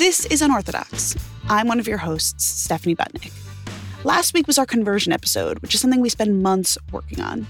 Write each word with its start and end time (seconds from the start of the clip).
This 0.00 0.24
is 0.24 0.40
Unorthodox. 0.40 1.14
I'm 1.50 1.68
one 1.68 1.78
of 1.78 1.86
your 1.86 1.98
hosts, 1.98 2.42
Stephanie 2.42 2.96
Butnick. 2.96 3.32
Last 4.02 4.32
week 4.32 4.46
was 4.46 4.56
our 4.56 4.64
conversion 4.64 5.12
episode, 5.12 5.58
which 5.58 5.74
is 5.74 5.82
something 5.82 6.00
we 6.00 6.08
spend 6.08 6.42
months 6.42 6.78
working 6.90 7.20
on. 7.20 7.46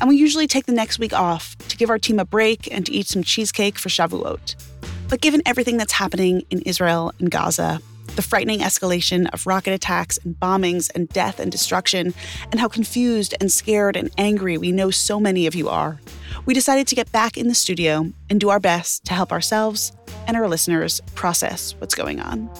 And 0.00 0.08
we 0.08 0.16
usually 0.16 0.46
take 0.46 0.64
the 0.64 0.72
next 0.72 0.98
week 0.98 1.12
off 1.12 1.54
to 1.68 1.76
give 1.76 1.90
our 1.90 1.98
team 1.98 2.18
a 2.18 2.24
break 2.24 2.66
and 2.72 2.86
to 2.86 2.92
eat 2.92 3.08
some 3.08 3.22
cheesecake 3.22 3.78
for 3.78 3.90
Shavuot. 3.90 4.56
But 5.10 5.20
given 5.20 5.42
everything 5.44 5.76
that's 5.76 5.92
happening 5.92 6.46
in 6.48 6.62
Israel 6.62 7.12
and 7.18 7.30
Gaza, 7.30 7.82
the 8.16 8.22
frightening 8.22 8.60
escalation 8.60 9.28
of 9.32 9.46
rocket 9.46 9.72
attacks 9.72 10.18
and 10.18 10.38
bombings 10.38 10.90
and 10.94 11.08
death 11.08 11.40
and 11.40 11.50
destruction, 11.50 12.14
and 12.50 12.60
how 12.60 12.68
confused 12.68 13.34
and 13.40 13.50
scared 13.50 13.96
and 13.96 14.10
angry 14.18 14.58
we 14.58 14.72
know 14.72 14.90
so 14.90 15.18
many 15.18 15.46
of 15.46 15.54
you 15.54 15.68
are, 15.68 16.00
we 16.44 16.54
decided 16.54 16.86
to 16.88 16.94
get 16.94 17.10
back 17.12 17.36
in 17.36 17.48
the 17.48 17.54
studio 17.54 18.10
and 18.30 18.40
do 18.40 18.50
our 18.50 18.60
best 18.60 19.04
to 19.04 19.14
help 19.14 19.32
ourselves 19.32 19.92
and 20.26 20.36
our 20.36 20.48
listeners 20.48 21.00
process 21.14 21.74
what's 21.78 21.94
going 21.94 22.20
on. 22.20 22.50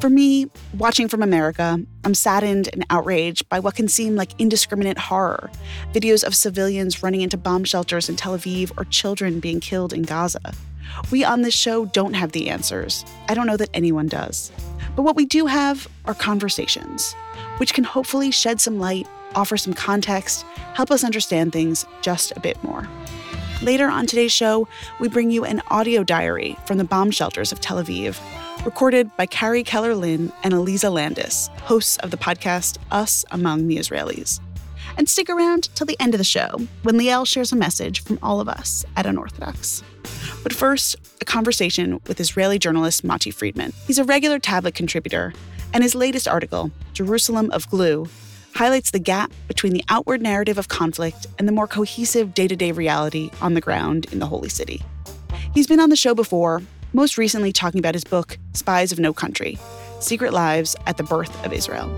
For 0.00 0.08
me, 0.08 0.46
watching 0.78 1.08
from 1.08 1.22
America, 1.22 1.78
I'm 2.04 2.14
saddened 2.14 2.70
and 2.72 2.86
outraged 2.88 3.48
by 3.50 3.60
what 3.60 3.74
can 3.74 3.86
seem 3.86 4.16
like 4.16 4.32
indiscriminate 4.38 4.96
horror 4.96 5.50
videos 5.92 6.24
of 6.24 6.34
civilians 6.34 7.02
running 7.02 7.20
into 7.20 7.36
bomb 7.36 7.64
shelters 7.64 8.08
in 8.08 8.16
Tel 8.16 8.36
Aviv 8.36 8.72
or 8.78 8.84
children 8.86 9.40
being 9.40 9.60
killed 9.60 9.92
in 9.92 10.02
Gaza. 10.02 10.54
We 11.10 11.24
on 11.24 11.42
this 11.42 11.54
show 11.54 11.86
don't 11.86 12.14
have 12.14 12.32
the 12.32 12.48
answers. 12.50 13.04
I 13.28 13.34
don't 13.34 13.46
know 13.46 13.56
that 13.56 13.70
anyone 13.74 14.08
does. 14.08 14.52
But 14.96 15.02
what 15.02 15.16
we 15.16 15.24
do 15.24 15.46
have 15.46 15.88
are 16.04 16.14
conversations, 16.14 17.14
which 17.58 17.74
can 17.74 17.84
hopefully 17.84 18.30
shed 18.30 18.60
some 18.60 18.78
light, 18.78 19.06
offer 19.34 19.56
some 19.56 19.74
context, 19.74 20.44
help 20.74 20.90
us 20.90 21.04
understand 21.04 21.52
things 21.52 21.86
just 22.02 22.32
a 22.36 22.40
bit 22.40 22.62
more. 22.64 22.88
Later 23.62 23.88
on 23.88 24.06
today's 24.06 24.32
show, 24.32 24.66
we 25.00 25.08
bring 25.08 25.30
you 25.30 25.44
an 25.44 25.60
audio 25.68 26.02
diary 26.02 26.56
from 26.66 26.78
the 26.78 26.84
bomb 26.84 27.10
shelters 27.10 27.52
of 27.52 27.60
Tel 27.60 27.82
Aviv, 27.82 28.18
recorded 28.64 29.14
by 29.16 29.26
Carrie 29.26 29.62
Keller 29.62 29.94
Lynn 29.94 30.32
and 30.42 30.54
Aliza 30.54 30.90
Landes, 30.90 31.48
hosts 31.62 31.98
of 31.98 32.10
the 32.10 32.16
podcast 32.16 32.78
Us 32.90 33.24
Among 33.30 33.68
the 33.68 33.76
Israelis. 33.76 34.40
And 34.96 35.08
stick 35.08 35.28
around 35.28 35.74
till 35.74 35.86
the 35.86 36.00
end 36.00 36.14
of 36.14 36.18
the 36.18 36.24
show 36.24 36.60
when 36.82 36.96
Liel 36.96 37.26
shares 37.26 37.52
a 37.52 37.56
message 37.56 38.02
from 38.02 38.18
all 38.22 38.40
of 38.40 38.48
us 38.48 38.84
at 38.96 39.06
Unorthodox. 39.06 39.82
But 40.42 40.52
first, 40.52 40.96
a 41.20 41.24
conversation 41.24 42.00
with 42.06 42.20
Israeli 42.20 42.58
journalist 42.58 43.04
Mati 43.04 43.30
Friedman. 43.30 43.72
He's 43.86 43.98
a 43.98 44.04
regular 44.04 44.38
tablet 44.38 44.74
contributor, 44.74 45.32
and 45.72 45.82
his 45.82 45.94
latest 45.94 46.26
article, 46.26 46.70
Jerusalem 46.92 47.50
of 47.50 47.68
Glue, 47.68 48.08
highlights 48.54 48.90
the 48.90 48.98
gap 48.98 49.32
between 49.48 49.72
the 49.72 49.84
outward 49.88 50.20
narrative 50.20 50.58
of 50.58 50.68
conflict 50.68 51.26
and 51.38 51.46
the 51.46 51.52
more 51.52 51.66
cohesive 51.66 52.34
day 52.34 52.48
to 52.48 52.56
day 52.56 52.72
reality 52.72 53.30
on 53.40 53.54
the 53.54 53.60
ground 53.60 54.06
in 54.12 54.18
the 54.18 54.26
Holy 54.26 54.48
City. 54.48 54.82
He's 55.54 55.66
been 55.66 55.80
on 55.80 55.90
the 55.90 55.96
show 55.96 56.14
before, 56.14 56.62
most 56.92 57.18
recently 57.18 57.52
talking 57.52 57.78
about 57.78 57.94
his 57.94 58.04
book, 58.04 58.38
Spies 58.52 58.92
of 58.92 58.98
No 58.98 59.12
Country 59.12 59.58
Secret 60.00 60.32
Lives 60.32 60.74
at 60.86 60.96
the 60.96 61.02
Birth 61.02 61.44
of 61.44 61.52
Israel. 61.52 61.88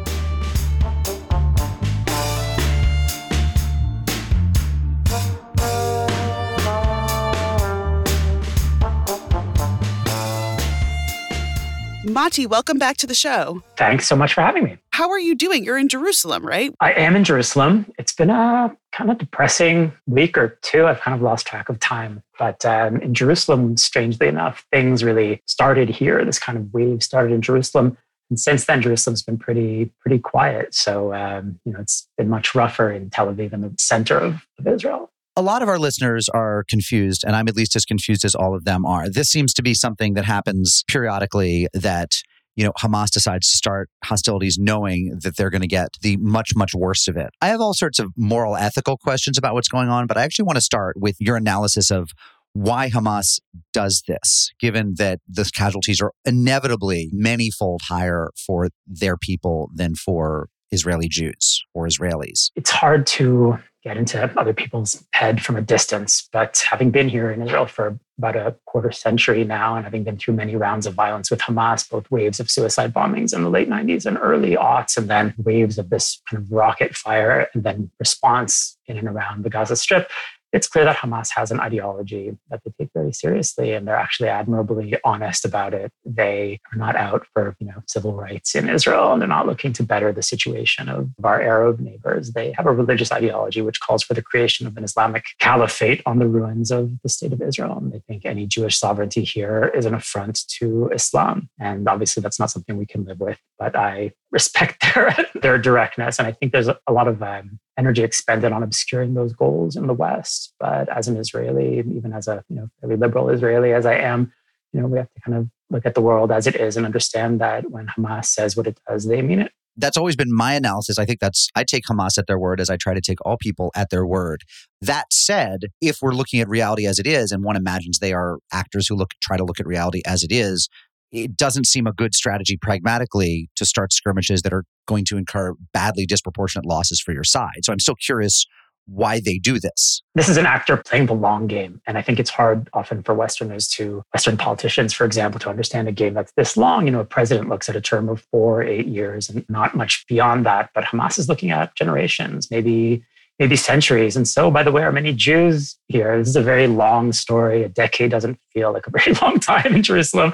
Mati, 12.04 12.46
welcome 12.46 12.78
back 12.78 12.96
to 12.96 13.06
the 13.06 13.14
show. 13.14 13.62
Thanks 13.76 14.08
so 14.08 14.16
much 14.16 14.34
for 14.34 14.40
having 14.40 14.64
me. 14.64 14.76
How 14.90 15.08
are 15.10 15.20
you 15.20 15.36
doing? 15.36 15.64
You're 15.64 15.78
in 15.78 15.88
Jerusalem, 15.88 16.44
right? 16.44 16.74
I 16.80 16.92
am 16.94 17.14
in 17.14 17.22
Jerusalem. 17.22 17.86
It's 17.96 18.12
been 18.12 18.28
a 18.28 18.76
kind 18.90 19.08
of 19.08 19.18
depressing 19.18 19.92
week 20.06 20.36
or 20.36 20.58
two. 20.62 20.86
I've 20.86 20.98
kind 20.98 21.14
of 21.14 21.22
lost 21.22 21.46
track 21.46 21.68
of 21.68 21.78
time. 21.78 22.24
But 22.40 22.64
um, 22.64 22.96
in 22.96 23.14
Jerusalem, 23.14 23.76
strangely 23.76 24.26
enough, 24.26 24.66
things 24.72 25.04
really 25.04 25.42
started 25.46 25.88
here. 25.88 26.24
This 26.24 26.40
kind 26.40 26.58
of 26.58 26.74
wave 26.74 27.04
started 27.04 27.32
in 27.34 27.40
Jerusalem. 27.40 27.96
And 28.30 28.40
since 28.40 28.64
then, 28.64 28.82
Jerusalem's 28.82 29.22
been 29.22 29.38
pretty 29.38 29.92
pretty 30.00 30.18
quiet. 30.18 30.74
So 30.74 31.14
um, 31.14 31.60
you 31.64 31.72
know, 31.72 31.78
it's 31.78 32.08
been 32.18 32.28
much 32.28 32.52
rougher 32.52 32.90
in 32.90 33.10
Tel 33.10 33.32
Aviv, 33.32 33.52
in 33.52 33.60
the 33.60 33.72
center 33.78 34.18
of, 34.18 34.44
of 34.58 34.66
Israel 34.66 35.11
a 35.36 35.42
lot 35.42 35.62
of 35.62 35.68
our 35.68 35.78
listeners 35.78 36.28
are 36.28 36.64
confused, 36.68 37.24
and 37.26 37.34
I'm 37.34 37.48
at 37.48 37.56
least 37.56 37.74
as 37.76 37.84
confused 37.84 38.24
as 38.24 38.34
all 38.34 38.54
of 38.54 38.64
them 38.64 38.84
are. 38.84 39.08
This 39.08 39.30
seems 39.30 39.54
to 39.54 39.62
be 39.62 39.74
something 39.74 40.14
that 40.14 40.24
happens 40.24 40.84
periodically 40.88 41.68
that 41.72 42.12
you 42.54 42.64
know, 42.64 42.72
Hamas 42.78 43.10
decides 43.10 43.50
to 43.50 43.56
start 43.56 43.88
hostilities 44.04 44.58
knowing 44.58 45.18
that 45.22 45.36
they're 45.36 45.50
going 45.50 45.62
to 45.62 45.68
get 45.68 45.96
the 46.02 46.16
much, 46.18 46.50
much 46.54 46.74
worst 46.74 47.08
of 47.08 47.16
it. 47.16 47.30
I 47.40 47.48
have 47.48 47.60
all 47.60 47.74
sorts 47.74 47.98
of 47.98 48.10
moral, 48.16 48.56
ethical 48.56 48.98
questions 48.98 49.38
about 49.38 49.54
what's 49.54 49.68
going 49.68 49.88
on, 49.88 50.06
but 50.06 50.18
I 50.18 50.22
actually 50.22 50.44
want 50.44 50.56
to 50.56 50.62
start 50.62 50.96
with 50.98 51.16
your 51.18 51.36
analysis 51.36 51.90
of 51.90 52.10
why 52.52 52.90
Hamas 52.90 53.40
does 53.72 54.02
this, 54.06 54.52
given 54.60 54.94
that 54.98 55.20
the 55.26 55.50
casualties 55.54 56.02
are 56.02 56.12
inevitably 56.26 57.08
many-fold 57.10 57.80
higher 57.88 58.30
for 58.46 58.68
their 58.86 59.16
people 59.16 59.70
than 59.74 59.94
for 59.94 60.48
Israeli 60.70 61.08
Jews 61.08 61.64
or 61.72 61.86
Israelis. 61.86 62.50
It's 62.54 62.70
hard 62.70 63.06
to 63.08 63.58
get 63.82 63.96
into 63.96 64.30
other 64.38 64.52
people's 64.52 65.04
head 65.12 65.42
from 65.42 65.56
a 65.56 65.60
distance. 65.60 66.28
But 66.32 66.64
having 66.68 66.90
been 66.90 67.08
here 67.08 67.30
in 67.30 67.42
Israel 67.42 67.66
for 67.66 67.98
about 68.18 68.36
a 68.36 68.54
quarter 68.66 68.92
century 68.92 69.42
now, 69.44 69.74
and 69.74 69.84
having 69.84 70.04
been 70.04 70.16
through 70.16 70.34
many 70.34 70.54
rounds 70.54 70.86
of 70.86 70.94
violence 70.94 71.30
with 71.30 71.40
Hamas, 71.40 71.88
both 71.88 72.10
waves 72.10 72.38
of 72.38 72.50
suicide 72.50 72.92
bombings 72.92 73.34
in 73.34 73.42
the 73.42 73.50
late 73.50 73.68
90s 73.68 74.06
and 74.06 74.18
early 74.20 74.56
aughts, 74.56 74.96
and 74.96 75.08
then 75.08 75.34
waves 75.38 75.78
of 75.78 75.90
this 75.90 76.20
kind 76.30 76.42
of 76.42 76.52
rocket 76.52 76.96
fire 76.96 77.48
and 77.54 77.64
then 77.64 77.90
response 77.98 78.78
in 78.86 78.96
and 78.96 79.08
around 79.08 79.42
the 79.44 79.50
Gaza 79.50 79.76
Strip, 79.76 80.10
it's 80.52 80.68
clear 80.68 80.84
that 80.84 80.96
Hamas 80.96 81.30
has 81.34 81.50
an 81.50 81.60
ideology 81.60 82.36
that 82.50 82.60
they 82.64 82.72
take 82.78 82.90
very 82.94 83.12
seriously, 83.12 83.72
and 83.72 83.88
they're 83.88 83.96
actually 83.96 84.28
admirably 84.28 84.94
honest 85.04 85.44
about 85.44 85.72
it. 85.72 85.90
They 86.04 86.60
are 86.72 86.78
not 86.78 86.94
out 86.94 87.26
for 87.32 87.56
you 87.58 87.66
know 87.66 87.82
civil 87.86 88.14
rights 88.14 88.54
in 88.54 88.68
Israel, 88.68 89.12
and 89.12 89.20
they're 89.20 89.28
not 89.28 89.46
looking 89.46 89.72
to 89.74 89.82
better 89.82 90.12
the 90.12 90.22
situation 90.22 90.88
of 90.88 91.10
our 91.24 91.40
Arab 91.40 91.80
neighbors. 91.80 92.32
They 92.32 92.52
have 92.52 92.66
a 92.66 92.72
religious 92.72 93.10
ideology 93.10 93.62
which 93.62 93.80
calls 93.80 94.02
for 94.02 94.14
the 94.14 94.22
creation 94.22 94.66
of 94.66 94.76
an 94.76 94.84
Islamic 94.84 95.24
caliphate 95.38 96.02
on 96.04 96.18
the 96.18 96.28
ruins 96.28 96.70
of 96.70 96.90
the 97.02 97.08
state 97.08 97.32
of 97.32 97.40
Israel, 97.40 97.78
and 97.78 97.92
they 97.92 98.00
think 98.06 98.26
any 98.26 98.46
Jewish 98.46 98.78
sovereignty 98.78 99.24
here 99.24 99.72
is 99.74 99.86
an 99.86 99.94
affront 99.94 100.46
to 100.58 100.90
Islam. 100.92 101.48
And 101.58 101.88
obviously, 101.88 102.22
that's 102.22 102.38
not 102.38 102.50
something 102.50 102.76
we 102.76 102.86
can 102.86 103.04
live 103.04 103.20
with. 103.20 103.38
But 103.58 103.74
I 103.74 104.12
respect 104.30 104.84
their 104.94 105.16
their 105.40 105.58
directness, 105.58 106.18
and 106.18 106.28
I 106.28 106.32
think 106.32 106.52
there's 106.52 106.68
a 106.68 106.92
lot 106.92 107.08
of 107.08 107.22
um, 107.22 107.58
energy 107.78 108.02
expended 108.02 108.52
on 108.52 108.62
obscuring 108.62 109.14
those 109.14 109.32
goals 109.32 109.76
in 109.76 109.86
the 109.86 109.94
West. 109.94 110.54
But 110.58 110.88
as 110.88 111.08
an 111.08 111.16
Israeli, 111.16 111.78
even 111.78 112.12
as 112.12 112.28
a 112.28 112.44
you 112.48 112.56
know 112.56 112.68
fairly 112.80 112.96
liberal 112.96 113.30
Israeli 113.30 113.72
as 113.72 113.86
I 113.86 113.94
am, 113.94 114.32
you 114.72 114.80
know 114.80 114.86
we 114.86 114.98
have 114.98 115.12
to 115.12 115.20
kind 115.20 115.38
of 115.38 115.48
look 115.70 115.86
at 115.86 115.94
the 115.94 116.02
world 116.02 116.30
as 116.30 116.46
it 116.46 116.56
is 116.56 116.76
and 116.76 116.84
understand 116.84 117.40
that 117.40 117.70
when 117.70 117.86
Hamas 117.86 118.26
says 118.26 118.56
what 118.56 118.66
it 118.66 118.78
does, 118.88 119.06
they 119.06 119.22
mean 119.22 119.40
it. 119.40 119.52
That's 119.76 119.96
always 119.96 120.16
been 120.16 120.34
my 120.34 120.52
analysis. 120.52 120.98
I 120.98 121.06
think 121.06 121.20
that's 121.20 121.48
I 121.54 121.64
take 121.64 121.84
Hamas 121.90 122.18
at 122.18 122.26
their 122.26 122.38
word 122.38 122.60
as 122.60 122.68
I 122.68 122.76
try 122.76 122.92
to 122.92 123.00
take 123.00 123.24
all 123.24 123.38
people 123.38 123.70
at 123.74 123.88
their 123.90 124.06
word. 124.06 124.42
That 124.82 125.12
said, 125.12 125.60
if 125.80 125.98
we're 126.02 126.12
looking 126.12 126.40
at 126.40 126.48
reality 126.48 126.86
as 126.86 126.98
it 126.98 127.06
is, 127.06 127.32
and 127.32 127.42
one 127.42 127.56
imagines 127.56 127.98
they 127.98 128.12
are 128.12 128.38
actors 128.52 128.86
who 128.86 128.94
look 128.94 129.10
try 129.22 129.38
to 129.38 129.44
look 129.44 129.58
at 129.58 129.66
reality 129.66 130.02
as 130.04 130.22
it 130.22 130.30
is, 130.30 130.68
it 131.10 131.36
doesn't 131.36 131.66
seem 131.66 131.86
a 131.86 131.92
good 131.92 132.14
strategy 132.14 132.56
pragmatically 132.56 133.48
to 133.56 133.64
start 133.64 133.92
skirmishes 133.92 134.42
that 134.42 134.52
are 134.52 134.64
going 134.86 135.04
to 135.06 135.16
incur 135.16 135.54
badly 135.72 136.06
disproportionate 136.06 136.66
losses 136.66 137.00
for 137.00 137.12
your 137.12 137.24
side. 137.24 137.64
So 137.64 137.72
I'm 137.72 137.80
still 137.80 137.94
curious 137.94 138.46
why 138.86 139.20
they 139.20 139.38
do 139.38 139.60
this. 139.60 140.02
This 140.14 140.28
is 140.28 140.36
an 140.36 140.46
actor 140.46 140.76
playing 140.76 141.06
the 141.06 141.14
long 141.14 141.46
game. 141.46 141.80
And 141.86 141.96
I 141.96 142.02
think 142.02 142.18
it's 142.18 142.30
hard 142.30 142.68
often 142.72 143.02
for 143.02 143.14
Westerners 143.14 143.68
to, 143.68 144.02
Western 144.12 144.36
politicians, 144.36 144.92
for 144.92 145.04
example, 145.04 145.38
to 145.40 145.50
understand 145.50 145.88
a 145.88 145.92
game 145.92 146.14
that's 146.14 146.32
this 146.32 146.56
long. 146.56 146.86
You 146.86 146.92
know, 146.92 147.00
a 147.00 147.04
president 147.04 147.48
looks 147.48 147.68
at 147.68 147.76
a 147.76 147.80
term 147.80 148.08
of 148.08 148.22
four, 148.32 148.62
eight 148.62 148.86
years 148.86 149.28
and 149.28 149.48
not 149.48 149.76
much 149.76 150.04
beyond 150.08 150.44
that. 150.46 150.70
But 150.74 150.84
Hamas 150.84 151.18
is 151.18 151.28
looking 151.28 151.52
at 151.52 151.74
generations, 151.76 152.50
maybe 152.50 153.04
maybe 153.38 153.56
centuries. 153.56 154.16
And 154.16 154.26
so, 154.28 154.50
by 154.50 154.62
the 154.62 154.70
way, 154.70 154.82
are 154.82 154.92
many 154.92 155.12
Jews 155.12 155.76
here. 155.88 156.18
This 156.18 156.28
is 156.28 156.36
a 156.36 156.42
very 156.42 156.66
long 156.66 157.12
story. 157.12 157.62
A 157.62 157.68
decade 157.68 158.10
doesn't 158.10 158.38
feel 158.52 158.72
like 158.72 158.86
a 158.86 158.90
very 158.98 159.14
long 159.20 159.40
time 159.40 159.74
in 159.74 159.82
Jerusalem. 159.82 160.32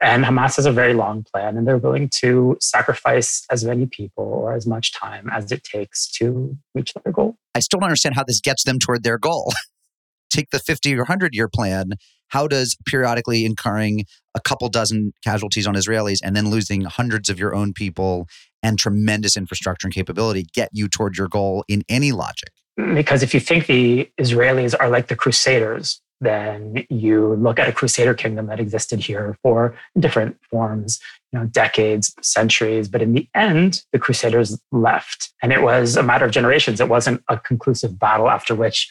And 0.00 0.24
Hamas 0.24 0.56
has 0.56 0.66
a 0.66 0.72
very 0.72 0.94
long 0.94 1.24
plan, 1.32 1.56
and 1.56 1.66
they're 1.66 1.78
willing 1.78 2.08
to 2.20 2.56
sacrifice 2.60 3.44
as 3.50 3.64
many 3.64 3.86
people 3.86 4.24
or 4.24 4.54
as 4.54 4.66
much 4.66 4.92
time 4.92 5.28
as 5.30 5.50
it 5.52 5.64
takes 5.64 6.10
to 6.12 6.56
reach 6.74 6.92
their 7.04 7.12
goal. 7.12 7.36
I 7.54 7.60
still 7.60 7.80
don't 7.80 7.88
understand 7.88 8.14
how 8.14 8.24
this 8.24 8.40
gets 8.40 8.64
them 8.64 8.78
toward 8.78 9.04
their 9.04 9.18
goal. 9.18 9.52
Take 10.30 10.50
the 10.50 10.60
50 10.60 10.94
or 10.94 10.98
100 10.98 11.34
year 11.34 11.48
plan. 11.48 11.92
How 12.30 12.46
does 12.48 12.76
periodically 12.86 13.44
incurring 13.44 14.04
a 14.34 14.40
couple 14.40 14.68
dozen 14.68 15.12
casualties 15.22 15.66
on 15.66 15.74
Israelis 15.74 16.18
and 16.22 16.34
then 16.34 16.50
losing 16.50 16.82
hundreds 16.82 17.28
of 17.28 17.38
your 17.38 17.54
own 17.54 17.72
people 17.72 18.26
and 18.62 18.78
tremendous 18.78 19.36
infrastructure 19.36 19.86
and 19.86 19.94
capability 19.94 20.46
get 20.54 20.70
you 20.72 20.88
toward 20.88 21.16
your 21.16 21.28
goal 21.28 21.64
in 21.68 21.82
any 21.88 22.12
logic? 22.12 22.50
Because 22.76 23.22
if 23.22 23.34
you 23.34 23.40
think 23.40 23.66
the 23.66 24.08
Israelis 24.18 24.74
are 24.78 24.88
like 24.88 25.08
the 25.08 25.16
Crusaders, 25.16 26.00
then 26.20 26.84
you 26.90 27.34
look 27.36 27.58
at 27.58 27.68
a 27.68 27.72
Crusader 27.72 28.14
kingdom 28.14 28.46
that 28.46 28.60
existed 28.60 29.00
here 29.00 29.36
for 29.42 29.74
different 29.98 30.36
forms, 30.50 31.00
you 31.32 31.38
know, 31.38 31.46
decades, 31.46 32.14
centuries. 32.22 32.88
But 32.88 33.02
in 33.02 33.14
the 33.14 33.28
end, 33.34 33.82
the 33.92 33.98
Crusaders 33.98 34.60
left. 34.70 35.30
And 35.42 35.52
it 35.52 35.62
was 35.62 35.96
a 35.96 36.02
matter 36.02 36.26
of 36.26 36.30
generations. 36.30 36.80
It 36.80 36.88
wasn't 36.88 37.22
a 37.28 37.38
conclusive 37.38 37.98
battle 37.98 38.28
after 38.28 38.54
which 38.54 38.90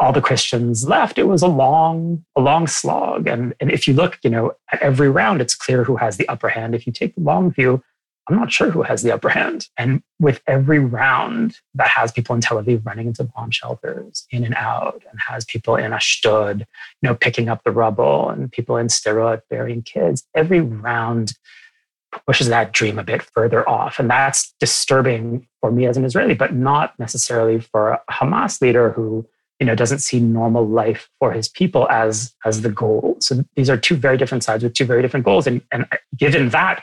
all 0.00 0.12
the 0.12 0.22
Christians 0.22 0.88
left, 0.88 1.18
it 1.18 1.28
was 1.28 1.42
a 1.42 1.46
long, 1.46 2.24
a 2.34 2.40
long 2.40 2.66
slog. 2.66 3.28
And, 3.28 3.54
and 3.60 3.70
if 3.70 3.86
you 3.86 3.92
look, 3.92 4.18
you 4.24 4.30
know, 4.30 4.52
at 4.72 4.80
every 4.80 5.10
round, 5.10 5.42
it's 5.42 5.54
clear 5.54 5.84
who 5.84 5.96
has 5.96 6.16
the 6.16 6.26
upper 6.28 6.48
hand. 6.48 6.74
If 6.74 6.86
you 6.86 6.92
take 6.92 7.14
the 7.14 7.20
long 7.20 7.52
view, 7.52 7.82
I'm 8.28 8.36
not 8.36 8.50
sure 8.50 8.70
who 8.70 8.82
has 8.82 9.02
the 9.02 9.12
upper 9.12 9.28
hand. 9.28 9.68
And 9.76 10.02
with 10.18 10.40
every 10.46 10.78
round 10.78 11.58
that 11.74 11.88
has 11.88 12.12
people 12.12 12.34
in 12.34 12.40
Tel 12.40 12.62
Aviv 12.62 12.84
running 12.86 13.08
into 13.08 13.24
bomb 13.24 13.50
shelters, 13.50 14.26
in 14.30 14.44
and 14.44 14.54
out, 14.54 15.02
and 15.10 15.20
has 15.20 15.44
people 15.44 15.76
in 15.76 15.92
Ashdod, 15.92 16.60
you 16.60 17.08
know, 17.08 17.14
picking 17.14 17.48
up 17.48 17.62
the 17.64 17.70
rubble, 17.70 18.30
and 18.30 18.50
people 18.50 18.76
in 18.78 18.86
Sderot 18.86 19.42
burying 19.50 19.82
kids, 19.82 20.24
every 20.34 20.60
round 20.60 21.34
pushes 22.26 22.48
that 22.48 22.72
dream 22.72 22.98
a 22.98 23.04
bit 23.04 23.22
further 23.22 23.68
off. 23.68 23.98
And 23.98 24.08
that's 24.08 24.54
disturbing 24.60 25.46
for 25.60 25.70
me 25.70 25.86
as 25.86 25.96
an 25.96 26.04
Israeli, 26.04 26.34
but 26.34 26.54
not 26.54 26.98
necessarily 26.98 27.60
for 27.60 27.90
a 27.90 28.00
Hamas 28.10 28.60
leader 28.60 28.92
who 28.92 29.26
you 29.60 29.66
know 29.66 29.74
doesn't 29.74 30.00
see 30.00 30.18
normal 30.18 30.66
life 30.66 31.08
for 31.18 31.32
his 31.32 31.48
people 31.48 31.86
as 31.90 32.34
as 32.44 32.62
the 32.62 32.70
goal. 32.70 33.16
So 33.20 33.44
these 33.54 33.70
are 33.70 33.76
two 33.76 33.94
very 33.94 34.16
different 34.16 34.42
sides 34.42 34.64
with 34.64 34.72
two 34.74 34.86
very 34.86 35.02
different 35.02 35.24
goals. 35.24 35.46
And 35.46 35.62
and 35.70 35.86
given 36.16 36.48
that 36.48 36.82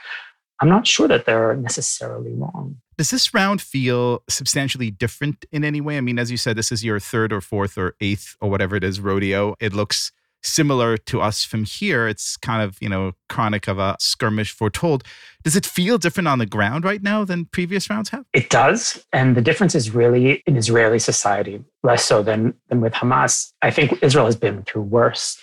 i'm 0.59 0.69
not 0.69 0.87
sure 0.87 1.07
that 1.07 1.25
they're 1.25 1.55
necessarily 1.55 2.33
wrong. 2.33 2.77
Does 2.97 3.11
this 3.11 3.33
round 3.33 3.61
feel 3.61 4.23
substantially 4.27 4.89
different 4.89 5.45
in 5.51 5.63
any 5.63 5.81
way? 5.81 5.97
I 5.97 6.01
mean 6.01 6.19
as 6.19 6.31
you 6.31 6.37
said 6.37 6.55
this 6.55 6.71
is 6.71 6.83
your 6.83 6.99
third 6.99 7.33
or 7.33 7.41
fourth 7.41 7.77
or 7.77 7.95
eighth 7.99 8.35
or 8.39 8.49
whatever 8.49 8.75
it 8.75 8.83
is 8.83 8.99
rodeo. 8.99 9.55
It 9.59 9.73
looks 9.73 10.11
similar 10.47 10.97
to 10.97 11.21
us 11.21 11.43
from 11.43 11.65
here. 11.65 12.07
It's 12.07 12.37
kind 12.37 12.61
of, 12.61 12.77
you 12.81 12.89
know, 12.89 13.13
chronic 13.29 13.67
of 13.67 13.77
a 13.79 13.95
skirmish 13.99 14.51
foretold. 14.51 15.03
Does 15.43 15.55
it 15.55 15.65
feel 15.65 15.97
different 15.97 16.27
on 16.27 16.39
the 16.39 16.45
ground 16.45 16.83
right 16.83 17.01
now 17.01 17.23
than 17.25 17.45
previous 17.45 17.89
rounds 17.89 18.09
have? 18.09 18.25
It 18.33 18.49
does. 18.49 19.05
And 19.13 19.35
the 19.35 19.41
difference 19.41 19.75
is 19.75 19.91
really 19.91 20.43
in 20.45 20.57
Israeli 20.57 20.99
society, 20.99 21.63
less 21.83 22.03
so 22.03 22.23
than, 22.23 22.53
than 22.69 22.81
with 22.81 22.93
Hamas. 22.93 23.51
I 23.61 23.71
think 23.71 24.01
Israel 24.01 24.25
has 24.25 24.35
been 24.35 24.63
through 24.63 24.83
worse 24.83 25.37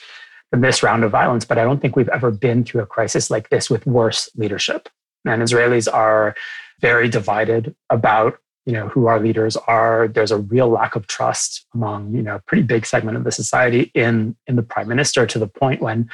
than 0.50 0.60
this 0.60 0.82
round 0.82 1.04
of 1.04 1.10
violence, 1.10 1.44
but 1.44 1.58
I 1.58 1.64
don't 1.64 1.80
think 1.80 1.96
we've 1.96 2.08
ever 2.08 2.30
been 2.30 2.64
through 2.64 2.82
a 2.82 2.86
crisis 2.86 3.30
like 3.30 3.50
this 3.50 3.70
with 3.70 3.86
worse 3.86 4.28
leadership. 4.36 4.88
And 5.24 5.42
Israelis 5.42 5.92
are 5.92 6.34
very 6.80 7.08
divided 7.08 7.74
about 7.90 8.38
you 8.66 8.72
know 8.72 8.88
who 8.88 9.06
our 9.06 9.20
leaders 9.20 9.56
are 9.56 10.08
there's 10.08 10.30
a 10.30 10.38
real 10.38 10.68
lack 10.68 10.96
of 10.96 11.06
trust 11.06 11.66
among 11.74 12.14
you 12.14 12.22
know 12.22 12.36
a 12.36 12.40
pretty 12.40 12.62
big 12.62 12.86
segment 12.86 13.16
of 13.16 13.24
the 13.24 13.32
society 13.32 13.90
in 13.94 14.36
in 14.46 14.56
the 14.56 14.62
prime 14.62 14.88
minister 14.88 15.26
to 15.26 15.38
the 15.38 15.46
point 15.46 15.80
when 15.80 16.08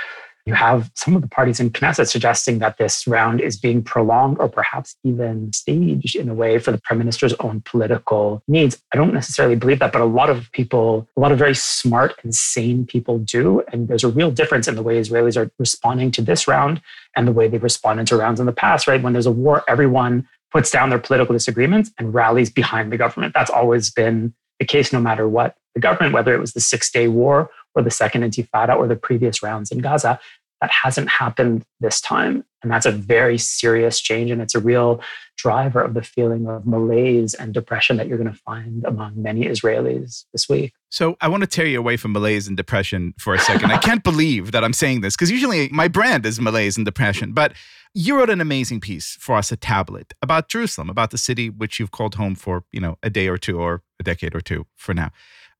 you 0.46 0.54
have 0.54 0.90
some 0.94 1.14
of 1.14 1.22
the 1.22 1.28
parties 1.28 1.60
in 1.60 1.70
Knesset 1.70 2.08
suggesting 2.08 2.58
that 2.58 2.78
this 2.78 3.06
round 3.06 3.40
is 3.40 3.58
being 3.58 3.82
prolonged 3.82 4.38
or 4.40 4.48
perhaps 4.48 4.96
even 5.04 5.52
staged 5.52 6.16
in 6.16 6.28
a 6.28 6.34
way 6.34 6.58
for 6.58 6.72
the 6.72 6.78
prime 6.78 6.98
minister's 6.98 7.34
own 7.34 7.60
political 7.64 8.42
needs. 8.48 8.80
I 8.92 8.96
don't 8.96 9.12
necessarily 9.12 9.54
believe 9.54 9.80
that, 9.80 9.92
but 9.92 10.00
a 10.00 10.06
lot 10.06 10.30
of 10.30 10.50
people, 10.52 11.06
a 11.16 11.20
lot 11.20 11.30
of 11.30 11.38
very 11.38 11.54
smart 11.54 12.14
and 12.22 12.34
sane 12.34 12.86
people 12.86 13.18
do. 13.18 13.62
And 13.70 13.86
there's 13.86 14.04
a 14.04 14.08
real 14.08 14.30
difference 14.30 14.66
in 14.66 14.76
the 14.76 14.82
way 14.82 14.98
Israelis 14.98 15.36
are 15.36 15.50
responding 15.58 16.10
to 16.12 16.22
this 16.22 16.48
round 16.48 16.80
and 17.14 17.28
the 17.28 17.32
way 17.32 17.46
they've 17.46 17.62
responded 17.62 18.06
to 18.08 18.16
rounds 18.16 18.40
in 18.40 18.46
the 18.46 18.52
past, 18.52 18.88
right? 18.88 19.02
When 19.02 19.12
there's 19.12 19.26
a 19.26 19.30
war, 19.30 19.62
everyone 19.68 20.26
puts 20.52 20.70
down 20.70 20.90
their 20.90 20.98
political 20.98 21.32
disagreements 21.32 21.90
and 21.98 22.12
rallies 22.12 22.50
behind 22.50 22.92
the 22.92 22.96
government. 22.96 23.34
That's 23.34 23.50
always 23.50 23.90
been 23.90 24.34
the 24.58 24.66
case, 24.66 24.92
no 24.92 25.00
matter 25.00 25.28
what 25.28 25.56
the 25.74 25.80
government, 25.80 26.12
whether 26.12 26.34
it 26.34 26.40
was 26.40 26.52
the 26.52 26.60
Six 26.60 26.90
Day 26.90 27.08
War 27.08 27.50
or 27.74 27.82
the 27.82 27.90
Second 27.90 28.22
Intifada 28.22 28.76
or 28.76 28.88
the 28.88 28.96
previous 28.96 29.42
rounds 29.42 29.70
in 29.70 29.78
Gaza. 29.78 30.18
That 30.60 30.70
hasn't 30.70 31.08
happened 31.08 31.64
this 31.80 32.00
time. 32.00 32.44
And 32.62 32.70
that's 32.70 32.86
a 32.86 32.90
very 32.90 33.38
serious 33.38 34.00
change. 34.00 34.30
And 34.30 34.42
it's 34.42 34.54
a 34.54 34.60
real 34.60 35.00
driver 35.36 35.80
of 35.80 35.94
the 35.94 36.02
feeling 36.02 36.46
of 36.46 36.66
malaise 36.66 37.32
and 37.32 37.54
depression 37.54 37.96
that 37.96 38.06
you're 38.06 38.18
going 38.18 38.30
to 38.30 38.38
find 38.38 38.84
among 38.84 39.22
many 39.22 39.44
Israelis 39.46 40.24
this 40.32 40.48
week. 40.48 40.74
So 40.90 41.16
I 41.22 41.28
want 41.28 41.42
to 41.42 41.46
tear 41.46 41.64
you 41.64 41.78
away 41.78 41.96
from 41.96 42.12
malaise 42.12 42.46
and 42.46 42.56
depression 42.56 43.14
for 43.18 43.34
a 43.34 43.38
second. 43.38 43.72
I 43.72 43.78
can't 43.78 44.04
believe 44.04 44.52
that 44.52 44.62
I'm 44.62 44.74
saying 44.74 45.00
this 45.00 45.16
because 45.16 45.30
usually 45.30 45.68
my 45.70 45.88
brand 45.88 46.26
is 46.26 46.38
malaise 46.38 46.76
and 46.76 46.84
depression. 46.84 47.32
But 47.32 47.54
you 47.94 48.18
wrote 48.18 48.30
an 48.30 48.40
amazing 48.40 48.80
piece 48.80 49.16
for 49.18 49.36
us 49.36 49.50
at 49.50 49.62
Tablet 49.62 50.12
about 50.20 50.48
Jerusalem, 50.48 50.90
about 50.90 51.10
the 51.10 51.18
city 51.18 51.48
which 51.48 51.80
you've 51.80 51.90
called 51.90 52.16
home 52.16 52.34
for, 52.34 52.64
you 52.70 52.80
know, 52.80 52.98
a 53.02 53.08
day 53.08 53.26
or 53.28 53.38
two 53.38 53.58
or 53.58 53.82
a 53.98 54.02
decade 54.02 54.34
or 54.34 54.40
two 54.40 54.66
for 54.76 54.92
now 54.92 55.10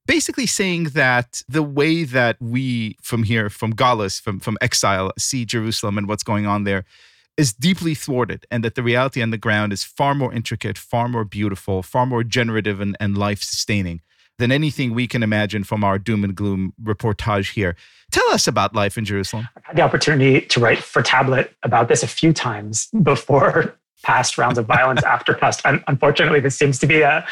basically 0.07 0.47
saying 0.47 0.85
that 0.95 1.43
the 1.49 1.63
way 1.63 2.05
that 2.05 2.37
we 2.41 2.97
from 3.03 3.23
here, 3.23 3.51
from 3.51 3.75
Galus, 3.75 4.21
from, 4.21 4.41
from 4.41 4.57
exile, 4.61 5.13
see 5.19 5.45
Jerusalem 5.45 5.99
and 5.99 6.09
what's 6.09 6.23
going 6.23 6.47
on 6.47 6.65
there 6.65 6.85
is 7.37 7.53
deeply 7.53 7.95
thwarted, 7.95 8.47
and 8.51 8.63
that 8.65 8.75
the 8.75 8.83
reality 8.83 9.23
on 9.23 9.31
the 9.31 9.39
ground 9.39 9.73
is 9.73 9.83
far 9.83 10.15
more 10.15 10.33
intricate, 10.33 10.77
far 10.77 11.09
more 11.09 11.25
beautiful, 11.25 11.83
far 11.83 12.05
more 12.05 12.23
generative 12.23 12.81
and, 12.81 12.97
and 13.01 13.17
life 13.17 13.43
sustaining 13.43 14.03
than 14.39 14.51
anything 14.51 14.95
we 14.95 15.07
can 15.07 15.23
imagine 15.23 15.63
from 15.63 15.85
our 15.85 15.99
doom 15.99 16.25
and 16.25 16.35
gloom 16.35 16.73
reportage 16.83 17.53
here. 17.53 17.77
Tell 18.11 18.29
us 18.31 18.49
about 18.49 18.75
life 18.75 18.99
in 18.99 19.05
Jerusalem. 19.05 19.49
I've 19.57 19.65
had 19.65 19.77
the 19.77 19.83
opportunity 19.83 20.41
to 20.41 20.61
write 20.61 20.79
for 20.79 21.03
Tablet 21.03 21.55
about 21.63 21.89
this 21.89 22.03
a 22.03 22.09
few 22.09 22.33
times 22.33 22.89
before 23.03 23.79
past 24.03 24.39
rounds 24.39 24.59
of 24.59 24.67
violence 24.67 25.03
after 25.05 25.35
past. 25.35 25.63
unfortunately, 25.65 26.41
this 26.41 26.57
seems 26.57 26.79
to 26.79 26.87
be 26.87 27.03
a, 27.03 27.27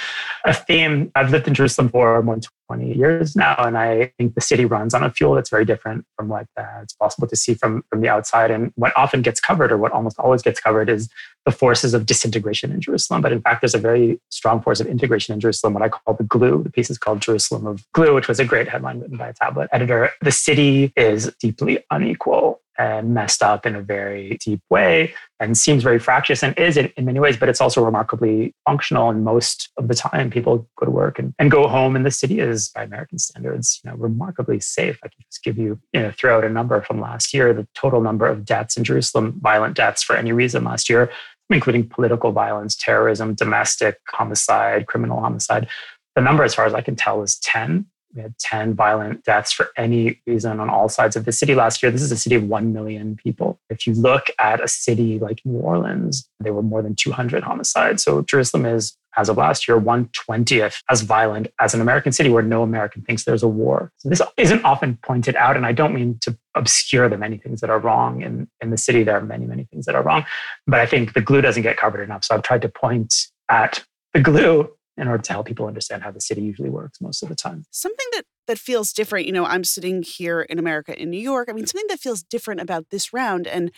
a 0.44 0.54
theme. 0.54 1.10
I've 1.14 1.30
lived 1.30 1.48
in 1.48 1.54
Jerusalem 1.54 1.88
for 1.88 2.22
more 2.22 2.36
than 2.36 2.42
20 2.68 2.94
years 2.94 3.34
now, 3.34 3.54
and 3.58 3.78
I 3.78 4.12
think 4.18 4.34
the 4.34 4.40
city 4.40 4.64
runs 4.64 4.92
on 4.92 5.02
a 5.02 5.10
fuel 5.10 5.34
that's 5.34 5.48
very 5.48 5.64
different 5.64 6.04
from 6.16 6.28
what 6.28 6.46
uh, 6.58 6.80
it's 6.82 6.92
possible 6.92 7.26
to 7.26 7.36
see 7.36 7.54
from, 7.54 7.82
from 7.88 8.02
the 8.02 8.08
outside. 8.08 8.50
And 8.50 8.72
what 8.76 8.92
often 8.96 9.22
gets 9.22 9.40
covered, 9.40 9.72
or 9.72 9.78
what 9.78 9.92
almost 9.92 10.18
always 10.18 10.42
gets 10.42 10.60
covered, 10.60 10.90
is 10.90 11.08
the 11.46 11.52
forces 11.52 11.94
of 11.94 12.04
disintegration 12.04 12.70
in 12.70 12.80
Jerusalem. 12.80 13.22
But 13.22 13.32
in 13.32 13.40
fact, 13.40 13.62
there's 13.62 13.74
a 13.74 13.78
very 13.78 14.20
strong 14.28 14.60
force 14.60 14.80
of 14.80 14.86
integration 14.86 15.32
in 15.32 15.40
Jerusalem, 15.40 15.72
what 15.72 15.82
I 15.82 15.88
call 15.88 16.14
the 16.14 16.24
glue. 16.24 16.62
The 16.62 16.70
piece 16.70 16.90
is 16.90 16.98
called 16.98 17.22
Jerusalem 17.22 17.66
of 17.66 17.86
Glue, 17.92 18.14
which 18.14 18.28
was 18.28 18.38
a 18.38 18.44
great 18.44 18.68
headline 18.68 19.00
written 19.00 19.16
by 19.16 19.28
a 19.28 19.34
tablet 19.34 19.70
editor. 19.72 20.10
The 20.20 20.32
city 20.32 20.92
is 20.96 21.32
deeply 21.40 21.78
unequal 21.90 22.60
and 22.78 23.12
messed 23.12 23.42
up 23.42 23.66
in 23.66 23.74
a 23.74 23.82
very 23.82 24.38
deep 24.40 24.60
way 24.70 25.12
and 25.40 25.58
seems 25.58 25.82
very 25.82 25.98
fractious 25.98 26.42
and 26.44 26.56
is 26.56 26.76
in, 26.76 26.92
in, 26.96 27.04
many 27.04 27.18
ways, 27.18 27.36
but 27.36 27.48
it's 27.48 27.60
also 27.60 27.84
remarkably 27.84 28.54
functional. 28.64 29.10
And 29.10 29.24
most 29.24 29.70
of 29.76 29.88
the 29.88 29.94
time, 29.94 30.30
people 30.30 30.68
go 30.76 30.86
to 30.86 30.90
work 30.90 31.18
and, 31.18 31.34
and 31.38 31.50
go 31.50 31.66
home, 31.66 31.96
and 31.96 32.06
the 32.06 32.10
city 32.10 32.38
is, 32.38 32.68
by 32.68 32.84
American 32.84 33.18
standards, 33.18 33.80
you 33.82 33.90
know, 33.90 33.96
remarkably 33.96 34.60
safe. 34.60 34.98
I 35.02 35.08
can 35.08 35.24
just 35.30 35.42
give 35.42 35.58
you, 35.58 35.80
you 35.92 36.00
know, 36.00 36.12
throw 36.12 36.38
out 36.38 36.44
a 36.44 36.48
number 36.48 36.80
from 36.82 37.00
last 37.00 37.34
year. 37.34 37.52
The 37.52 37.66
total 37.74 38.00
number 38.00 38.26
of 38.26 38.44
deaths 38.44 38.76
in 38.76 38.84
Jerusalem, 38.84 39.38
violent 39.40 39.76
deaths 39.76 40.02
for 40.02 40.16
any 40.16 40.32
reason 40.32 40.62
last 40.64 40.88
year, 40.88 41.10
including 41.50 41.88
political 41.88 42.30
violence, 42.30 42.76
terrorism, 42.76 43.34
domestic 43.34 43.98
homicide, 44.08 44.86
criminal 44.86 45.20
homicide. 45.20 45.68
The 46.14 46.22
number, 46.22 46.44
as 46.44 46.54
far 46.54 46.66
as 46.66 46.74
I 46.74 46.80
can 46.80 46.96
tell, 46.96 47.22
is 47.22 47.38
10 47.40 47.86
we 48.18 48.22
had 48.22 48.36
10 48.38 48.74
violent 48.74 49.24
deaths 49.24 49.52
for 49.52 49.68
any 49.76 50.20
reason 50.26 50.58
on 50.58 50.68
all 50.68 50.88
sides 50.88 51.14
of 51.14 51.24
the 51.24 51.30
city 51.30 51.54
last 51.54 51.82
year. 51.82 51.92
This 51.92 52.02
is 52.02 52.10
a 52.10 52.16
city 52.16 52.34
of 52.34 52.42
1 52.42 52.72
million 52.72 53.14
people. 53.14 53.60
If 53.70 53.86
you 53.86 53.94
look 53.94 54.26
at 54.40 54.62
a 54.62 54.66
city 54.66 55.20
like 55.20 55.40
New 55.44 55.60
Orleans, 55.60 56.28
there 56.40 56.52
were 56.52 56.62
more 56.62 56.82
than 56.82 56.96
200 56.96 57.44
homicides. 57.44 58.02
So 58.02 58.22
Jerusalem 58.22 58.66
is, 58.66 58.96
as 59.16 59.28
of 59.28 59.36
last 59.36 59.68
year, 59.68 59.80
120th 59.80 60.82
as 60.90 61.02
violent 61.02 61.46
as 61.60 61.74
an 61.74 61.80
American 61.80 62.10
city 62.10 62.28
where 62.28 62.42
no 62.42 62.64
American 62.64 63.02
thinks 63.02 63.22
there's 63.22 63.44
a 63.44 63.48
war. 63.48 63.92
So 63.98 64.08
this 64.08 64.20
isn't 64.36 64.64
often 64.64 64.98
pointed 65.04 65.36
out. 65.36 65.56
And 65.56 65.64
I 65.64 65.70
don't 65.70 65.94
mean 65.94 66.18
to 66.22 66.36
obscure 66.56 67.08
the 67.08 67.18
many 67.18 67.38
things 67.38 67.60
that 67.60 67.70
are 67.70 67.78
wrong 67.78 68.22
in, 68.22 68.48
in 68.60 68.70
the 68.70 68.78
city. 68.78 69.04
There 69.04 69.16
are 69.16 69.24
many, 69.24 69.46
many 69.46 69.64
things 69.64 69.86
that 69.86 69.94
are 69.94 70.02
wrong. 70.02 70.24
But 70.66 70.80
I 70.80 70.86
think 70.86 71.14
the 71.14 71.20
glue 71.20 71.40
doesn't 71.40 71.62
get 71.62 71.76
covered 71.76 72.02
enough. 72.02 72.24
So 72.24 72.34
I've 72.34 72.42
tried 72.42 72.62
to 72.62 72.68
point 72.68 73.14
at 73.48 73.84
the 74.12 74.20
glue 74.20 74.70
in 74.98 75.08
order 75.08 75.22
to 75.22 75.32
help 75.32 75.46
people 75.46 75.66
understand 75.66 76.02
how 76.02 76.10
the 76.10 76.20
city 76.20 76.42
usually 76.42 76.70
works 76.70 77.00
most 77.00 77.22
of 77.22 77.28
the 77.28 77.34
time. 77.34 77.64
Something 77.70 78.06
that 78.12 78.24
that 78.46 78.58
feels 78.58 78.92
different, 78.92 79.26
you 79.26 79.32
know, 79.32 79.44
I'm 79.44 79.64
sitting 79.64 80.02
here 80.02 80.40
in 80.40 80.58
America 80.58 81.00
in 81.00 81.10
New 81.10 81.20
York. 81.20 81.48
I 81.48 81.52
mean, 81.52 81.66
something 81.66 81.88
that 81.88 82.00
feels 82.00 82.22
different 82.22 82.60
about 82.60 82.90
this 82.90 83.12
round 83.12 83.46
and 83.46 83.70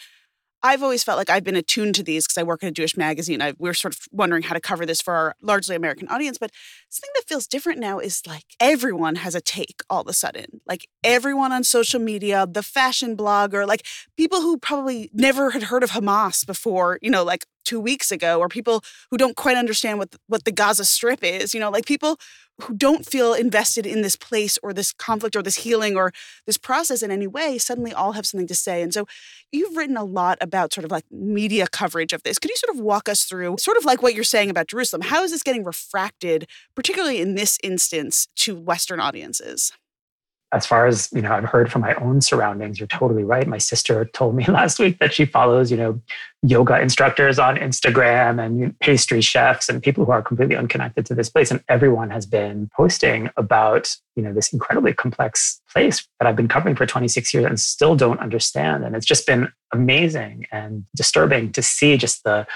I've 0.63 0.83
always 0.83 1.03
felt 1.03 1.17
like 1.17 1.31
I've 1.31 1.45
been 1.45 1.57
attuned 1.57 1.95
to 1.97 2.03
these 2.03 2.27
because 2.27 2.39
I 2.39 2.43
work 2.43 2.63
at 2.63 2.69
a 2.69 2.73
Jewish 2.73 2.97
magazine. 2.97 3.41
I, 3.41 3.55
we're 3.59 3.75
sort 3.75 3.95
of 3.95 4.01
wondering 4.13 4.43
how 4.43 4.55
to 4.55 4.61
cover 4.61 4.85
this 4.85 5.01
for 5.01 5.15
our 5.15 5.35
largely 5.41 5.75
American 5.75 6.09
audience. 6.09 6.39
But 6.39 6.51
something 6.89 7.11
that 7.15 7.27
feels 7.27 7.47
different 7.47 7.79
now 7.79 7.99
is 7.99 8.27
like 8.27 8.45
everyone 8.61 9.17
has 9.17 9.35
a 9.35 9.41
take 9.41 9.83
all 9.89 10.03
of 10.03 10.09
a 10.09 10.13
sudden. 10.13 10.61
Like 10.67 10.87
everyone 11.03 11.53
on 11.53 11.65
social 11.65 12.01
media, 12.01 12.47
the 12.51 12.63
fashion 12.63 13.17
blogger, 13.17 13.67
like 13.67 13.87
people 14.17 14.43
who 14.43 14.59
probably 14.59 15.11
never 15.15 15.51
had 15.51 15.65
heard 15.65 15.83
of 15.83 15.91
Hamas 15.91 16.47
before, 16.47 16.99
you 17.01 17.11
know, 17.11 17.25
like 17.25 17.47
two 17.65 17.81
weeks 17.81 18.11
ago, 18.11 18.39
or 18.39 18.49
people 18.49 18.83
who 19.11 19.17
don't 19.17 19.37
quite 19.37 19.57
understand 19.57 19.99
what 19.99 20.15
what 20.27 20.45
the 20.45 20.53
Gaza 20.53 20.85
Strip 20.85 21.23
is. 21.23 21.55
You 21.55 21.61
know, 21.61 21.71
like 21.71 21.87
people 21.87 22.19
who 22.61 22.75
don't 22.75 23.07
feel 23.07 23.35
invested 23.35 23.87
in 23.87 24.03
this 24.03 24.17
place 24.17 24.59
or 24.63 24.73
this 24.73 24.93
conflict 24.93 25.37
or 25.37 25.43
this 25.43 25.57
healing 25.57 25.97
or 25.97 26.13
this 26.47 26.59
process 26.59 27.03
in 27.03 27.11
any 27.11 27.27
way 27.27 27.59
suddenly 27.59 27.93
all 27.93 28.13
have 28.13 28.27
something 28.27 28.47
to 28.47 28.55
say. 28.55 28.83
And 28.83 28.93
so 28.93 29.07
you've 29.53 29.77
written 29.77 29.97
a 29.97 30.05
lot 30.05 30.39
about 30.41 30.73
sort 30.73 30.85
of 30.85 30.91
like 30.91 31.05
media 31.11 31.67
coverage 31.67 32.13
of 32.13 32.23
this. 32.23 32.39
Could 32.39 32.51
you 32.51 32.57
sort 32.57 32.77
of 32.77 32.83
walk 32.83 33.09
us 33.09 33.25
through 33.25 33.57
sort 33.59 33.77
of 33.77 33.85
like 33.85 34.03
what 34.03 34.15
you're 34.15 34.25
saying 34.25 34.51
about 34.51 34.69
Jerusalem? 34.69 35.03
How 35.03 35.23
is 35.23 35.31
this 35.31 35.43
getting 35.43 35.65
refracted, 35.65 36.47
particularly 36.75 37.21
in 37.21 37.35
this 37.35 37.59
instance, 37.63 38.29
to 38.37 38.57
Western 38.57 39.01
audiences? 39.01 39.73
As 40.53 40.67
far 40.67 40.87
as 40.87 41.09
you 41.13 41.23
know 41.23 41.33
i've 41.33 41.45
heard 41.45 41.71
from 41.71 41.83
my 41.83 41.95
own 41.95 42.21
surroundings 42.21 42.79
you're 42.79 42.87
totally 42.87 43.25
right. 43.25 43.47
My 43.47 43.59
sister 43.59 44.05
told 44.05 44.35
me 44.35 44.45
last 44.49 44.79
week 44.79 44.99
that 44.99 45.13
she 45.13 45.25
follows 45.25 45.71
you 45.71 45.77
know 45.77 46.01
yoga 46.43 46.81
instructors 46.81 47.39
on 47.39 47.57
instagram 47.57 48.45
and 48.45 48.79
pastry 48.81 49.21
chefs 49.21 49.69
and 49.69 49.83
people 49.83 50.05
who 50.05 50.13
are 50.13 50.23
completely 50.23 50.57
unconnected 50.57 51.05
to 51.07 51.15
this 51.15 51.29
place. 51.29 51.51
And 51.51 51.63
everyone 51.69 52.11
has 52.11 52.27
been 52.27 52.71
posting 52.75 53.31
about 53.37 53.97
you 54.17 54.23
know 54.23 54.33
this 54.33 54.53
incredibly 54.53 54.93
complex 54.93 55.61
place 55.73 56.07
that 56.19 56.27
i've 56.27 56.37
been 56.37 56.49
covering 56.49 56.77
for 56.77 56.87
26 56.87 57.33
years 57.35 57.47
and 57.47 57.61
still 57.61 57.95
don't 57.95 58.21
understand. 58.21 58.85
And 58.85 58.97
it's 58.97 59.07
just 59.07 59.27
been 59.27 59.53
amazing 59.73 60.47
and 60.51 60.85
disturbing 60.97 61.53
to 61.53 61.63
see 61.63 61.97
just 61.97 62.25
the 62.25 62.47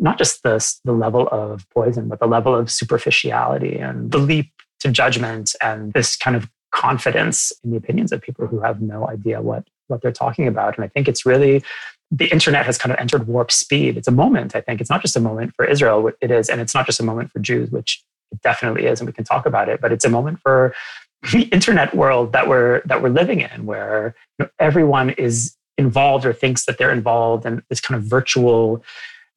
not 0.00 0.16
just 0.16 0.42
the, 0.44 0.64
the 0.84 0.92
level 0.92 1.28
of 1.32 1.68
poison 1.70 2.08
but 2.08 2.20
the 2.20 2.26
level 2.26 2.54
of 2.54 2.70
superficiality 2.70 3.76
and 3.78 4.12
the 4.12 4.18
leap 4.18 4.52
to 4.80 4.90
judgment 4.90 5.54
and 5.60 5.92
this 5.92 6.16
kind 6.16 6.36
of 6.36 6.48
confidence 6.72 7.52
in 7.64 7.70
the 7.70 7.76
opinions 7.76 8.12
of 8.12 8.20
people 8.20 8.46
who 8.46 8.60
have 8.60 8.80
no 8.80 9.08
idea 9.08 9.40
what 9.40 9.64
what 9.88 10.02
they're 10.02 10.12
talking 10.12 10.46
about. 10.46 10.76
And 10.76 10.84
I 10.84 10.88
think 10.88 11.08
it's 11.08 11.24
really 11.24 11.62
the 12.10 12.26
internet 12.26 12.66
has 12.66 12.78
kind 12.78 12.92
of 12.92 12.98
entered 12.98 13.26
warp 13.26 13.50
speed. 13.50 13.96
It's 13.96 14.08
a 14.08 14.12
moment, 14.12 14.54
I 14.54 14.60
think. 14.60 14.80
It's 14.80 14.90
not 14.90 15.02
just 15.02 15.16
a 15.16 15.20
moment 15.20 15.54
for 15.54 15.64
Israel, 15.64 16.10
it 16.20 16.30
is, 16.30 16.48
and 16.48 16.60
it's 16.60 16.74
not 16.74 16.86
just 16.86 17.00
a 17.00 17.04
moment 17.04 17.30
for 17.30 17.38
Jews, 17.38 17.70
which 17.70 18.02
it 18.30 18.40
definitely 18.42 18.86
is, 18.86 19.00
and 19.00 19.06
we 19.06 19.12
can 19.12 19.24
talk 19.24 19.46
about 19.46 19.68
it, 19.68 19.80
but 19.80 19.92
it's 19.92 20.04
a 20.04 20.10
moment 20.10 20.40
for 20.40 20.74
the 21.32 21.42
internet 21.44 21.94
world 21.94 22.32
that 22.32 22.48
we're 22.48 22.82
that 22.84 23.02
we're 23.02 23.08
living 23.08 23.40
in, 23.40 23.66
where 23.66 24.14
you 24.38 24.44
know, 24.44 24.50
everyone 24.58 25.10
is 25.10 25.56
involved 25.76 26.26
or 26.26 26.32
thinks 26.32 26.64
that 26.66 26.78
they're 26.78 26.92
involved 26.92 27.46
in 27.46 27.62
this 27.70 27.80
kind 27.80 27.96
of 27.96 28.04
virtual 28.04 28.82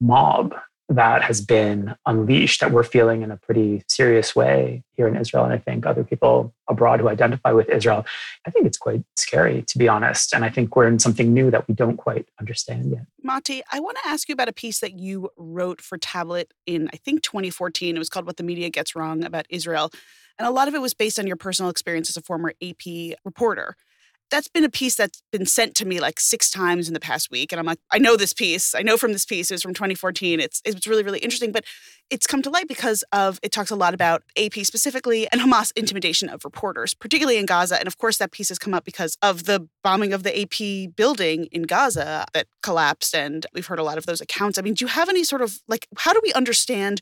mob 0.00 0.54
that 0.94 1.22
has 1.22 1.40
been 1.40 1.94
unleashed 2.06 2.60
that 2.60 2.72
we're 2.72 2.82
feeling 2.82 3.22
in 3.22 3.30
a 3.30 3.36
pretty 3.36 3.82
serious 3.88 4.34
way 4.34 4.82
here 4.92 5.08
in 5.08 5.16
Israel. 5.16 5.44
And 5.44 5.52
I 5.52 5.58
think 5.58 5.86
other 5.86 6.04
people 6.04 6.52
abroad 6.68 7.00
who 7.00 7.08
identify 7.08 7.52
with 7.52 7.68
Israel, 7.68 8.04
I 8.46 8.50
think 8.50 8.66
it's 8.66 8.78
quite 8.78 9.02
scary, 9.16 9.62
to 9.62 9.78
be 9.78 9.88
honest. 9.88 10.34
And 10.34 10.44
I 10.44 10.50
think 10.50 10.76
we're 10.76 10.86
in 10.86 10.98
something 10.98 11.32
new 11.32 11.50
that 11.50 11.68
we 11.68 11.74
don't 11.74 11.96
quite 11.96 12.26
understand 12.38 12.90
yet. 12.90 13.06
Mati, 13.22 13.62
I 13.72 13.80
want 13.80 13.98
to 14.02 14.08
ask 14.08 14.28
you 14.28 14.32
about 14.32 14.48
a 14.48 14.52
piece 14.52 14.80
that 14.80 14.98
you 14.98 15.30
wrote 15.36 15.80
for 15.80 15.98
Tablet 15.98 16.52
in, 16.66 16.88
I 16.92 16.96
think, 16.96 17.22
2014. 17.22 17.96
It 17.96 17.98
was 17.98 18.08
called 18.08 18.26
What 18.26 18.36
the 18.36 18.42
Media 18.42 18.70
Gets 18.70 18.94
Wrong 18.94 19.24
About 19.24 19.46
Israel. 19.48 19.90
And 20.38 20.46
a 20.46 20.50
lot 20.50 20.68
of 20.68 20.74
it 20.74 20.80
was 20.80 20.94
based 20.94 21.18
on 21.18 21.26
your 21.26 21.36
personal 21.36 21.70
experience 21.70 22.10
as 22.10 22.16
a 22.16 22.22
former 22.22 22.52
AP 22.62 23.16
reporter 23.24 23.76
that's 24.32 24.48
been 24.48 24.64
a 24.64 24.70
piece 24.70 24.96
that's 24.96 25.22
been 25.30 25.46
sent 25.46 25.76
to 25.76 25.84
me 25.84 26.00
like 26.00 26.18
six 26.18 26.50
times 26.50 26.88
in 26.88 26.94
the 26.94 27.00
past 27.00 27.30
week 27.30 27.52
and 27.52 27.60
i'm 27.60 27.66
like 27.66 27.78
i 27.92 27.98
know 27.98 28.16
this 28.16 28.32
piece. 28.32 28.74
I 28.74 28.82
know 28.82 28.96
from 28.96 29.12
this 29.12 29.24
piece. 29.24 29.50
It 29.50 29.54
was 29.54 29.62
from 29.62 29.74
2014 29.74 30.40
it's 30.40 30.62
it's 30.64 30.86
really 30.86 31.02
really 31.02 31.18
interesting. 31.18 31.52
But 31.52 31.64
it's 32.10 32.26
come 32.26 32.42
to 32.42 32.50
light 32.50 32.68
because 32.68 33.04
of 33.12 33.38
it 33.42 33.52
talks 33.52 33.70
a 33.70 33.76
lot 33.76 33.94
about 33.94 34.22
ap 34.36 34.54
specifically 34.64 35.28
and 35.30 35.40
hamas 35.40 35.72
intimidation 35.76 36.28
of 36.28 36.44
reporters 36.44 36.94
particularly 36.94 37.38
in 37.38 37.46
gaza. 37.46 37.78
And 37.78 37.86
of 37.86 37.98
course 37.98 38.18
that 38.18 38.32
piece 38.32 38.48
has 38.48 38.58
come 38.58 38.74
up 38.74 38.84
because 38.84 39.16
of 39.22 39.44
the 39.44 39.68
bombing 39.82 40.12
of 40.12 40.22
the 40.22 40.40
ap 40.40 40.94
building 40.96 41.46
in 41.52 41.62
gaza 41.62 42.26
that 42.32 42.46
collapsed 42.62 43.14
and 43.14 43.46
we've 43.52 43.66
heard 43.66 43.78
a 43.78 43.84
lot 43.84 43.98
of 43.98 44.06
those 44.06 44.20
accounts. 44.20 44.58
I 44.58 44.62
mean 44.62 44.74
do 44.74 44.84
you 44.84 44.88
have 44.88 45.08
any 45.08 45.24
sort 45.24 45.42
of 45.42 45.60
like 45.68 45.86
how 45.96 46.12
do 46.12 46.20
we 46.22 46.32
understand 46.32 47.00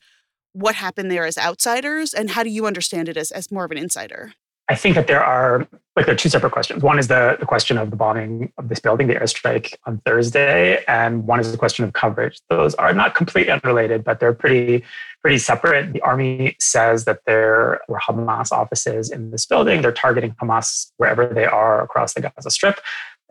what 0.53 0.75
happened 0.75 1.11
there 1.11 1.25
as 1.25 1.39
outsiders 1.39 2.13
and 2.13 2.31
how 2.31 2.43
do 2.43 2.51
you 2.51 2.67
understand 2.67 3.09
it 3.09 3.17
as, 3.17 3.31
as 3.31 3.53
more 3.53 3.65
of 3.65 3.71
an 3.71 3.79
insider 3.79 4.33
I 4.71 4.77
think 4.77 4.95
that 4.95 5.09
there 5.09 5.23
are 5.23 5.67
like 5.97 6.07
there 6.07 6.15
are 6.15 6.19
two 6.19 6.29
separate 6.29 6.53
questions. 6.53 6.81
One 6.85 6.97
is 7.01 7.09
the, 7.09 7.37
the 7.41 7.45
question 7.45 7.77
of 7.77 7.91
the 7.91 7.97
bombing 7.97 8.53
of 8.57 8.69
this 8.69 8.79
building, 8.79 9.09
the 9.09 9.17
airstrike 9.17 9.75
on 9.85 10.01
Thursday, 10.07 10.85
and 10.87 11.27
one 11.27 11.41
is 11.41 11.51
the 11.51 11.59
question 11.59 11.85
of 11.85 11.93
coverage. 11.93 12.41
Those 12.49 12.77
are 12.77 12.95
not 12.95 13.17
completely 13.17 13.51
unrelated, 13.51 14.05
but 14.05 14.21
they're 14.21 14.33
pretty 14.33 14.85
pretty 15.23 15.39
separate. 15.39 15.93
The 15.93 16.01
army 16.03 16.55
says 16.61 17.05
that 17.07 17.23
there 17.27 17.81
were 17.89 17.99
Hamas 17.99 18.53
offices 18.53 19.11
in 19.11 19.33
this 19.33 19.45
building. 19.45 19.83
They're 19.83 19.91
targeting 19.91 20.37
Hamas 20.41 20.93
wherever 20.99 21.27
they 21.27 21.47
are 21.47 21.83
across 21.83 22.15
the 22.15 22.21
Gaza 22.21 22.51
Strip. 22.51 22.79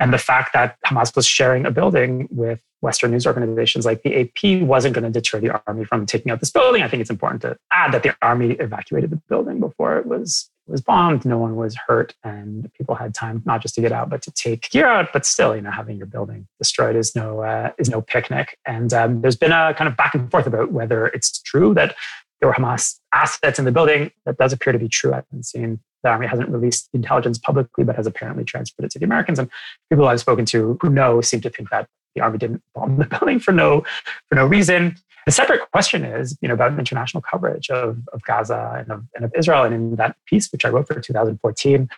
And 0.01 0.11
the 0.11 0.17
fact 0.17 0.51
that 0.53 0.77
Hamas 0.85 1.15
was 1.15 1.25
sharing 1.25 1.65
a 1.65 1.71
building 1.71 2.27
with 2.29 2.59
Western 2.81 3.11
news 3.11 3.27
organizations 3.27 3.85
like 3.85 4.03
the 4.03 4.21
AP 4.21 4.61
wasn't 4.61 4.93
going 4.95 5.03
to 5.03 5.09
deter 5.09 5.39
the 5.39 5.61
army 5.67 5.83
from 5.85 6.05
taking 6.05 6.31
out 6.31 6.39
this 6.39 6.51
building. 6.51 6.81
I 6.81 6.87
think 6.87 7.01
it's 7.01 7.09
important 7.09 7.41
to 7.41 7.57
add 7.71 7.93
that 7.93 8.03
the 8.03 8.15
army 8.21 8.51
evacuated 8.51 9.09
the 9.09 9.17
building 9.27 9.59
before 9.59 9.97
it 9.97 10.05
was 10.05 10.49
was 10.67 10.81
bombed. 10.81 11.25
No 11.25 11.37
one 11.37 11.55
was 11.55 11.75
hurt, 11.87 12.13
and 12.23 12.71
people 12.73 12.95
had 12.95 13.13
time 13.13 13.41
not 13.45 13.61
just 13.61 13.75
to 13.75 13.81
get 13.81 13.91
out, 13.91 14.09
but 14.09 14.21
to 14.21 14.31
take 14.31 14.69
gear 14.69 14.87
out. 14.87 15.11
But 15.11 15.25
still, 15.25 15.55
you 15.55 15.61
know, 15.61 15.71
having 15.71 15.97
your 15.97 16.05
building 16.05 16.47
destroyed 16.57 16.95
is 16.95 17.15
no 17.15 17.41
uh, 17.41 17.71
is 17.77 17.89
no 17.89 18.01
picnic. 18.01 18.57
And 18.65 18.93
um, 18.93 19.21
there's 19.21 19.35
been 19.35 19.51
a 19.51 19.73
kind 19.73 19.87
of 19.87 19.97
back 19.97 20.13
and 20.15 20.29
forth 20.29 20.47
about 20.47 20.71
whether 20.71 21.07
it's 21.07 21.41
true 21.41 21.73
that 21.73 21.95
there 22.39 22.47
were 22.47 22.55
Hamas 22.55 22.99
assets 23.11 23.59
in 23.59 23.65
the 23.65 23.71
building. 23.71 24.11
That 24.25 24.37
does 24.37 24.53
appear 24.53 24.71
to 24.71 24.79
be 24.79 24.87
true. 24.87 25.11
I 25.11 25.17
haven't 25.17 25.43
seen 25.43 25.79
the 26.03 26.09
army 26.09 26.27
hasn't 26.27 26.49
released 26.49 26.89
intelligence 26.93 27.37
publicly, 27.37 27.83
but 27.83 27.95
has 27.95 28.07
apparently 28.07 28.45
transferred 28.45 28.85
it 28.85 28.91
to 28.91 28.99
the 28.99 29.05
Americans. 29.05 29.39
And 29.39 29.49
people 29.89 30.07
I've 30.07 30.19
spoken 30.19 30.45
to 30.45 30.77
who 30.81 30.89
know 30.89 31.19
seem 31.21 31.41
to 31.41 31.49
think 31.49 31.69
that 31.71 31.89
the 32.19 32.23
army 32.25 32.37
didn't 32.37 32.61
bomb 32.75 32.97
the 32.97 33.05
building 33.05 33.39
for 33.39 33.51
no 33.51 33.83
for 34.27 34.35
no 34.35 34.45
reason. 34.45 34.95
The 35.25 35.31
separate 35.31 35.69
question 35.71 36.03
is, 36.03 36.37
you 36.41 36.47
know, 36.47 36.53
about 36.53 36.77
international 36.77 37.21
coverage 37.21 37.69
of, 37.69 37.99
of 38.13 38.23
Gaza 38.23 38.77
and 38.79 38.91
of, 38.91 39.05
and 39.13 39.25
of 39.25 39.31
Israel. 39.37 39.63
And 39.63 39.75
in 39.75 39.95
that 39.97 40.15
piece, 40.25 40.51
which 40.51 40.65
I 40.65 40.69
wrote 40.69 40.87
for 40.87 40.99
2014, 40.99 41.89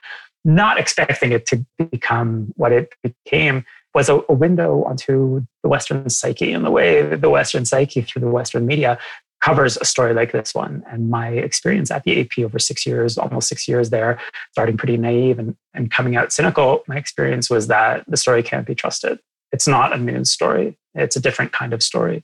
not 0.44 0.78
expecting 0.78 1.32
it 1.32 1.46
to 1.46 1.66
become 1.78 2.52
what 2.58 2.72
it 2.74 2.94
became, 3.04 3.64
was 3.94 4.10
a, 4.10 4.22
a 4.28 4.34
window 4.34 4.84
onto 4.84 5.46
the 5.64 5.70
Western 5.70 6.10
psyche 6.10 6.52
and 6.52 6.66
the 6.66 6.72
way 6.72 7.04
the 7.16 7.30
Western 7.30 7.64
psyche 7.66 8.02
through 8.02 8.22
the 8.22 8.28
Western 8.28 8.66
media 8.66 8.98
covers 9.42 9.76
a 9.78 9.86
story 9.86 10.14
like 10.14 10.32
this 10.32 10.54
one. 10.54 10.84
And 10.90 11.10
my 11.10 11.30
experience 11.30 11.90
at 11.92 12.04
the 12.04 12.22
AP 12.22 12.40
over 12.40 12.60
six 12.60 12.86
years, 12.86 13.18
almost 13.18 13.50
six 13.50 13.68
years 13.68 13.90
there, 13.90 14.20
starting 14.52 14.78
pretty 14.78 14.98
naive 14.98 15.40
and, 15.40 15.58
and 15.74 15.90
coming 15.90 16.16
out 16.16 16.32
cynical, 16.32 16.84
my 16.88 16.96
experience 16.96 17.50
was 17.50 17.68
that 17.68 18.06
the 18.08 18.18
story 18.18 18.44
can't 18.44 18.68
be 18.68 18.76
trusted. 18.76 19.20
It's 19.52 19.68
not 19.68 19.94
a 19.94 19.98
news 19.98 20.32
story, 20.32 20.78
it's 20.96 21.16
a 21.16 21.22
different 21.22 21.52
kind 21.52 21.74
of 21.74 21.84
story. 21.84 22.24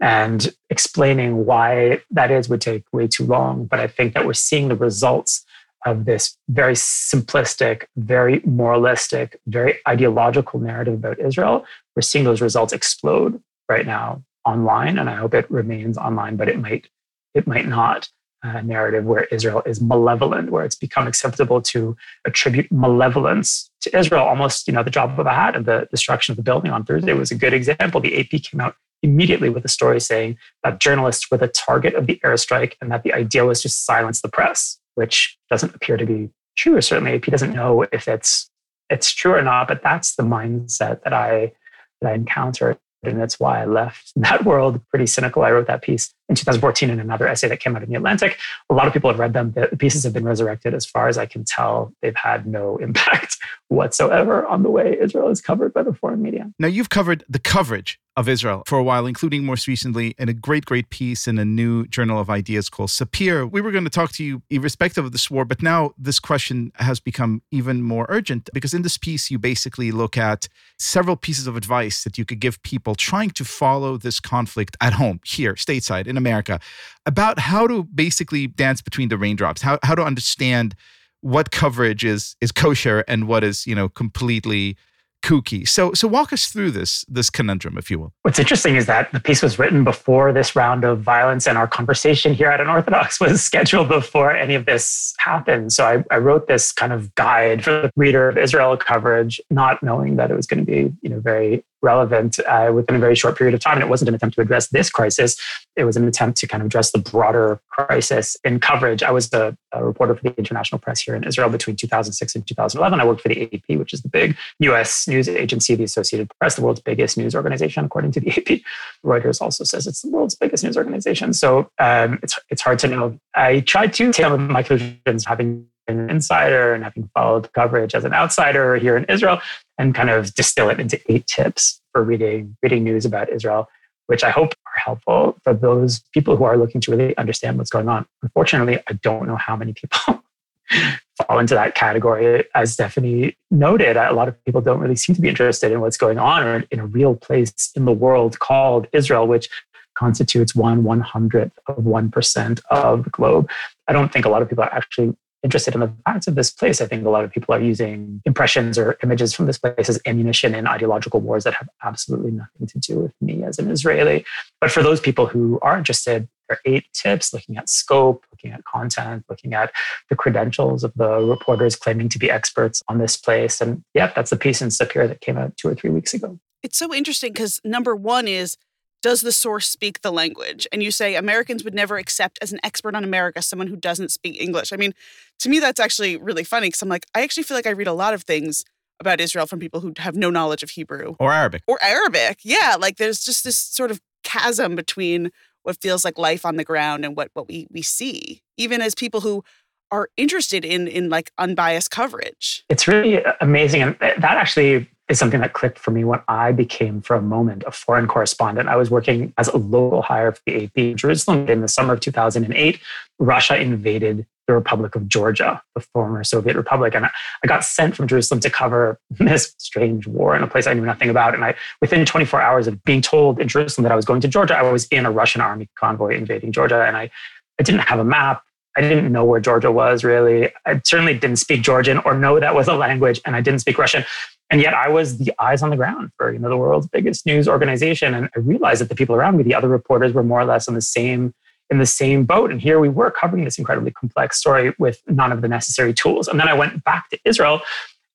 And 0.00 0.54
explaining 0.70 1.44
why 1.44 2.02
that 2.10 2.30
is 2.30 2.48
would 2.48 2.60
take 2.60 2.84
way 2.92 3.08
too 3.08 3.24
long. 3.24 3.66
But 3.66 3.80
I 3.80 3.88
think 3.88 4.14
that 4.14 4.26
we're 4.26 4.32
seeing 4.34 4.68
the 4.68 4.76
results 4.76 5.44
of 5.86 6.04
this 6.04 6.36
very 6.48 6.74
simplistic, 6.74 7.84
very 7.96 8.40
moralistic, 8.44 9.40
very 9.46 9.78
ideological 9.86 10.60
narrative 10.60 10.94
about 10.94 11.18
Israel. 11.18 11.64
We're 11.94 12.02
seeing 12.02 12.24
those 12.24 12.40
results 12.40 12.72
explode 12.72 13.42
right 13.68 13.86
now 13.86 14.22
online, 14.44 14.98
and 14.98 15.08
I 15.08 15.14
hope 15.14 15.34
it 15.34 15.50
remains 15.50 15.98
online, 15.98 16.36
but 16.36 16.48
it 16.48 16.58
might 16.58 16.88
it 17.34 17.46
might 17.46 17.66
not. 17.66 18.08
Uh, 18.44 18.60
narrative 18.60 19.04
where 19.04 19.24
Israel 19.32 19.64
is 19.66 19.80
malevolent, 19.80 20.52
where 20.52 20.64
it's 20.64 20.76
become 20.76 21.08
acceptable 21.08 21.60
to 21.60 21.96
attribute 22.24 22.70
malevolence 22.70 23.68
to 23.80 23.98
Israel, 23.98 24.24
almost 24.24 24.68
you 24.68 24.72
know 24.72 24.84
the 24.84 24.90
drop 24.90 25.18
of 25.18 25.26
a 25.26 25.34
hat. 25.34 25.56
And 25.56 25.66
the 25.66 25.88
destruction 25.90 26.30
of 26.32 26.36
the 26.36 26.44
building 26.44 26.70
on 26.70 26.84
Thursday 26.84 27.14
was 27.14 27.32
a 27.32 27.34
good 27.34 27.52
example. 27.52 28.00
The 28.00 28.16
AP 28.16 28.42
came 28.42 28.60
out 28.60 28.76
immediately 29.02 29.48
with 29.48 29.64
a 29.64 29.68
story 29.68 29.98
saying 29.98 30.36
that 30.62 30.78
journalists 30.78 31.28
were 31.32 31.36
the 31.36 31.48
target 31.48 31.94
of 31.94 32.06
the 32.06 32.20
airstrike 32.24 32.74
and 32.80 32.92
that 32.92 33.02
the 33.02 33.12
idea 33.12 33.44
was 33.44 33.60
to 33.62 33.68
silence 33.68 34.20
the 34.22 34.28
press, 34.28 34.78
which 34.94 35.36
doesn't 35.50 35.74
appear 35.74 35.96
to 35.96 36.06
be 36.06 36.30
true. 36.56 36.80
Certainly 36.80 37.14
AP 37.14 37.22
doesn't 37.22 37.52
know 37.52 37.86
if 37.92 38.06
it's 38.06 38.48
it's 38.88 39.10
true 39.12 39.34
or 39.34 39.42
not. 39.42 39.66
But 39.66 39.82
that's 39.82 40.14
the 40.14 40.22
mindset 40.22 41.02
that 41.02 41.12
I 41.12 41.54
that 42.00 42.12
I 42.12 42.14
encountered 42.14 42.78
and 43.02 43.20
that's 43.20 43.38
why 43.38 43.62
I 43.62 43.64
left 43.64 44.12
that 44.16 44.44
world 44.44 44.80
pretty 44.90 45.06
cynical. 45.06 45.42
I 45.42 45.50
wrote 45.50 45.66
that 45.66 45.82
piece 45.82 46.14
in 46.28 46.34
2014 46.34 46.90
in 46.90 47.00
another 47.00 47.26
essay 47.26 47.48
that 47.48 47.60
came 47.60 47.74
out 47.74 47.82
in 47.82 47.88
the 47.88 47.94
Atlantic. 47.94 48.38
A 48.70 48.74
lot 48.74 48.86
of 48.86 48.92
people 48.92 49.10
have 49.10 49.18
read 49.18 49.32
them. 49.32 49.52
The 49.52 49.76
pieces 49.76 50.04
have 50.04 50.12
been 50.12 50.24
resurrected. 50.24 50.74
As 50.74 50.84
far 50.84 51.08
as 51.08 51.16
I 51.16 51.26
can 51.26 51.44
tell, 51.44 51.92
they've 52.02 52.16
had 52.16 52.46
no 52.46 52.76
impact 52.82 53.38
whatsoever 53.68 54.46
on 54.46 54.62
the 54.62 54.70
way 54.70 54.96
Israel 55.00 55.28
is 55.28 55.40
covered 55.40 55.72
by 55.72 55.82
the 55.82 55.92
foreign 55.92 56.22
media. 56.22 56.50
Now, 56.58 56.68
you've 56.68 56.90
covered 56.90 57.24
the 57.28 57.38
coverage 57.38 57.98
of 58.18 58.28
Israel 58.28 58.64
for 58.66 58.78
a 58.78 58.82
while, 58.82 59.06
including 59.06 59.44
most 59.44 59.68
recently 59.68 60.12
in 60.18 60.28
a 60.28 60.32
great, 60.32 60.64
great 60.64 60.90
piece 60.90 61.28
in 61.28 61.38
a 61.38 61.44
new 61.44 61.86
journal 61.86 62.18
of 62.18 62.28
ideas 62.28 62.68
called 62.68 62.90
Sapir. 62.90 63.48
We 63.48 63.60
were 63.60 63.70
going 63.70 63.84
to 63.84 63.90
talk 63.90 64.10
to 64.14 64.24
you 64.24 64.42
irrespective 64.50 65.04
of 65.04 65.12
this 65.12 65.30
war, 65.30 65.44
but 65.44 65.62
now 65.62 65.92
this 65.96 66.18
question 66.18 66.72
has 66.76 66.98
become 66.98 67.42
even 67.52 67.80
more 67.80 68.06
urgent 68.08 68.50
because 68.52 68.74
in 68.74 68.82
this 68.82 68.98
piece, 68.98 69.30
you 69.30 69.38
basically 69.38 69.92
look 69.92 70.16
at 70.18 70.48
several 70.80 71.14
pieces 71.14 71.46
of 71.46 71.56
advice 71.56 72.02
that 72.02 72.18
you 72.18 72.24
could 72.24 72.40
give 72.40 72.60
people 72.62 72.96
trying 72.96 73.30
to 73.30 73.44
follow 73.44 73.96
this 73.96 74.18
conflict 74.18 74.76
at 74.80 74.94
home, 74.94 75.20
here, 75.24 75.54
stateside, 75.54 76.08
in 76.08 76.16
America, 76.18 76.60
about 77.06 77.38
how 77.38 77.66
to 77.66 77.84
basically 77.84 78.46
dance 78.46 78.82
between 78.82 79.08
the 79.08 79.16
raindrops, 79.16 79.62
how, 79.62 79.78
how 79.82 79.94
to 79.94 80.02
understand 80.02 80.74
what 81.20 81.50
coverage 81.50 82.04
is 82.04 82.36
is 82.40 82.52
kosher 82.52 83.04
and 83.08 83.26
what 83.26 83.42
is 83.42 83.66
you 83.66 83.74
know 83.74 83.88
completely 83.88 84.76
kooky. 85.22 85.66
So 85.68 85.92
so 85.94 86.06
walk 86.06 86.32
us 86.32 86.46
through 86.46 86.70
this 86.72 87.04
this 87.08 87.30
conundrum, 87.30 87.76
if 87.76 87.90
you 87.90 87.98
will. 87.98 88.12
What's 88.22 88.38
interesting 88.38 88.76
is 88.76 88.86
that 88.86 89.10
the 89.12 89.20
piece 89.20 89.42
was 89.42 89.58
written 89.58 89.84
before 89.84 90.32
this 90.32 90.54
round 90.54 90.84
of 90.84 91.00
violence, 91.00 91.46
and 91.46 91.58
our 91.58 91.66
conversation 91.66 92.34
here 92.34 92.48
at 92.48 92.60
Unorthodox 92.60 93.20
was 93.20 93.42
scheduled 93.42 93.88
before 93.88 94.34
any 94.34 94.54
of 94.54 94.66
this 94.66 95.14
happened. 95.18 95.72
So 95.72 95.84
I, 95.84 96.04
I 96.14 96.18
wrote 96.18 96.46
this 96.46 96.72
kind 96.72 96.92
of 96.92 97.14
guide 97.14 97.64
for 97.64 97.72
the 97.72 97.92
reader 97.96 98.28
of 98.28 98.38
Israel 98.38 98.76
coverage, 98.76 99.40
not 99.50 99.82
knowing 99.82 100.16
that 100.16 100.30
it 100.30 100.34
was 100.34 100.46
going 100.46 100.64
to 100.64 100.70
be 100.70 100.92
you 101.02 101.10
know 101.10 101.20
very 101.20 101.64
relevant 101.82 102.38
uh, 102.40 102.70
within 102.74 102.96
a 102.96 102.98
very 102.98 103.14
short 103.14 103.36
period 103.36 103.54
of 103.54 103.60
time. 103.60 103.74
And 103.74 103.82
it 103.82 103.88
wasn't 103.88 104.08
an 104.08 104.14
attempt 104.14 104.36
to 104.36 104.40
address 104.40 104.68
this 104.68 104.90
crisis, 104.90 105.36
it 105.76 105.84
was 105.84 105.96
an 105.96 106.06
attempt 106.06 106.38
to 106.38 106.48
kind 106.48 106.60
of 106.60 106.66
address 106.66 106.90
the 106.90 106.98
broader 106.98 107.60
crisis 107.68 108.36
in 108.44 108.58
coverage. 108.58 109.02
I 109.02 109.10
was 109.10 109.32
a, 109.32 109.56
a 109.72 109.84
reporter 109.84 110.16
for 110.16 110.22
the 110.22 110.36
international 110.36 110.78
press 110.80 111.00
here 111.00 111.14
in 111.14 111.24
Israel 111.24 111.48
between 111.48 111.76
2006 111.76 112.34
and 112.34 112.46
2011. 112.46 113.00
I 113.00 113.04
worked 113.04 113.20
for 113.20 113.28
the 113.28 113.42
AP, 113.42 113.78
which 113.78 113.92
is 113.92 114.02
the 114.02 114.08
big 114.08 114.36
US 114.60 115.06
news 115.06 115.28
agency, 115.28 115.74
the 115.74 115.84
Associated 115.84 116.30
Press, 116.40 116.56
the 116.56 116.62
world's 116.62 116.80
biggest 116.80 117.16
news 117.16 117.34
organization, 117.34 117.84
according 117.84 118.12
to 118.12 118.20
the 118.20 118.30
AP. 118.36 118.60
Reuters 119.04 119.40
also 119.40 119.64
says 119.64 119.86
it's 119.86 120.02
the 120.02 120.10
world's 120.10 120.34
biggest 120.34 120.64
news 120.64 120.76
organization. 120.76 121.32
So 121.32 121.70
um, 121.78 122.18
it's, 122.22 122.38
it's 122.50 122.62
hard 122.62 122.78
to 122.80 122.88
know. 122.88 123.18
I 123.34 123.60
tried 123.60 123.92
to 123.94 124.12
take 124.12 124.24
some 124.24 124.32
of 124.32 124.40
my 124.40 124.62
conclusions 124.62 125.24
having 125.24 125.66
an 125.86 126.10
insider 126.10 126.74
and 126.74 126.84
having 126.84 127.08
followed 127.14 127.50
coverage 127.52 127.94
as 127.94 128.04
an 128.04 128.12
outsider 128.12 128.76
here 128.76 128.96
in 128.96 129.04
Israel 129.04 129.40
and 129.78 129.94
kind 129.94 130.10
of 130.10 130.34
distill 130.34 130.68
it 130.68 130.80
into 130.80 131.00
eight 131.10 131.26
tips 131.26 131.80
for 131.92 132.02
reading 132.02 132.56
reading 132.62 132.84
news 132.84 133.04
about 133.04 133.30
Israel, 133.30 133.68
which 134.06 134.24
I 134.24 134.30
hope 134.30 134.54
are 134.66 134.80
helpful 134.84 135.38
for 135.44 135.54
those 135.54 136.00
people 136.12 136.36
who 136.36 136.44
are 136.44 136.56
looking 136.56 136.80
to 136.82 136.90
really 136.90 137.16
understand 137.16 137.58
what's 137.58 137.70
going 137.70 137.88
on. 137.88 138.06
Unfortunately, 138.22 138.78
I 138.88 138.92
don't 138.94 139.26
know 139.26 139.36
how 139.36 139.56
many 139.56 139.72
people 139.72 140.22
fall 141.26 141.38
into 141.38 141.54
that 141.54 141.74
category. 141.74 142.44
As 142.54 142.72
Stephanie 142.72 143.36
noted, 143.50 143.96
a 143.96 144.12
lot 144.12 144.28
of 144.28 144.44
people 144.44 144.60
don't 144.60 144.80
really 144.80 144.96
seem 144.96 145.14
to 145.14 145.22
be 145.22 145.28
interested 145.28 145.72
in 145.72 145.80
what's 145.80 145.96
going 145.96 146.18
on 146.18 146.42
or 146.42 146.64
in 146.70 146.80
a 146.80 146.86
real 146.86 147.14
place 147.14 147.70
in 147.74 147.84
the 147.84 147.92
world 147.92 148.38
called 148.38 148.86
Israel, 148.92 149.26
which 149.26 149.48
constitutes 149.94 150.54
one 150.54 150.84
one 150.84 151.00
hundredth 151.00 151.58
of 151.66 151.84
one 151.84 152.10
percent 152.10 152.60
of 152.70 153.04
the 153.04 153.10
globe. 153.10 153.48
I 153.88 153.92
don't 153.92 154.12
think 154.12 154.24
a 154.24 154.28
lot 154.28 154.42
of 154.42 154.48
people 154.48 154.64
are 154.64 154.72
actually 154.72 155.16
interested 155.42 155.74
in 155.74 155.80
the 155.80 155.92
facts 156.04 156.26
of 156.26 156.34
this 156.34 156.50
place. 156.50 156.80
I 156.80 156.86
think 156.86 157.06
a 157.06 157.10
lot 157.10 157.24
of 157.24 157.30
people 157.30 157.54
are 157.54 157.60
using 157.60 158.20
impressions 158.24 158.76
or 158.78 158.96
images 159.02 159.32
from 159.32 159.46
this 159.46 159.58
place 159.58 159.88
as 159.88 160.00
ammunition 160.06 160.54
in 160.54 160.66
ideological 160.66 161.20
wars 161.20 161.44
that 161.44 161.54
have 161.54 161.68
absolutely 161.84 162.32
nothing 162.32 162.66
to 162.66 162.78
do 162.78 162.98
with 162.98 163.12
me 163.20 163.44
as 163.44 163.58
an 163.58 163.70
Israeli. 163.70 164.24
But 164.60 164.70
for 164.70 164.82
those 164.82 165.00
people 165.00 165.26
who 165.26 165.58
are 165.62 165.78
interested, 165.78 166.28
there 166.48 166.56
are 166.56 166.60
eight 166.64 166.86
tips 166.92 167.32
looking 167.32 167.56
at 167.56 167.68
scope, 167.68 168.24
looking 168.32 168.52
at 168.52 168.64
content, 168.64 169.24
looking 169.28 169.54
at 169.54 169.70
the 170.08 170.16
credentials 170.16 170.82
of 170.82 170.92
the 170.94 171.18
reporters 171.20 171.76
claiming 171.76 172.08
to 172.08 172.18
be 172.18 172.30
experts 172.30 172.82
on 172.88 172.98
this 172.98 173.16
place. 173.16 173.60
And 173.60 173.84
yeah, 173.94 174.12
that's 174.14 174.30
the 174.30 174.36
piece 174.36 174.62
in 174.62 174.68
Sapir 174.68 175.06
that 175.08 175.20
came 175.20 175.36
out 175.36 175.56
two 175.56 175.68
or 175.68 175.74
three 175.74 175.90
weeks 175.90 176.14
ago. 176.14 176.38
It's 176.62 176.78
so 176.78 176.92
interesting 176.92 177.32
because 177.32 177.60
number 177.64 177.94
one 177.94 178.26
is 178.26 178.56
does 179.02 179.20
the 179.20 179.32
source 179.32 179.68
speak 179.68 180.02
the 180.02 180.12
language? 180.12 180.66
And 180.72 180.82
you 180.82 180.90
say 180.90 181.14
Americans 181.14 181.64
would 181.64 181.74
never 181.74 181.98
accept 181.98 182.38
as 182.42 182.52
an 182.52 182.60
expert 182.62 182.94
on 182.94 183.04
America 183.04 183.42
someone 183.42 183.68
who 183.68 183.76
doesn't 183.76 184.10
speak 184.10 184.40
English. 184.40 184.72
I 184.72 184.76
mean, 184.76 184.94
to 185.40 185.48
me, 185.48 185.60
that's 185.60 185.80
actually 185.80 186.16
really 186.16 186.44
funny 186.44 186.68
because 186.68 186.82
I'm 186.82 186.88
like, 186.88 187.06
I 187.14 187.22
actually 187.22 187.44
feel 187.44 187.56
like 187.56 187.66
I 187.66 187.70
read 187.70 187.86
a 187.86 187.92
lot 187.92 188.14
of 188.14 188.22
things 188.22 188.64
about 189.00 189.20
Israel 189.20 189.46
from 189.46 189.60
people 189.60 189.80
who 189.80 189.92
have 189.98 190.16
no 190.16 190.30
knowledge 190.30 190.62
of 190.62 190.70
Hebrew 190.70 191.14
or 191.20 191.32
Arabic. 191.32 191.62
Or 191.66 191.78
Arabic. 191.82 192.40
Yeah. 192.42 192.76
Like 192.78 192.96
there's 192.96 193.20
just 193.20 193.44
this 193.44 193.56
sort 193.56 193.90
of 193.90 194.00
chasm 194.24 194.74
between 194.74 195.30
what 195.62 195.80
feels 195.80 196.04
like 196.04 196.18
life 196.18 196.44
on 196.44 196.56
the 196.56 196.64
ground 196.64 197.04
and 197.04 197.16
what, 197.16 197.30
what 197.34 197.46
we, 197.46 197.68
we 197.70 197.82
see, 197.82 198.42
even 198.56 198.80
as 198.80 198.94
people 198.94 199.20
who 199.20 199.44
are 199.90 200.08
interested 200.16 200.64
in 200.64 200.86
in 200.86 201.08
like 201.08 201.30
unbiased 201.38 201.90
coverage. 201.90 202.64
It's 202.68 202.86
really 202.86 203.24
uh, 203.24 203.32
amazing. 203.40 203.82
And 203.82 203.96
uh, 204.00 204.12
that 204.18 204.36
actually 204.36 204.88
is 205.08 205.18
something 205.18 205.40
that 205.40 205.54
clicked 205.54 205.78
for 205.78 205.90
me 205.90 206.04
when 206.04 206.20
I 206.28 206.52
became, 206.52 207.00
for 207.00 207.16
a 207.16 207.22
moment, 207.22 207.64
a 207.66 207.70
foreign 207.70 208.06
correspondent. 208.06 208.68
I 208.68 208.76
was 208.76 208.90
working 208.90 209.32
as 209.38 209.48
a 209.48 209.56
local 209.56 210.02
hire 210.02 210.32
for 210.32 210.42
the 210.46 210.64
AP 210.64 210.76
in 210.76 210.96
Jerusalem 210.96 211.48
in 211.48 211.62
the 211.62 211.68
summer 211.68 211.94
of 211.94 212.00
2008. 212.00 212.80
Russia 213.18 213.58
invaded 213.58 214.26
the 214.46 214.54
Republic 214.54 214.94
of 214.94 215.08
Georgia, 215.08 215.62
the 215.74 215.80
former 215.80 216.24
Soviet 216.24 216.56
Republic. 216.56 216.94
And 216.94 217.06
I 217.06 217.46
got 217.46 217.64
sent 217.64 217.94
from 217.94 218.08
Jerusalem 218.08 218.40
to 218.40 218.50
cover 218.50 218.98
this 219.10 219.54
strange 219.58 220.06
war 220.06 220.36
in 220.36 220.42
a 220.42 220.46
place 220.46 220.66
I 220.66 220.74
knew 220.74 220.84
nothing 220.84 221.10
about. 221.10 221.34
And 221.34 221.44
I, 221.44 221.54
within 221.80 222.04
24 222.04 222.40
hours 222.40 222.66
of 222.66 222.82
being 222.84 223.02
told 223.02 223.40
in 223.40 223.48
Jerusalem 223.48 223.84
that 223.84 223.92
I 223.92 223.96
was 223.96 224.04
going 224.04 224.20
to 224.22 224.28
Georgia, 224.28 224.56
I 224.56 224.62
was 224.62 224.86
in 224.88 225.06
a 225.06 225.10
Russian 225.10 225.40
army 225.40 225.68
convoy 225.76 226.16
invading 226.16 226.52
Georgia. 226.52 226.84
And 226.84 226.96
I, 226.96 227.10
I 227.58 227.62
didn't 227.62 227.82
have 227.82 227.98
a 227.98 228.04
map. 228.04 228.42
I 228.76 228.80
didn't 228.82 229.10
know 229.10 229.24
where 229.24 229.40
Georgia 229.40 229.72
was 229.72 230.04
really. 230.04 230.52
I 230.64 230.80
certainly 230.84 231.18
didn't 231.18 231.38
speak 231.38 231.62
Georgian 231.62 231.98
or 231.98 232.14
know 232.14 232.38
that 232.38 232.54
was 232.54 232.68
a 232.68 232.74
language, 232.74 233.20
and 233.24 233.34
I 233.34 233.40
didn't 233.40 233.58
speak 233.58 233.76
Russian. 233.76 234.04
And 234.50 234.60
yet 234.60 234.74
I 234.74 234.88
was 234.88 235.18
the 235.18 235.32
eyes 235.38 235.62
on 235.62 235.70
the 235.70 235.76
ground 235.76 236.10
for 236.16 236.32
you 236.32 236.38
know 236.38 236.48
the 236.48 236.56
world's 236.56 236.86
biggest 236.86 237.26
news 237.26 237.48
organization. 237.48 238.14
And 238.14 238.28
I 238.34 238.38
realized 238.38 238.80
that 238.80 238.88
the 238.88 238.94
people 238.94 239.14
around 239.14 239.36
me, 239.36 239.42
the 239.42 239.54
other 239.54 239.68
reporters, 239.68 240.12
were 240.12 240.22
more 240.22 240.40
or 240.40 240.44
less 240.44 240.68
on 240.68 240.74
the 240.74 240.80
same 240.80 241.34
in 241.70 241.78
the 241.78 241.86
same 241.86 242.24
boat. 242.24 242.50
And 242.50 242.60
here 242.60 242.80
we 242.80 242.88
were 242.88 243.10
covering 243.10 243.44
this 243.44 243.58
incredibly 243.58 243.90
complex 243.90 244.38
story 244.38 244.72
with 244.78 245.02
none 245.06 245.32
of 245.32 245.42
the 245.42 245.48
necessary 245.48 245.92
tools. 245.92 246.26
And 246.26 246.40
then 246.40 246.48
I 246.48 246.54
went 246.54 246.82
back 246.82 247.10
to 247.10 247.18
Israel 247.24 247.60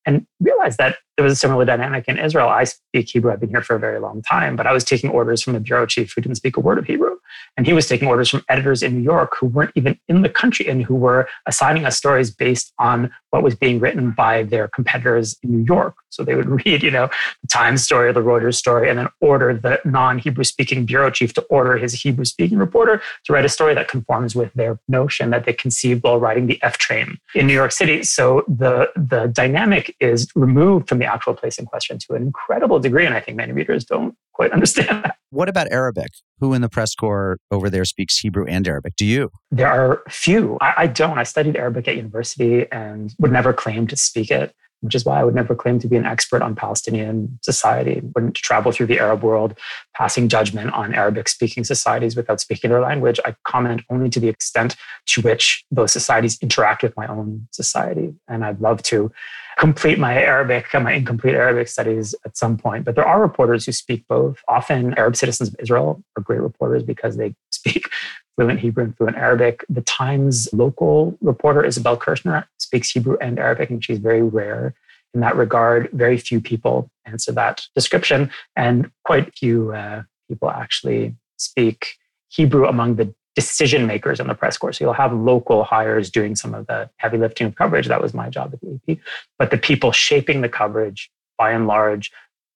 and 0.06 0.26
realized 0.40 0.80
that 0.80 0.98
there 1.18 1.24
was 1.24 1.34
a 1.34 1.36
similar 1.36 1.64
dynamic 1.64 2.08
in 2.08 2.18
Israel. 2.18 2.50
I 2.50 2.64
speak 2.64 3.10
Hebrew. 3.10 3.32
I've 3.32 3.40
been 3.40 3.50
here 3.50 3.62
for 3.62 3.76
a 3.76 3.80
very 3.80 4.00
long 4.00 4.22
time, 4.24 4.56
but 4.56 4.66
I 4.66 4.74
was 4.74 4.84
taking 4.84 5.10
orders 5.12 5.44
from 5.44 5.54
the 5.54 5.60
bureau 5.60 5.86
chief 5.86 6.14
who 6.14 6.22
didn't 6.22 6.38
speak 6.38 6.58
a 6.58 6.60
word 6.60 6.80
of 6.80 6.86
Hebrew. 6.86 7.18
And 7.56 7.68
he 7.68 7.74
was 7.74 7.88
taking 7.88 8.08
orders 8.08 8.30
from 8.30 8.44
editors 8.50 8.82
in 8.82 8.96
New 8.96 9.04
York 9.04 9.36
who 9.40 9.48
weren't 9.48 9.72
even 9.76 10.00
in 10.08 10.24
the 10.24 10.30
country 10.30 10.68
and 10.68 10.84
who 10.84 10.96
were 10.96 11.28
assigning 11.46 11.86
us 11.86 11.98
stories 11.98 12.32
based 12.32 12.74
on 12.80 13.12
what 13.30 13.44
was 13.44 13.56
being 13.56 13.80
written 13.80 14.12
by 14.12 14.44
their 14.44 14.68
competitors 14.68 15.36
in 15.44 15.52
New 15.52 15.66
York. 15.66 15.96
So 16.10 16.24
they 16.24 16.36
would 16.36 16.50
read, 16.66 16.82
you 16.82 16.92
know, 16.92 17.10
the 17.42 17.48
Times 17.48 17.84
story 17.84 18.10
or 18.10 18.14
the 18.14 18.22
Reuters 18.22 18.56
story 18.56 18.90
and 18.90 18.98
then 18.98 19.08
order 19.22 19.54
the 19.54 19.80
non 19.86 20.18
Hebrew 20.18 20.44
speaking 20.44 20.86
bureau 20.86 21.10
chief 21.12 21.34
to 21.34 21.42
order 21.44 21.78
his 21.78 21.94
Hebrew 21.94 22.26
speaking 22.26 22.58
reporter 22.58 23.02
to 23.26 23.34
write 23.34 23.46
a 23.46 23.50
story 23.50 23.76
that 23.76 23.88
conforms 23.88 24.36
with 24.36 24.52
their 24.54 24.80
notion 24.88 25.30
that 25.30 25.46
they 25.46 25.54
conceived 25.54 26.04
while 26.04 26.20
riding 26.20 26.48
the 26.48 26.62
F 26.64 26.78
train 26.78 27.20
in 27.36 27.48
New 27.48 27.54
York 27.54 27.72
City. 27.72 28.04
So 28.04 28.44
the, 28.48 28.90
the 28.96 29.28
dynamic 29.28 29.96
is 30.00 30.28
removed 30.36 30.90
from 30.90 31.03
the 31.04 31.12
actual 31.14 31.34
place 31.34 31.60
in 31.60 31.66
question 31.66 31.98
to 32.00 32.14
an 32.14 32.22
incredible 32.24 32.80
degree. 32.80 33.06
And 33.06 33.14
I 33.14 33.20
think 33.20 33.38
many 33.38 33.52
readers 33.52 33.84
don't 33.84 34.16
quite 34.34 34.52
understand 34.52 35.04
that. 35.04 35.18
What 35.30 35.50
about 35.50 35.72
Arabic? 35.72 36.12
Who 36.40 36.54
in 36.54 36.62
the 36.62 36.70
press 36.70 36.96
corps 36.96 37.38
over 37.52 37.70
there 37.70 37.86
speaks 37.86 38.20
Hebrew 38.20 38.46
and 38.46 38.68
Arabic? 38.68 38.96
Do 38.96 39.06
you? 39.06 39.32
There 39.52 39.68
are 39.68 40.04
few. 40.10 40.58
I, 40.62 40.74
I 40.78 40.88
don't. 40.88 41.18
I 41.18 41.24
studied 41.24 41.56
Arabic 41.56 41.88
at 41.88 41.96
university 41.96 42.72
and 42.72 43.14
would 43.20 43.32
never 43.32 43.54
claim 43.54 43.88
to 43.88 43.98
speak 43.98 44.32
it 44.32 44.56
which 44.84 44.96
is 44.96 45.06
why 45.06 45.20
I 45.20 45.24
would 45.24 45.34
never 45.34 45.56
claim 45.56 45.80
to 45.80 45.88
be 45.88 45.96
an 45.96 46.06
expert 46.06 46.42
on 46.42 46.56
Palestinian 46.56 47.40
society. 47.42 48.02
Wouldn't 48.14 48.36
travel 48.36 48.72
through 48.72 48.88
the 48.88 49.00
Arab 49.00 49.24
world 49.24 49.58
passing 49.96 50.28
judgment 50.28 50.74
on 50.74 50.94
Arabic 50.94 51.30
speaking 51.30 51.64
societies 51.64 52.16
without 52.16 52.42
speaking 52.42 52.70
their 52.70 52.82
language. 52.82 53.20
I 53.26 53.36
comment 53.46 53.82
only 53.90 54.10
to 54.10 54.20
the 54.20 54.28
extent 54.28 54.76
to 55.08 55.22
which 55.22 55.64
those 55.72 55.94
societies 55.94 56.38
interact 56.42 56.84
with 56.84 56.96
my 56.98 57.08
own 57.08 57.48
society. 57.52 58.14
And 58.28 58.44
I'd 58.44 58.60
love 58.60 58.84
to 58.84 59.12
complete 59.58 60.00
my 60.00 60.22
Arabic, 60.22 60.74
and 60.74 60.84
my 60.84 60.94
incomplete 60.94 61.36
Arabic 61.36 61.68
studies 61.68 62.16
at 62.26 62.36
some 62.36 62.58
point. 62.58 62.86
But 62.86 62.96
there 62.96 63.06
are 63.06 63.22
reporters 63.22 63.66
who 63.66 63.72
speak 63.72 64.06
both. 64.08 64.40
Often 64.48 64.96
Arab 64.96 65.16
citizens 65.16 65.50
of 65.50 65.56
Israel 65.60 66.04
are 66.18 66.24
great 66.24 66.42
reporters 66.42 66.84
because 66.84 67.18
they 67.18 67.36
speak 67.52 67.90
fluent 68.36 68.60
Hebrew 68.60 68.84
and 68.84 68.98
fluent 68.98 69.18
Arabic. 69.18 69.66
The 69.70 69.82
Times 69.82 70.50
local 70.54 71.18
reporter, 71.22 71.64
Isabel 71.64 71.98
Kershner, 71.98 72.46
speaks 72.58 72.92
Hebrew 72.92 73.18
and 73.22 73.40
Arabic, 73.40 73.70
and 73.70 73.84
she's 73.84 74.00
very 74.00 74.24
rare 74.24 74.74
in 75.14 75.22
that 75.22 75.36
regard. 75.36 75.90
Very 75.94 76.18
few 76.18 76.42
people 76.42 76.90
answer 77.06 77.32
that 77.34 77.68
description, 77.76 78.32
and 78.56 78.92
quite 79.06 79.36
few 79.36 79.74
uh, 79.74 80.04
people 80.28 80.50
actually 80.50 81.16
speak 81.38 81.98
Hebrew 82.30 82.68
among 82.68 82.96
the 82.96 83.14
decision 83.36 83.88
makers 83.88 84.20
in 84.20 84.28
the 84.28 84.36
press 84.36 84.58
corps. 84.58 84.74
So 84.74 84.86
you'll 84.86 84.94
have 84.94 85.14
local 85.14 85.64
hires 85.64 86.10
doing 86.10 86.36
some 86.36 86.54
of 86.54 86.68
the 86.68 86.90
heavy 86.98 87.18
lifting 87.18 87.48
of 87.48 87.56
coverage. 87.56 87.88
That 87.88 88.02
was 88.02 88.14
my 88.14 88.30
job 88.30 88.54
at 88.54 88.62
the 88.62 88.80
AP. 88.92 88.98
But 89.40 89.52
the 89.52 89.58
people 89.58 89.92
shaping 89.92 90.42
the 90.42 90.50
coverage, 90.50 91.12
by 91.38 91.52
and 91.52 91.66
large, 91.66 92.12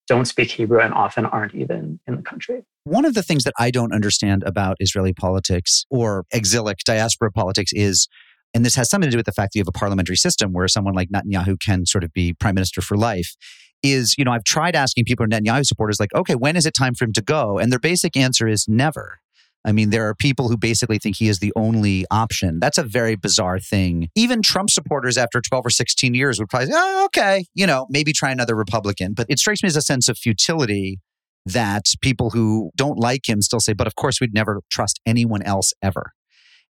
don't 0.08 0.26
speak 0.26 0.52
Hebrew 0.52 0.80
and 0.80 0.94
often 0.94 1.26
aren't 1.26 1.54
even 1.56 2.00
in 2.08 2.16
the 2.16 2.22
country. 2.22 2.64
One 2.86 3.06
of 3.06 3.14
the 3.14 3.24
things 3.24 3.44
that 3.44 3.54
I 3.60 3.72
don't 3.72 3.94
understand 3.94 4.44
about 4.46 4.78
Israeli 4.80 5.14
politics 5.14 5.86
or 5.90 6.26
exilic 6.32 6.80
diaspora 6.86 7.32
politics 7.32 7.72
is 7.74 8.08
and 8.54 8.66
this 8.66 8.76
has 8.76 8.90
something 8.90 9.08
to 9.08 9.12
do 9.12 9.18
with 9.18 9.26
the 9.26 9.32
fact 9.32 9.54
that 9.54 9.60
you 9.60 9.62
have 9.62 9.68
a 9.68 9.78
parliamentary 9.78 10.16
system 10.16 10.54
where 10.54 10.68
someone 10.68 10.94
like 10.94 11.10
Netanyahu 11.10 11.60
can 11.60 11.86
sort 11.86 12.04
of 12.04 12.14
be 12.14 12.34
prime 12.34 12.56
minister 12.56 12.82
for 12.82 12.98
life. 12.98 13.36
Is, 13.84 14.16
you 14.18 14.26
know, 14.26 14.32
I've 14.32 14.44
tried 14.44 14.76
asking 14.76 15.06
people 15.06 15.26
who 15.26 15.36
are 15.36 15.40
Netanyahu 15.40 15.66
supporters, 15.66 16.00
like, 16.00 16.14
okay, 16.16 16.34
when 16.34 16.56
is 16.56 16.66
it 16.66 16.74
time 16.74 16.96
for 16.96 17.06
him 17.06 17.14
to 17.14 17.22
go? 17.22 17.60
And 17.60 17.72
their 17.72 17.80
basic 17.80 18.18
answer 18.18 18.48
is 18.48 18.66
never. 18.68 19.20
I 19.68 19.74
mean, 19.74 19.90
there 19.90 20.08
are 20.08 20.16
people 20.16 20.48
who 20.48 20.56
basically 20.56 20.98
think 20.98 21.18
he 21.18 21.28
is 21.28 21.40
the 21.40 21.52
only 21.58 22.06
option. 22.10 22.60
That's 22.62 22.78
a 22.78 22.84
very 22.84 23.18
bizarre 23.18 23.60
thing. 23.60 24.08
Even 24.16 24.42
Trump 24.42 24.70
supporters 24.70 25.18
after 25.18 25.42
12 25.42 25.66
or 25.66 25.70
16 25.70 26.14
years 26.14 26.40
would 26.40 26.48
probably 26.48 26.68
say, 26.68 26.74
oh, 26.74 27.06
okay, 27.08 27.46
you 27.54 27.68
know, 27.68 27.86
maybe 27.90 28.14
try 28.14 28.32
another 28.32 28.56
Republican. 28.56 29.14
But 29.14 29.26
it 29.28 29.40
strikes 29.40 29.62
me 29.62 29.68
as 29.68 29.76
a 29.76 29.82
sense 29.82 30.08
of 30.08 30.18
futility 30.18 31.00
that 31.46 31.84
people 32.02 32.30
who 32.30 32.72
don't 32.78 32.98
like 32.98 33.28
him 33.28 33.42
still 33.42 33.60
say, 33.60 33.74
but 33.74 33.88
of 33.88 33.96
course, 33.96 34.22
we'd 34.22 34.34
never 34.34 34.62
trust 34.72 35.02
anyone 35.06 35.44
else 35.44 35.74
ever. 35.82 36.14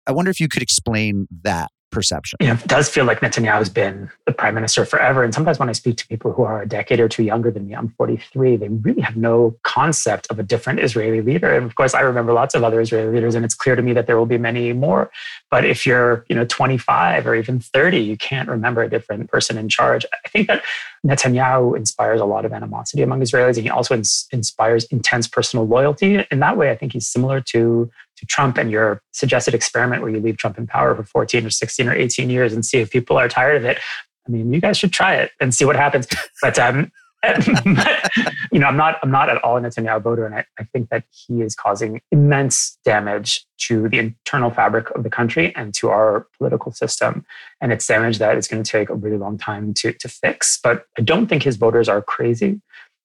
I 0.07 0.13
wonder 0.13 0.31
if 0.31 0.41
you 0.41 0.49
could 0.49 0.63
explain 0.63 1.27
that 1.43 1.71
perception. 1.97 2.37
You 2.43 2.49
know, 2.49 2.53
it 2.53 2.67
does 2.67 2.91
feel 2.91 3.07
like 3.07 3.21
Netanyahu 3.21 3.57
has 3.57 3.71
been 3.71 4.11
the 4.27 4.33
prime 4.33 4.55
minister 4.55 4.85
forever. 4.85 5.25
And 5.25 5.33
sometimes 5.33 5.59
when 5.59 5.71
I 5.71 5.73
speak 5.73 5.97
to 5.97 6.07
people 6.07 6.31
who 6.31 6.43
are 6.43 6.61
a 6.61 6.69
decade 6.69 7.01
or 7.01 7.09
two 7.09 7.23
younger 7.23 7.51
than 7.51 7.67
me, 7.67 7.75
I'm 7.75 7.89
43, 7.97 8.57
they 8.57 8.69
really 8.69 9.01
have 9.01 9.17
no 9.17 9.57
concept 9.63 10.27
of 10.29 10.39
a 10.39 10.43
different 10.43 10.81
Israeli 10.81 11.23
leader. 11.23 11.51
And 11.57 11.65
of 11.65 11.75
course, 11.75 11.95
I 11.95 12.01
remember 12.01 12.35
lots 12.35 12.55
of 12.55 12.63
other 12.63 12.83
Israeli 12.83 13.15
leaders, 13.15 13.35
and 13.35 13.47
it's 13.47 13.55
clear 13.55 13.77
to 13.77 13.81
me 13.81 13.95
that 13.95 14.07
there 14.07 14.19
will 14.19 14.27
be 14.27 14.37
many 14.37 14.75
more. 14.75 15.11
But 15.51 15.65
if 15.65 15.87
you're, 15.87 16.27
you 16.29 16.37
know, 16.37 16.45
25 16.45 17.27
or 17.27 17.35
even 17.35 17.61
30, 17.61 17.99
you 17.99 18.19
can't 18.19 18.51
remember 18.51 18.83
a 18.83 18.91
different 18.91 19.31
person 19.31 19.57
in 19.57 19.71
charge. 19.71 20.05
I 20.27 20.29
think 20.29 20.49
that 20.49 20.63
Netanyahu 21.07 21.79
inspires 21.79 22.21
a 22.21 22.27
lot 22.27 22.45
of 22.45 22.53
animosity 22.53 23.03
among 23.03 23.23
Israelis, 23.23 23.57
and 23.57 23.65
he 23.65 23.71
also 23.71 23.95
ins- 23.95 24.29
inspires 24.33 24.85
intense 24.85 25.27
personal 25.27 25.67
loyalty. 25.67 26.27
In 26.31 26.41
that 26.41 26.59
way, 26.59 26.71
I 26.71 26.77
think 26.77 26.93
he's 26.93 27.09
similar 27.09 27.41
to 27.53 27.91
to 28.17 28.27
Trump 28.27 28.59
and 28.59 28.71
your 28.71 29.03
suggested 29.13 29.55
experiment 29.55 30.03
where 30.03 30.11
you 30.11 30.21
leave 30.21 30.37
Trump 30.37 30.59
in 30.59 30.67
power 30.67 30.95
for 30.95 31.05
14 31.05 31.47
or 31.47 31.51
16 31.51 31.89
or 31.89 31.95
18 31.95 32.31
years 32.31 32.53
and 32.53 32.65
see 32.65 32.79
if 32.79 32.91
people 32.91 33.17
are 33.17 33.29
tired 33.29 33.57
of 33.57 33.65
it. 33.65 33.79
I 34.27 34.31
mean, 34.31 34.53
you 34.53 34.61
guys 34.61 34.77
should 34.77 34.93
try 34.93 35.15
it 35.15 35.31
and 35.41 35.55
see 35.55 35.65
what 35.65 35.77
happens. 35.77 36.07
But 36.43 36.59
um, 36.59 36.91
you 38.53 38.59
know, 38.59 38.67
I'm 38.67 38.77
not 38.77 38.99
I'm 39.03 39.11
not 39.11 39.29
at 39.29 39.43
all 39.43 39.57
a 39.57 39.61
Netanyahu 39.61 40.03
voter, 40.03 40.27
and 40.27 40.35
I, 40.35 40.45
I 40.59 40.65
think 40.65 40.91
that 40.91 41.05
he 41.11 41.43
is 41.43 41.55
causing 41.55 42.01
immense 42.13 42.79
damage 42.85 43.45
to 43.59 43.89
the 43.89 43.99
internal 43.99 44.51
fabric 44.51 44.91
of 44.91 45.03
the 45.03 45.11
country 45.11 45.55
and 45.57 45.75
to 45.75 45.89
our 45.89 46.27
political 46.39 46.73
system. 46.73 47.25
And 47.61 47.73
it's 47.73 47.87
damage 47.87 48.19
that 48.19 48.37
is 48.37 48.49
going 48.49 48.63
to 48.63 48.71
take 48.71 48.91
a 48.91 48.95
really 48.95 49.17
long 49.17 49.39
time 49.39 49.75
to, 49.75 49.93
to 49.93 50.09
fix. 50.09 50.59
But 50.63 50.85
I 50.99 51.03
don't 51.03 51.27
think 51.27 51.43
his 51.43 51.57
voters 51.57 51.89
are 51.89 52.03
crazy. 52.03 52.61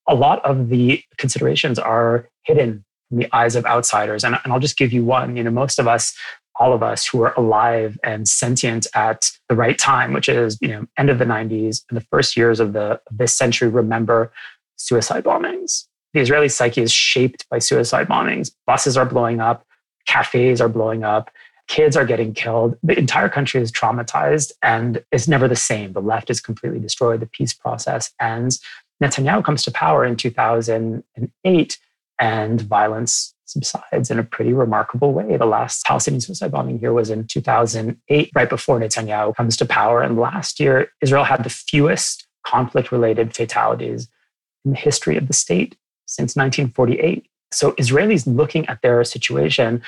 A 0.07 0.15
lot 0.15 0.43
of 0.45 0.69
the 0.69 1.01
considerations 1.17 1.79
are 1.79 2.27
hidden 2.43 2.83
in 3.11 3.17
the 3.17 3.27
eyes 3.35 3.55
of 3.55 3.65
outsiders. 3.65 4.23
And, 4.23 4.37
and 4.43 4.53
I'll 4.53 4.59
just 4.59 4.77
give 4.77 4.93
you 4.93 5.03
one. 5.03 5.35
You 5.37 5.43
know, 5.43 5.51
most 5.51 5.79
of 5.79 5.87
us 5.87 6.15
all 6.59 6.73
of 6.73 6.83
us 6.83 7.07
who 7.07 7.23
are 7.23 7.33
alive 7.37 7.97
and 8.03 8.27
sentient 8.27 8.85
at 8.93 9.31
the 9.49 9.55
right 9.55 9.79
time, 9.79 10.13
which 10.13 10.29
is 10.29 10.59
you 10.61 10.67
know 10.67 10.85
end 10.97 11.09
of 11.09 11.17
the 11.17 11.25
90s 11.25 11.83
and 11.89 11.97
the 11.97 12.05
first 12.11 12.37
years 12.37 12.59
of 12.59 12.73
the 12.73 13.01
of 13.09 13.17
this 13.17 13.35
century, 13.35 13.67
remember 13.67 14.31
suicide 14.75 15.23
bombings. 15.23 15.87
The 16.13 16.19
Israeli 16.19 16.49
psyche 16.49 16.81
is 16.81 16.91
shaped 16.91 17.47
by 17.49 17.59
suicide 17.59 18.07
bombings. 18.07 18.51
Buses 18.67 18.97
are 18.97 19.05
blowing 19.05 19.39
up, 19.39 19.65
cafes 20.05 20.59
are 20.59 20.69
blowing 20.69 21.03
up, 21.03 21.31
kids 21.67 21.95
are 21.95 22.05
getting 22.05 22.33
killed. 22.33 22.77
The 22.83 22.97
entire 22.97 23.29
country 23.29 23.61
is 23.61 23.71
traumatized 23.71 24.51
and 24.61 25.03
it's 25.11 25.27
never 25.27 25.47
the 25.47 25.55
same. 25.55 25.93
The 25.93 26.01
left 26.01 26.29
is 26.29 26.41
completely 26.41 26.79
destroyed. 26.79 27.21
The 27.21 27.27
peace 27.27 27.53
process 27.53 28.11
ends. 28.19 28.61
Netanyahu 29.01 29.43
comes 29.43 29.63
to 29.63 29.71
power 29.71 30.05
in 30.05 30.15
2008 30.15 31.77
and 32.21 32.61
violence 32.61 33.33
subsides 33.45 34.11
in 34.11 34.19
a 34.19 34.23
pretty 34.23 34.53
remarkable 34.53 35.11
way. 35.11 35.35
The 35.35 35.45
last 35.45 35.83
Palestinian 35.85 36.21
suicide 36.21 36.51
bombing 36.51 36.79
here 36.79 36.93
was 36.93 37.09
in 37.09 37.27
2008, 37.27 38.31
right 38.33 38.49
before 38.49 38.79
Netanyahu 38.79 39.35
comes 39.35 39.57
to 39.57 39.65
power. 39.65 40.01
And 40.01 40.17
last 40.17 40.59
year, 40.59 40.91
Israel 41.01 41.25
had 41.25 41.43
the 41.43 41.49
fewest 41.49 42.27
conflict 42.45 42.91
related 42.91 43.35
fatalities 43.35 44.07
in 44.63 44.71
the 44.71 44.77
history 44.77 45.17
of 45.17 45.27
the 45.27 45.33
state 45.33 45.75
since 46.05 46.35
1948. 46.35 47.25
So 47.51 47.71
Israelis 47.73 48.25
looking 48.25 48.67
at 48.67 48.81
their 48.81 49.03
situation 49.03 49.81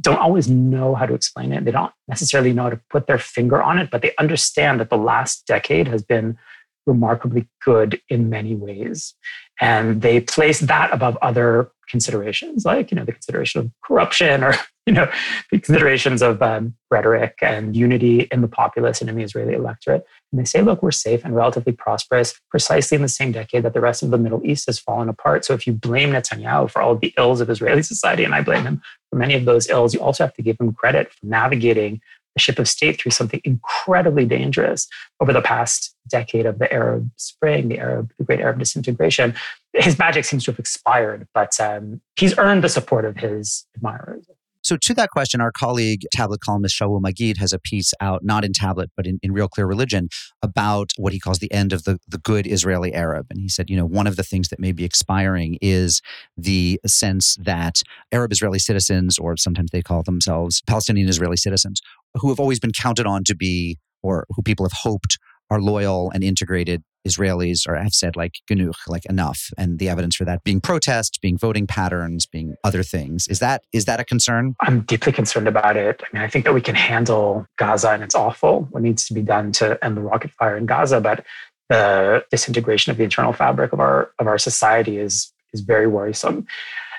don't 0.00 0.18
always 0.18 0.48
know 0.48 0.94
how 0.94 1.04
to 1.04 1.12
explain 1.12 1.52
it. 1.52 1.66
They 1.66 1.70
don't 1.70 1.92
necessarily 2.08 2.54
know 2.54 2.62
how 2.62 2.70
to 2.70 2.80
put 2.88 3.06
their 3.06 3.18
finger 3.18 3.62
on 3.62 3.78
it, 3.78 3.90
but 3.90 4.00
they 4.00 4.12
understand 4.18 4.80
that 4.80 4.88
the 4.88 4.96
last 4.96 5.46
decade 5.46 5.88
has 5.88 6.02
been 6.02 6.38
remarkably 6.86 7.48
good 7.64 8.00
in 8.08 8.30
many 8.30 8.54
ways. 8.54 9.14
And 9.60 10.02
they 10.02 10.20
place 10.20 10.60
that 10.60 10.92
above 10.92 11.16
other 11.22 11.70
considerations, 11.88 12.64
like, 12.64 12.90
you 12.90 12.96
know, 12.96 13.04
the 13.04 13.12
consideration 13.12 13.60
of 13.60 13.70
corruption 13.84 14.42
or, 14.42 14.54
you 14.86 14.92
know, 14.92 15.08
the 15.52 15.60
considerations 15.60 16.22
of 16.22 16.42
um, 16.42 16.74
rhetoric 16.90 17.38
and 17.40 17.76
unity 17.76 18.22
in 18.32 18.40
the 18.40 18.48
populace 18.48 19.00
and 19.00 19.08
in 19.08 19.16
the 19.16 19.22
Israeli 19.22 19.54
electorate. 19.54 20.04
And 20.32 20.40
they 20.40 20.44
say, 20.44 20.62
look, 20.62 20.82
we're 20.82 20.90
safe 20.90 21.24
and 21.24 21.36
relatively 21.36 21.72
prosperous 21.72 22.40
precisely 22.50 22.96
in 22.96 23.02
the 23.02 23.08
same 23.08 23.30
decade 23.30 23.62
that 23.62 23.74
the 23.74 23.80
rest 23.80 24.02
of 24.02 24.10
the 24.10 24.18
Middle 24.18 24.44
East 24.44 24.66
has 24.66 24.80
fallen 24.80 25.08
apart. 25.08 25.44
So 25.44 25.54
if 25.54 25.66
you 25.66 25.72
blame 25.72 26.10
Netanyahu 26.10 26.70
for 26.70 26.82
all 26.82 26.92
of 26.92 27.00
the 27.00 27.14
ills 27.16 27.40
of 27.40 27.50
Israeli 27.50 27.82
society, 27.92 28.24
and 28.24 28.34
I 28.34 28.42
blame 28.42 28.64
him 28.64 28.82
for 29.10 29.16
many 29.16 29.34
of 29.34 29.44
those 29.44 29.68
ills, 29.68 29.94
you 29.94 30.00
also 30.00 30.24
have 30.24 30.34
to 30.34 30.42
give 30.42 30.58
him 30.58 30.72
credit 30.72 31.12
for 31.12 31.26
navigating 31.26 32.00
the 32.34 32.40
ship 32.40 32.58
of 32.58 32.68
state 32.68 33.00
through 33.00 33.12
something 33.12 33.40
incredibly 33.44 34.24
dangerous 34.24 34.88
over 35.20 35.32
the 35.32 35.42
past 35.42 35.94
decade 36.08 36.46
of 36.46 36.58
the 36.58 36.72
Arab 36.72 37.10
Spring, 37.16 37.68
the 37.68 37.78
Arab, 37.78 38.12
the 38.18 38.24
Great 38.24 38.40
Arab 38.40 38.58
Disintegration. 38.58 39.34
His 39.72 39.98
magic 39.98 40.24
seems 40.24 40.44
to 40.44 40.52
have 40.52 40.58
expired, 40.58 41.28
but 41.34 41.58
um, 41.60 42.00
he's 42.16 42.36
earned 42.38 42.64
the 42.64 42.68
support 42.68 43.04
of 43.04 43.16
his 43.16 43.66
admirers. 43.76 44.26
So, 44.62 44.76
to 44.76 44.94
that 44.94 45.10
question, 45.10 45.40
our 45.40 45.50
colleague, 45.50 46.02
tablet 46.12 46.40
columnist 46.40 46.78
Shaul 46.78 47.00
Magid, 47.00 47.38
has 47.38 47.52
a 47.52 47.58
piece 47.58 47.92
out, 48.00 48.24
not 48.24 48.44
in 48.44 48.52
tablet, 48.52 48.90
but 48.96 49.06
in, 49.06 49.18
in 49.22 49.32
Real 49.32 49.48
Clear 49.48 49.66
Religion, 49.66 50.08
about 50.40 50.90
what 50.96 51.12
he 51.12 51.18
calls 51.18 51.40
the 51.40 51.52
end 51.52 51.72
of 51.72 51.82
the, 51.82 51.98
the 52.06 52.18
good 52.18 52.46
Israeli 52.46 52.94
Arab. 52.94 53.26
And 53.30 53.40
he 53.40 53.48
said, 53.48 53.68
you 53.68 53.76
know, 53.76 53.86
one 53.86 54.06
of 54.06 54.16
the 54.16 54.22
things 54.22 54.48
that 54.48 54.60
may 54.60 54.70
be 54.70 54.84
expiring 54.84 55.58
is 55.60 56.00
the 56.36 56.80
sense 56.86 57.36
that 57.42 57.82
Arab 58.12 58.30
Israeli 58.30 58.60
citizens, 58.60 59.18
or 59.18 59.36
sometimes 59.36 59.70
they 59.72 59.82
call 59.82 60.04
themselves 60.04 60.62
Palestinian 60.66 61.08
Israeli 61.08 61.36
citizens, 61.36 61.80
who 62.14 62.28
have 62.28 62.38
always 62.38 62.60
been 62.60 62.72
counted 62.72 63.06
on 63.06 63.24
to 63.24 63.34
be, 63.34 63.78
or 64.02 64.26
who 64.30 64.42
people 64.42 64.64
have 64.64 64.78
hoped 64.82 65.18
are 65.50 65.60
loyal 65.60 66.10
and 66.14 66.22
integrated 66.22 66.82
Israelis 67.06 67.66
or 67.66 67.76
have 67.76 67.94
said 67.94 68.16
like 68.16 68.36
genuch, 68.50 68.76
like 68.88 69.04
enough, 69.06 69.50
and 69.58 69.78
the 69.78 69.88
evidence 69.88 70.16
for 70.16 70.24
that 70.24 70.44
being 70.44 70.60
protests, 70.60 71.18
being 71.18 71.38
voting 71.38 71.66
patterns, 71.66 72.26
being 72.26 72.54
other 72.64 72.82
things. 72.82 73.28
Is 73.28 73.38
that 73.40 73.62
is 73.72 73.84
that 73.86 74.00
a 74.00 74.04
concern? 74.04 74.54
I'm 74.60 74.82
deeply 74.82 75.12
concerned 75.12 75.48
about 75.48 75.76
it. 75.76 76.02
I 76.02 76.16
mean, 76.16 76.22
I 76.22 76.28
think 76.28 76.44
that 76.44 76.54
we 76.54 76.60
can 76.60 76.74
handle 76.74 77.46
Gaza 77.58 77.90
and 77.90 78.02
it's 78.02 78.14
awful 78.14 78.68
what 78.70 78.82
needs 78.82 79.06
to 79.06 79.14
be 79.14 79.22
done 79.22 79.52
to 79.52 79.82
end 79.84 79.96
the 79.96 80.02
rocket 80.02 80.30
fire 80.32 80.56
in 80.56 80.66
Gaza, 80.66 81.00
but 81.00 81.24
the 81.68 82.24
disintegration 82.30 82.90
of 82.90 82.98
the 82.98 83.04
internal 83.04 83.32
fabric 83.32 83.72
of 83.72 83.80
our 83.80 84.12
of 84.18 84.26
our 84.26 84.38
society 84.38 84.98
is 84.98 85.32
is 85.52 85.60
very 85.60 85.86
worrisome 85.86 86.46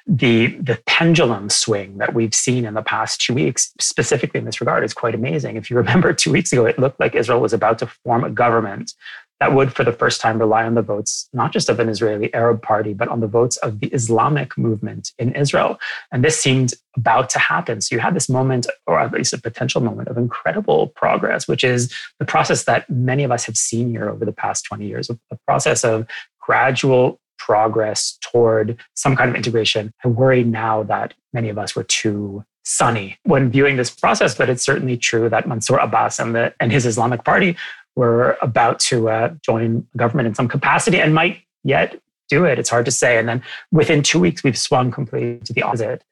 the 0.05 0.47
the 0.57 0.81
pendulum 0.85 1.49
swing 1.49 1.97
that 1.97 2.13
we've 2.13 2.33
seen 2.33 2.65
in 2.65 2.73
the 2.73 2.81
past 2.81 3.21
two 3.21 3.33
weeks, 3.33 3.71
specifically 3.79 4.37
in 4.37 4.45
this 4.45 4.59
regard, 4.59 4.83
is 4.83 4.93
quite 4.93 5.15
amazing. 5.15 5.55
If 5.55 5.69
you 5.69 5.77
remember 5.77 6.13
two 6.13 6.31
weeks 6.31 6.51
ago, 6.51 6.65
it 6.65 6.77
looked 6.77 6.99
like 6.99 7.15
Israel 7.15 7.39
was 7.39 7.53
about 7.53 7.79
to 7.79 7.87
form 7.87 8.23
a 8.23 8.29
government 8.29 8.93
that 9.39 9.53
would, 9.53 9.73
for 9.73 9.83
the 9.83 9.91
first 9.91 10.21
time, 10.21 10.39
rely 10.39 10.63
on 10.63 10.75
the 10.75 10.81
votes 10.81 11.27
not 11.33 11.51
just 11.51 11.69
of 11.69 11.79
an 11.79 11.89
Israeli 11.89 12.33
Arab 12.33 12.61
party, 12.61 12.93
but 12.93 13.07
on 13.07 13.19
the 13.19 13.27
votes 13.27 13.57
of 13.57 13.79
the 13.79 13.87
Islamic 13.87 14.57
movement 14.57 15.11
in 15.19 15.33
Israel. 15.35 15.79
And 16.11 16.23
this 16.23 16.39
seemed 16.39 16.73
about 16.95 17.29
to 17.31 17.39
happen. 17.39 17.81
So 17.81 17.95
you 17.95 17.99
had 17.99 18.15
this 18.15 18.29
moment, 18.29 18.67
or 18.87 18.99
at 18.99 19.11
least 19.11 19.33
a 19.33 19.41
potential 19.41 19.81
moment, 19.81 20.07
of 20.07 20.17
incredible 20.17 20.87
progress, 20.87 21.47
which 21.47 21.63
is 21.63 21.93
the 22.19 22.25
process 22.25 22.63
that 22.65 22.89
many 22.89 23.23
of 23.23 23.31
us 23.31 23.45
have 23.45 23.57
seen 23.57 23.89
here 23.89 24.09
over 24.09 24.23
the 24.23 24.31
past 24.31 24.65
20 24.65 24.85
years, 24.87 25.09
a 25.09 25.37
process 25.45 25.83
of 25.83 26.07
gradual 26.39 27.19
progress 27.37 28.17
toward 28.21 28.79
some 28.95 29.15
kind 29.15 29.29
of 29.29 29.35
integration. 29.35 29.91
I 30.05 30.07
worry 30.07 30.43
now 30.43 30.83
that 30.83 31.13
many 31.33 31.49
of 31.49 31.57
us 31.57 31.75
were 31.75 31.83
too 31.83 32.45
sunny 32.63 33.17
when 33.23 33.51
viewing 33.51 33.75
this 33.75 33.89
process, 33.89 34.35
but 34.35 34.49
it's 34.49 34.63
certainly 34.63 34.95
true 34.95 35.27
that 35.29 35.47
Mansour 35.47 35.77
Abbas 35.77 36.19
and, 36.19 36.33
the, 36.33 36.53
and 36.59 36.71
his 36.71 36.85
Islamic 36.85 37.25
Party 37.25 37.57
were 37.95 38.37
about 38.41 38.79
to 38.79 39.09
uh, 39.09 39.33
join 39.43 39.87
government 39.95 40.27
in 40.27 40.35
some 40.35 40.47
capacity 40.47 40.99
and 40.99 41.13
might 41.13 41.41
yet 41.63 41.99
do 42.29 42.45
it. 42.45 42.57
It's 42.57 42.69
hard 42.69 42.85
to 42.85 42.91
say. 42.91 43.17
And 43.17 43.27
then 43.27 43.43
within 43.71 44.01
two 44.01 44.19
weeks, 44.19 44.43
we've 44.43 44.57
swung 44.57 44.91
completely 44.91 45.39
to 45.45 45.53
the 45.53 45.61
opposite. 45.61 46.03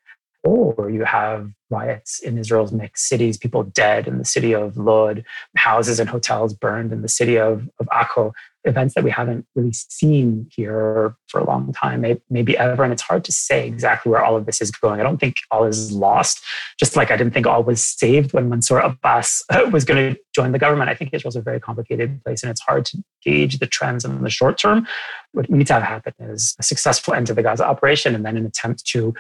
Or 0.43 0.89
you 0.89 1.03
have 1.03 1.51
riots 1.69 2.19
in 2.19 2.37
Israel's 2.37 2.71
mixed 2.71 3.07
cities, 3.07 3.37
people 3.37 3.63
dead 3.63 4.07
in 4.07 4.17
the 4.17 4.25
city 4.25 4.53
of 4.53 4.75
Lod, 4.75 5.23
houses 5.55 5.99
and 5.99 6.09
hotels 6.09 6.53
burned 6.53 6.91
in 6.91 7.01
the 7.01 7.09
city 7.09 7.37
of, 7.37 7.69
of 7.79 7.87
Akko 7.87 8.33
events 8.63 8.93
that 8.93 9.03
we 9.03 9.09
haven't 9.09 9.45
really 9.55 9.73
seen 9.73 10.47
here 10.51 11.15
for 11.27 11.39
a 11.39 11.45
long 11.45 11.73
time, 11.73 12.05
maybe 12.29 12.57
ever. 12.57 12.83
And 12.83 12.93
it's 12.93 13.01
hard 13.01 13.23
to 13.25 13.31
say 13.31 13.67
exactly 13.67 14.11
where 14.11 14.23
all 14.23 14.35
of 14.35 14.45
this 14.45 14.61
is 14.61 14.69
going. 14.69 14.99
I 14.99 15.03
don't 15.03 15.17
think 15.17 15.37
all 15.49 15.63
is 15.63 15.91
lost, 15.91 16.43
just 16.79 16.95
like 16.95 17.09
I 17.09 17.17
didn't 17.17 17.33
think 17.33 17.47
all 17.47 17.63
was 17.63 17.83
saved 17.83 18.33
when 18.33 18.49
Mansour 18.49 18.79
Abbas 18.79 19.43
uh, 19.49 19.69
was 19.71 19.83
going 19.83 20.13
to 20.13 20.19
join 20.35 20.51
the 20.51 20.59
government. 20.59 20.89
I 20.89 20.95
think 20.95 21.11
Israel's 21.13 21.35
a 21.35 21.41
very 21.41 21.59
complicated 21.59 22.23
place 22.23 22.43
and 22.43 22.51
it's 22.51 22.61
hard 22.61 22.85
to 22.85 23.03
gauge 23.23 23.59
the 23.59 23.67
trends 23.67 24.05
in 24.05 24.21
the 24.21 24.29
short 24.29 24.59
term. 24.59 24.87
What 25.31 25.49
needs 25.49 25.69
to 25.69 25.79
happen 25.79 26.13
is 26.19 26.55
a 26.59 26.63
successful 26.63 27.13
end 27.13 27.27
to 27.27 27.33
the 27.33 27.43
Gaza 27.43 27.65
operation 27.65 28.13
and 28.13 28.25
then 28.25 28.37
an 28.37 28.45
attempt 28.45 28.85
to 28.87 29.13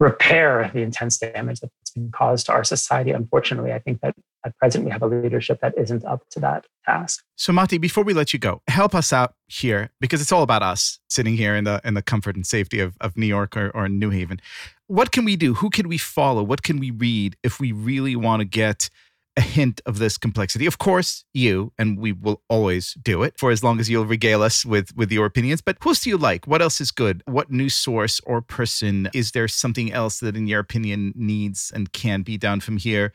repair 0.00 0.70
the 0.72 0.80
intense 0.82 1.18
damage 1.18 1.60
that's 1.60 1.90
been 1.90 2.10
caused 2.10 2.46
to 2.46 2.52
our 2.52 2.64
society. 2.64 3.10
Unfortunately, 3.10 3.72
I 3.72 3.78
think 3.80 4.00
that 4.00 4.14
at 4.44 4.56
present 4.58 4.84
we 4.84 4.90
have 4.90 5.02
a 5.02 5.06
leadership 5.06 5.60
that 5.60 5.76
isn't 5.76 6.04
up 6.04 6.22
to 6.30 6.40
that 6.40 6.66
task. 6.84 7.24
So 7.36 7.52
Mati, 7.52 7.78
before 7.78 8.04
we 8.04 8.14
let 8.14 8.32
you 8.32 8.38
go, 8.38 8.62
help 8.68 8.94
us 8.94 9.12
out 9.12 9.34
here 9.48 9.90
because 10.00 10.20
it's 10.20 10.30
all 10.30 10.42
about 10.42 10.62
us 10.62 11.00
sitting 11.08 11.36
here 11.36 11.56
in 11.56 11.64
the 11.64 11.80
in 11.84 11.94
the 11.94 12.02
comfort 12.02 12.36
and 12.36 12.46
safety 12.46 12.80
of, 12.80 12.96
of 13.00 13.16
New 13.16 13.26
York 13.26 13.56
or, 13.56 13.70
or 13.70 13.88
New 13.88 14.10
Haven. 14.10 14.40
What 14.86 15.10
can 15.10 15.24
we 15.24 15.36
do? 15.36 15.54
Who 15.54 15.68
can 15.68 15.88
we 15.88 15.98
follow? 15.98 16.42
What 16.42 16.62
can 16.62 16.78
we 16.78 16.90
read 16.90 17.36
if 17.42 17.60
we 17.60 17.72
really 17.72 18.16
want 18.16 18.40
to 18.40 18.44
get 18.44 18.90
a 19.38 19.40
hint 19.40 19.80
of 19.86 19.98
this 19.98 20.18
complexity. 20.18 20.66
Of 20.66 20.78
course, 20.78 21.24
you, 21.32 21.72
and 21.78 21.96
we 21.96 22.12
will 22.12 22.42
always 22.50 22.94
do 23.00 23.22
it 23.22 23.38
for 23.38 23.50
as 23.50 23.62
long 23.62 23.78
as 23.78 23.88
you'll 23.88 24.04
regale 24.04 24.42
us 24.42 24.66
with, 24.66 24.94
with 24.96 25.10
your 25.12 25.26
opinions. 25.26 25.62
But 25.62 25.78
who 25.80 25.94
do 25.94 26.10
you 26.10 26.18
like? 26.18 26.46
What 26.46 26.60
else 26.60 26.80
is 26.80 26.90
good? 26.90 27.22
What 27.24 27.50
news 27.50 27.74
source 27.74 28.20
or 28.26 28.42
person? 28.42 29.08
Is 29.14 29.30
there 29.30 29.48
something 29.48 29.92
else 29.92 30.18
that, 30.20 30.36
in 30.36 30.48
your 30.48 30.60
opinion, 30.60 31.12
needs 31.14 31.72
and 31.74 31.92
can 31.92 32.22
be 32.22 32.36
done 32.36 32.60
from 32.60 32.76
here 32.76 33.12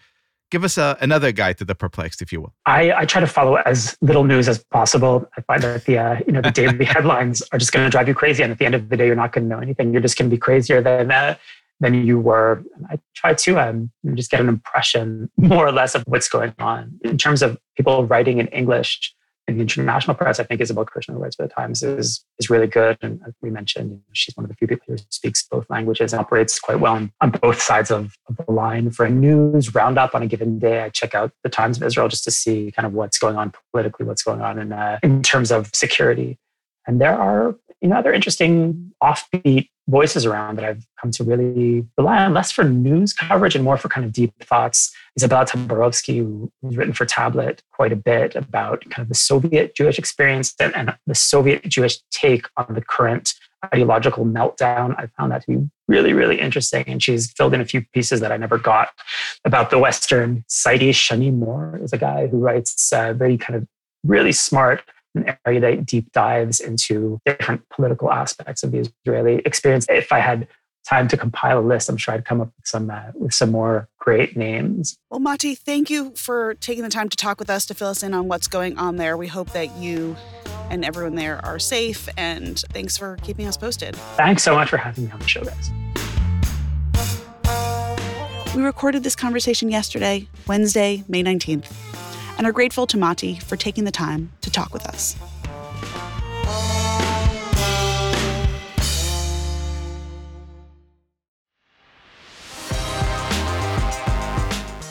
Give 0.54 0.64
us 0.64 0.78
a, 0.78 0.96
another 1.02 1.32
guide 1.32 1.58
to 1.58 1.66
the 1.66 1.74
perplexed, 1.74 2.22
if 2.22 2.32
you 2.32 2.40
will. 2.40 2.54
I, 2.68 2.94
I 2.94 3.06
try 3.08 3.20
to 3.22 3.26
follow 3.26 3.56
as 3.56 3.98
little 4.02 4.24
news 4.24 4.48
as 4.48 4.64
possible. 4.64 5.28
I 5.36 5.42
find 5.42 5.64
that 5.64 5.86
the 5.86 5.98
uh, 5.98 6.20
you 6.28 6.32
know 6.32 6.42
the 6.42 6.52
daily 6.52 6.86
headlines 6.96 7.42
are 7.52 7.58
just 7.58 7.72
going 7.72 7.84
to 7.84 7.90
drive 7.90 8.08
you 8.08 8.14
crazy, 8.14 8.44
and 8.44 8.52
at 8.52 8.60
the 8.60 8.66
end 8.68 8.76
of 8.76 8.88
the 8.90 8.96
day, 8.96 9.08
you're 9.08 9.16
not 9.16 9.32
going 9.32 9.46
to 9.46 9.50
know 9.50 9.60
anything. 9.60 9.92
You're 9.92 10.04
just 10.04 10.16
going 10.16 10.30
to 10.30 10.36
be 10.36 10.40
crazier 10.40 10.80
than 10.80 11.12
uh, 11.12 11.38
than 11.80 12.06
you 12.06 12.20
were. 12.20 12.64
I 12.90 13.00
try 13.16 13.34
to 13.34 13.60
um, 13.60 13.92
just 14.16 14.32
get 14.32 14.40
an 14.40 14.50
impression, 14.50 15.30
more 15.38 15.68
or 15.68 15.72
less, 15.72 15.96
of 15.96 16.04
what's 16.08 16.30
going 16.30 16.54
on 16.60 17.00
in 17.04 17.18
terms 17.18 17.42
of 17.42 17.58
people 17.78 18.06
writing 18.06 18.40
in 18.40 18.48
English 18.48 19.14
in 19.48 19.58
the 19.58 19.62
international 19.62 20.16
press, 20.16 20.40
I 20.40 20.44
think 20.44 20.62
Isabel 20.62 20.86
Kershner 20.86 21.20
writes 21.20 21.36
for 21.36 21.44
the 21.44 21.54
Times 21.54 21.84
is 21.84 22.24
is 22.40 22.50
really 22.50 22.68
good. 22.68 22.98
And 23.02 23.20
we 23.42 23.50
mentioned, 23.50 24.00
she's 24.14 24.36
one 24.36 24.46
of 24.46 24.50
the 24.50 24.56
few 24.56 24.68
people 24.68 24.86
who 24.88 24.98
speaks 25.10 25.44
both 25.44 25.70
languages 25.70 26.14
and 26.14 26.20
operates 26.20 26.60
quite 26.60 26.80
well 26.80 26.94
on, 26.94 27.12
on 27.20 27.32
both 27.32 27.62
sides 27.62 27.92
of, 27.92 28.16
of, 28.30 28.38
the 28.38 28.52
line. 28.52 28.90
For 28.92 29.06
a 29.06 29.10
news 29.10 29.76
roundup 29.76 30.16
on 30.16 30.24
a 30.24 30.28
given 30.28 30.60
day, 30.60 30.84
I 30.84 30.90
check 30.90 31.14
out 31.14 31.32
the 31.44 31.50
Times 31.50 31.78
of 31.78 31.84
Israel 31.84 32.08
just 32.08 32.24
to 32.24 32.32
see 32.32 32.72
kind 32.72 32.86
of 32.86 32.94
what's 32.94 33.20
going 33.20 33.36
on 33.36 33.54
politically, 33.72 34.06
what's 34.06 34.24
going 34.24 34.42
on 34.42 34.60
in 34.60 34.72
uh, 34.72 35.00
in 35.04 35.22
terms 35.22 35.52
of 35.52 35.70
security. 35.74 36.40
And 36.88 37.02
there 37.02 37.18
are 37.18 37.56
you 37.82 37.90
know 37.90 37.98
other 37.98 38.14
interesting 38.14 38.94
offbeat 39.04 39.68
voices 39.88 40.26
around 40.26 40.58
that 40.58 40.66
I've 40.66 40.86
come 41.02 41.12
to 41.12 41.24
really 41.24 41.86
rely 41.98 42.24
on 42.24 42.34
less 42.34 42.52
for 42.52 42.64
news 42.64 43.14
coverage 43.14 43.56
and 43.56 43.64
more 43.64 43.78
for 43.78 43.90
kind 43.90 44.06
of 44.06 44.14
deep 44.14 44.34
thoughts. 44.44 44.94
Isabella 45.18 45.46
Tabarovsky, 45.46 46.50
who's 46.62 46.78
written 46.78 46.94
for 46.94 47.06
Tablet 47.06 47.62
quite 47.72 47.92
a 47.92 47.98
bit 47.98 48.36
about 48.36 48.84
kind 48.90 49.04
of 49.04 49.10
the 49.10 49.16
Soviet 49.16 49.76
Jewish 49.76 50.00
experience 50.00 50.56
and, 50.60 50.76
and 50.76 50.96
the 51.06 51.16
Soviet 51.16 51.64
Jewish 51.64 52.00
take 52.12 52.48
on 52.58 52.74
the 52.74 52.82
current 52.82 53.34
ideological 53.74 54.26
meltdown. 54.26 54.96
I 54.98 55.08
found 55.18 55.32
that 55.32 55.44
to 55.44 55.48
be 55.48 55.70
really, 55.88 56.14
really 56.14 56.40
interesting. 56.40 56.84
And 56.88 57.02
she's 57.02 57.32
filled 57.32 57.54
in 57.54 57.62
a 57.62 57.66
few 57.66 57.86
pieces 57.94 58.20
that 58.20 58.32
I 58.32 58.38
never 58.38 58.58
got 58.58 58.90
about 59.46 59.70
the 59.70 59.80
Western. 59.80 60.44
Saidi 60.50 60.90
Shani 60.90 61.34
Moore 61.34 61.80
is 61.82 61.94
a 61.94 61.98
guy 61.98 62.28
who 62.28 62.38
writes 62.38 62.92
uh, 62.92 63.14
very 63.14 63.38
kind 63.38 63.56
of 63.58 63.68
really 64.04 64.32
smart 64.32 64.84
an 65.16 65.36
area 65.46 65.60
that 65.60 65.86
deep 65.86 66.12
dives 66.12 66.60
into 66.60 67.20
different 67.26 67.68
political 67.70 68.12
aspects 68.12 68.64
of 68.64 68.72
the 68.72 68.90
Israeli 69.06 69.42
experience. 69.46 69.86
If 69.90 70.12
I 70.12 70.20
had 70.20 70.48
time 70.88 71.08
to 71.08 71.18
compile 71.18 71.60
a 71.60 71.62
list, 71.62 71.90
I'm 71.90 71.98
sure 71.98 72.14
I'd 72.14 72.26
come 72.26 72.42
up 72.42 72.52
with 72.58 72.68
some 72.68 72.90
uh, 72.90 73.12
with 73.14 73.34
some 73.34 73.52
more 73.52 73.88
great 74.00 74.36
names. 74.36 74.98
Well, 75.10 75.20
Mati, 75.20 75.56
thank 75.56 75.90
you 75.90 76.14
for 76.16 76.56
taking 76.56 76.84
the 76.84 76.90
time 76.90 77.10
to 77.10 77.18
talk 77.18 77.40
with 77.40 77.50
us 77.50 77.66
to 77.68 77.74
fill 77.74 77.90
us 77.90 78.04
in 78.04 78.14
on 78.14 78.28
what's 78.28 78.48
going 78.48 78.78
on 78.78 78.98
there. 78.98 79.16
We 79.18 79.28
hope 79.28 79.52
that 79.52 79.76
you 79.78 80.16
and 80.70 80.84
everyone 80.84 81.16
there 81.16 81.44
are 81.46 81.60
safe, 81.60 82.10
and 82.18 82.60
thanks 82.72 82.98
for 82.98 83.18
keeping 83.18 83.48
us 83.48 83.58
posted. 83.58 83.96
Thanks 84.18 84.44
so 84.44 84.56
much 84.56 84.70
for 84.70 84.78
having 84.78 85.06
me 85.06 85.12
on 85.12 85.20
the 85.20 85.28
show, 85.28 85.44
guys. 85.44 85.72
We 88.56 88.62
recorded 88.62 89.04
this 89.04 89.16
conversation 89.16 89.70
yesterday, 89.70 90.28
Wednesday, 90.48 91.04
May 91.08 91.24
19th 91.24 91.72
and 92.38 92.48
are 92.48 92.52
grateful 92.52 92.88
to 92.88 92.98
Mati 92.98 93.40
for 93.40 93.56
taking 93.56 93.84
the 93.84 93.92
time 93.92 94.32
to 94.42 94.52
talk 94.52 94.74
with 94.74 94.86
us. 94.86 95.16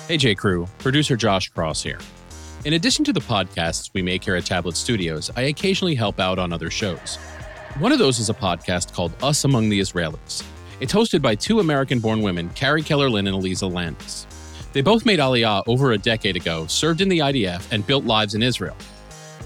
Hey, 0.08 0.18
J. 0.18 0.34
Crew, 0.34 0.66
producer 0.78 1.16
Josh 1.16 1.50
Kross 1.52 1.82
here. 1.82 1.98
In 2.66 2.74
addition 2.74 3.04
to 3.06 3.12
the 3.12 3.20
podcasts 3.20 3.90
we 3.94 4.02
make 4.02 4.22
here 4.22 4.36
at 4.36 4.44
Tablet 4.44 4.76
Studios, 4.76 5.30
I 5.36 5.42
occasionally 5.42 5.94
help 5.94 6.20
out 6.20 6.38
on 6.38 6.52
other 6.52 6.70
shows. 6.70 7.16
One 7.78 7.92
of 7.92 7.98
those 7.98 8.18
is 8.18 8.28
a 8.28 8.34
podcast 8.34 8.92
called 8.92 9.12
Us 9.22 9.44
Among 9.44 9.70
the 9.70 9.80
Israelis. 9.80 10.44
It's 10.80 10.92
hosted 10.92 11.22
by 11.22 11.34
two 11.34 11.60
American 11.60 11.98
born 11.98 12.20
women, 12.20 12.50
Carrie 12.50 12.82
Keller 12.82 13.08
Lynn 13.08 13.26
and 13.26 13.34
Aliza 13.34 13.72
Landes. 13.72 14.26
They 14.72 14.80
both 14.80 15.04
made 15.04 15.18
Aliyah 15.18 15.64
over 15.66 15.92
a 15.92 15.98
decade 15.98 16.34
ago, 16.34 16.66
served 16.66 17.02
in 17.02 17.08
the 17.10 17.18
IDF, 17.18 17.70
and 17.72 17.86
built 17.86 18.04
lives 18.04 18.34
in 18.34 18.42
Israel. 18.42 18.76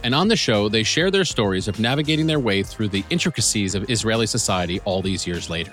And 0.05 0.15
on 0.15 0.29
the 0.29 0.37
show, 0.37 0.69
they 0.69 0.85
share 0.85 1.11
their 1.11 1.25
stories 1.25 1.67
of 1.67 1.81
navigating 1.81 2.29
their 2.29 2.39
way 2.39 2.63
through 2.63 2.89
the 2.89 3.05
intricacies 3.11 3.75
of 3.75 3.91
Israeli 3.91 4.27
society 4.27 4.81
all 4.85 5.03
these 5.03 5.27
years 5.27 5.51
later. 5.51 5.73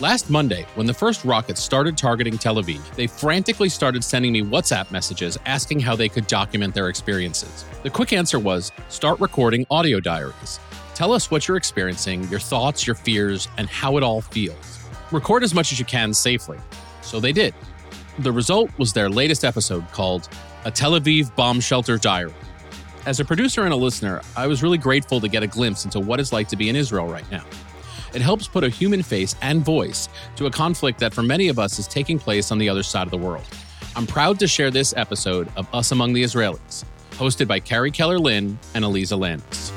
Last 0.00 0.30
Monday, 0.30 0.66
when 0.76 0.86
the 0.86 0.94
first 0.94 1.24
rockets 1.24 1.60
started 1.62 1.98
targeting 1.98 2.38
Tel 2.38 2.56
Aviv, 2.56 2.82
they 2.94 3.06
frantically 3.06 3.68
started 3.68 4.02
sending 4.02 4.32
me 4.32 4.42
WhatsApp 4.42 4.90
messages 4.90 5.38
asking 5.44 5.80
how 5.80 5.94
they 5.94 6.08
could 6.08 6.26
document 6.26 6.74
their 6.74 6.88
experiences. 6.88 7.66
The 7.82 7.90
quick 7.90 8.14
answer 8.14 8.38
was 8.38 8.72
start 8.88 9.20
recording 9.20 9.66
audio 9.70 10.00
diaries. 10.00 10.58
Tell 10.94 11.12
us 11.12 11.30
what 11.30 11.46
you're 11.46 11.56
experiencing, 11.58 12.26
your 12.28 12.40
thoughts, 12.40 12.86
your 12.86 12.96
fears, 12.96 13.46
and 13.58 13.68
how 13.68 13.98
it 13.98 14.02
all 14.02 14.22
feels. 14.22 14.80
Record 15.12 15.42
as 15.42 15.54
much 15.54 15.70
as 15.70 15.78
you 15.78 15.84
can 15.84 16.14
safely. 16.14 16.58
So 17.02 17.20
they 17.20 17.32
did. 17.32 17.54
The 18.20 18.30
result 18.30 18.70
was 18.78 18.92
their 18.92 19.08
latest 19.08 19.44
episode 19.44 19.90
called 19.90 20.28
A 20.64 20.70
Tel 20.70 20.92
Aviv 20.92 21.34
Bomb 21.34 21.60
Shelter 21.60 21.98
Diary. 21.98 22.32
As 23.06 23.18
a 23.18 23.24
producer 23.24 23.64
and 23.64 23.72
a 23.72 23.76
listener, 23.76 24.20
I 24.36 24.46
was 24.46 24.62
really 24.62 24.78
grateful 24.78 25.20
to 25.20 25.26
get 25.26 25.42
a 25.42 25.48
glimpse 25.48 25.84
into 25.84 25.98
what 25.98 26.20
it's 26.20 26.32
like 26.32 26.46
to 26.48 26.56
be 26.56 26.68
in 26.68 26.76
Israel 26.76 27.08
right 27.08 27.28
now. 27.32 27.44
It 28.14 28.22
helps 28.22 28.46
put 28.46 28.62
a 28.62 28.68
human 28.68 29.02
face 29.02 29.34
and 29.42 29.64
voice 29.64 30.08
to 30.36 30.46
a 30.46 30.50
conflict 30.50 31.00
that 31.00 31.12
for 31.12 31.22
many 31.22 31.48
of 31.48 31.58
us 31.58 31.80
is 31.80 31.88
taking 31.88 32.20
place 32.20 32.52
on 32.52 32.58
the 32.58 32.68
other 32.68 32.84
side 32.84 33.08
of 33.08 33.10
the 33.10 33.18
world. 33.18 33.44
I'm 33.96 34.06
proud 34.06 34.38
to 34.38 34.46
share 34.46 34.70
this 34.70 34.94
episode 34.96 35.48
of 35.56 35.66
Us 35.74 35.90
Among 35.90 36.12
the 36.12 36.22
Israelis, 36.22 36.84
hosted 37.14 37.48
by 37.48 37.58
Carrie 37.58 37.90
Keller 37.90 38.20
Lynn 38.20 38.60
and 38.74 38.84
Aliza 38.84 39.18
Landes. 39.18 39.72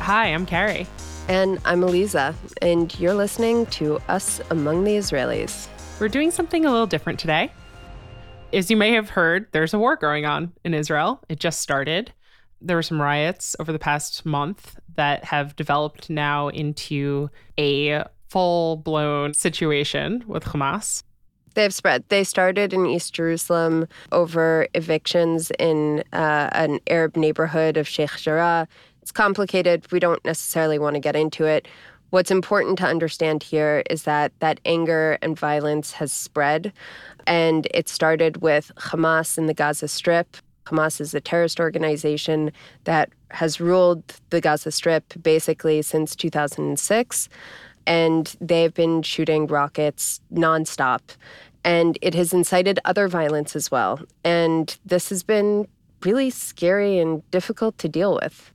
Hi, 0.00 0.26
I'm 0.28 0.46
Carrie. 0.46 0.86
And 1.28 1.58
I'm 1.64 1.80
Aliza, 1.80 2.36
and 2.62 2.96
you're 3.00 3.12
listening 3.12 3.66
to 3.66 3.98
Us 4.08 4.40
Among 4.50 4.84
the 4.84 4.92
Israelis. 4.92 5.66
We're 5.98 6.08
doing 6.08 6.30
something 6.30 6.64
a 6.64 6.70
little 6.70 6.86
different 6.86 7.18
today. 7.18 7.50
As 8.52 8.70
you 8.70 8.76
may 8.76 8.92
have 8.92 9.10
heard, 9.10 9.48
there's 9.50 9.74
a 9.74 9.78
war 9.78 9.96
going 9.96 10.24
on 10.24 10.52
in 10.64 10.72
Israel. 10.72 11.20
It 11.28 11.40
just 11.40 11.60
started. 11.60 12.12
There 12.60 12.76
were 12.76 12.82
some 12.82 13.02
riots 13.02 13.56
over 13.58 13.72
the 13.72 13.78
past 13.80 14.24
month 14.24 14.78
that 14.94 15.24
have 15.24 15.56
developed 15.56 16.08
now 16.08 16.46
into 16.46 17.28
a 17.58 18.04
full 18.28 18.76
blown 18.76 19.34
situation 19.34 20.22
with 20.28 20.44
Hamas. 20.44 21.02
They've 21.54 21.74
spread. 21.74 22.04
They 22.08 22.22
started 22.22 22.72
in 22.72 22.86
East 22.86 23.14
Jerusalem 23.14 23.88
over 24.12 24.68
evictions 24.74 25.50
in 25.58 26.04
uh, 26.12 26.50
an 26.52 26.78
Arab 26.86 27.16
neighborhood 27.16 27.76
of 27.78 27.88
Sheikh 27.88 28.16
Jarrah 28.18 28.68
it's 29.06 29.12
complicated. 29.12 29.86
We 29.92 30.00
don't 30.00 30.24
necessarily 30.24 30.80
want 30.80 30.94
to 30.94 31.00
get 31.00 31.14
into 31.14 31.44
it. 31.44 31.68
What's 32.10 32.32
important 32.32 32.76
to 32.78 32.86
understand 32.86 33.44
here 33.44 33.84
is 33.88 34.02
that 34.02 34.32
that 34.40 34.58
anger 34.64 35.16
and 35.22 35.38
violence 35.38 35.92
has 35.92 36.10
spread, 36.10 36.72
and 37.24 37.68
it 37.72 37.88
started 37.88 38.42
with 38.42 38.72
Hamas 38.78 39.38
in 39.38 39.46
the 39.46 39.54
Gaza 39.54 39.86
Strip. 39.86 40.36
Hamas 40.64 41.00
is 41.00 41.14
a 41.14 41.20
terrorist 41.20 41.60
organization 41.60 42.50
that 42.82 43.10
has 43.30 43.60
ruled 43.60 44.02
the 44.30 44.40
Gaza 44.40 44.72
Strip 44.72 45.14
basically 45.22 45.82
since 45.82 46.16
2006, 46.16 47.28
and 47.86 48.34
they've 48.40 48.74
been 48.74 49.02
shooting 49.02 49.46
rockets 49.46 50.20
nonstop. 50.32 51.00
And 51.64 51.96
it 52.02 52.14
has 52.14 52.32
incited 52.32 52.80
other 52.84 53.06
violence 53.06 53.54
as 53.54 53.70
well. 53.70 54.00
And 54.24 54.76
this 54.84 55.10
has 55.10 55.22
been 55.22 55.68
really 56.02 56.30
scary 56.30 56.98
and 56.98 57.22
difficult 57.30 57.78
to 57.78 57.88
deal 57.88 58.18
with 58.20 58.52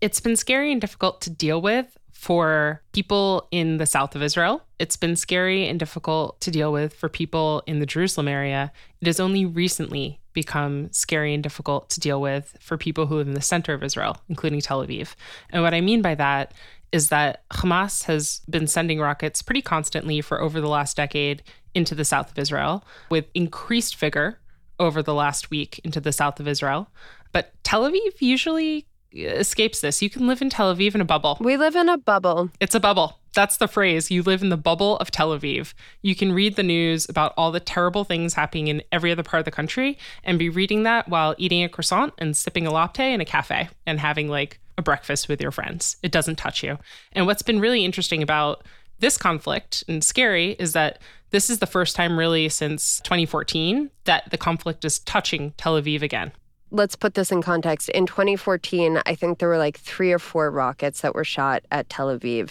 it's 0.00 0.20
been 0.20 0.36
scary 0.36 0.72
and 0.72 0.80
difficult 0.80 1.20
to 1.22 1.30
deal 1.30 1.60
with 1.60 1.96
for 2.12 2.82
people 2.92 3.46
in 3.50 3.76
the 3.76 3.86
south 3.86 4.16
of 4.16 4.22
Israel. 4.22 4.62
It's 4.78 4.96
been 4.96 5.16
scary 5.16 5.68
and 5.68 5.78
difficult 5.78 6.40
to 6.40 6.50
deal 6.50 6.72
with 6.72 6.94
for 6.94 7.08
people 7.08 7.62
in 7.66 7.78
the 7.78 7.86
Jerusalem 7.86 8.26
area. 8.26 8.72
It 9.00 9.06
has 9.06 9.20
only 9.20 9.44
recently 9.44 10.20
become 10.32 10.90
scary 10.92 11.34
and 11.34 11.42
difficult 11.42 11.88
to 11.90 12.00
deal 12.00 12.20
with 12.20 12.56
for 12.60 12.76
people 12.76 13.06
who 13.06 13.16
live 13.16 13.28
in 13.28 13.34
the 13.34 13.40
center 13.40 13.74
of 13.74 13.82
Israel, 13.82 14.18
including 14.28 14.60
Tel 14.60 14.84
Aviv. 14.84 15.14
And 15.50 15.62
what 15.62 15.74
I 15.74 15.80
mean 15.80 16.02
by 16.02 16.14
that 16.14 16.52
is 16.92 17.08
that 17.08 17.42
Hamas 17.50 18.04
has 18.04 18.40
been 18.48 18.66
sending 18.66 18.98
rockets 18.98 19.42
pretty 19.42 19.62
constantly 19.62 20.20
for 20.20 20.40
over 20.40 20.60
the 20.60 20.68
last 20.68 20.96
decade 20.96 21.42
into 21.74 21.94
the 21.94 22.04
south 22.04 22.30
of 22.30 22.38
Israel 22.38 22.84
with 23.10 23.26
increased 23.34 23.96
vigor 23.96 24.38
over 24.78 25.02
the 25.02 25.14
last 25.14 25.50
week 25.50 25.80
into 25.84 26.00
the 26.00 26.12
south 26.12 26.40
of 26.40 26.48
Israel. 26.48 26.88
But 27.32 27.52
Tel 27.62 27.82
Aviv 27.82 28.20
usually 28.20 28.86
escapes 29.12 29.80
this. 29.80 30.02
You 30.02 30.10
can 30.10 30.26
live 30.26 30.42
in 30.42 30.50
Tel 30.50 30.74
Aviv 30.74 30.94
in 30.94 31.00
a 31.00 31.04
bubble. 31.04 31.38
We 31.40 31.56
live 31.56 31.76
in 31.76 31.88
a 31.88 31.98
bubble. 31.98 32.50
It's 32.60 32.74
a 32.74 32.80
bubble. 32.80 33.18
That's 33.34 33.58
the 33.58 33.68
phrase. 33.68 34.10
You 34.10 34.22
live 34.22 34.42
in 34.42 34.48
the 34.48 34.56
bubble 34.56 34.96
of 34.96 35.10
Tel 35.10 35.38
Aviv. 35.38 35.74
You 36.00 36.14
can 36.14 36.32
read 36.32 36.56
the 36.56 36.62
news 36.62 37.06
about 37.08 37.34
all 37.36 37.52
the 37.52 37.60
terrible 37.60 38.04
things 38.04 38.34
happening 38.34 38.68
in 38.68 38.82
every 38.92 39.12
other 39.12 39.22
part 39.22 39.40
of 39.40 39.44
the 39.44 39.50
country 39.50 39.98
and 40.24 40.38
be 40.38 40.48
reading 40.48 40.84
that 40.84 41.08
while 41.08 41.34
eating 41.36 41.62
a 41.62 41.68
croissant 41.68 42.14
and 42.18 42.36
sipping 42.36 42.66
a 42.66 42.70
latte 42.70 43.12
in 43.12 43.20
a 43.20 43.26
cafe 43.26 43.68
and 43.86 44.00
having 44.00 44.28
like 44.28 44.58
a 44.78 44.82
breakfast 44.82 45.28
with 45.28 45.40
your 45.40 45.50
friends. 45.50 45.96
It 46.02 46.12
doesn't 46.12 46.36
touch 46.36 46.62
you. 46.62 46.78
And 47.12 47.26
what's 47.26 47.42
been 47.42 47.60
really 47.60 47.84
interesting 47.84 48.22
about 48.22 48.64
this 48.98 49.18
conflict 49.18 49.84
and 49.86 50.02
scary 50.02 50.52
is 50.52 50.72
that 50.72 51.00
this 51.30 51.50
is 51.50 51.58
the 51.58 51.66
first 51.66 51.96
time 51.96 52.18
really 52.18 52.48
since 52.48 53.00
2014 53.00 53.90
that 54.04 54.30
the 54.30 54.38
conflict 54.38 54.84
is 54.84 55.00
touching 55.00 55.52
Tel 55.58 55.80
Aviv 55.80 56.00
again 56.00 56.32
let's 56.70 56.96
put 56.96 57.14
this 57.14 57.30
in 57.30 57.42
context. 57.42 57.88
In 57.90 58.06
2014, 58.06 59.00
I 59.06 59.14
think 59.14 59.38
there 59.38 59.48
were 59.48 59.58
like 59.58 59.78
three 59.78 60.12
or 60.12 60.18
four 60.18 60.50
rockets 60.50 61.00
that 61.02 61.14
were 61.14 61.24
shot 61.24 61.62
at 61.70 61.88
Tel 61.88 62.08
Aviv. 62.08 62.50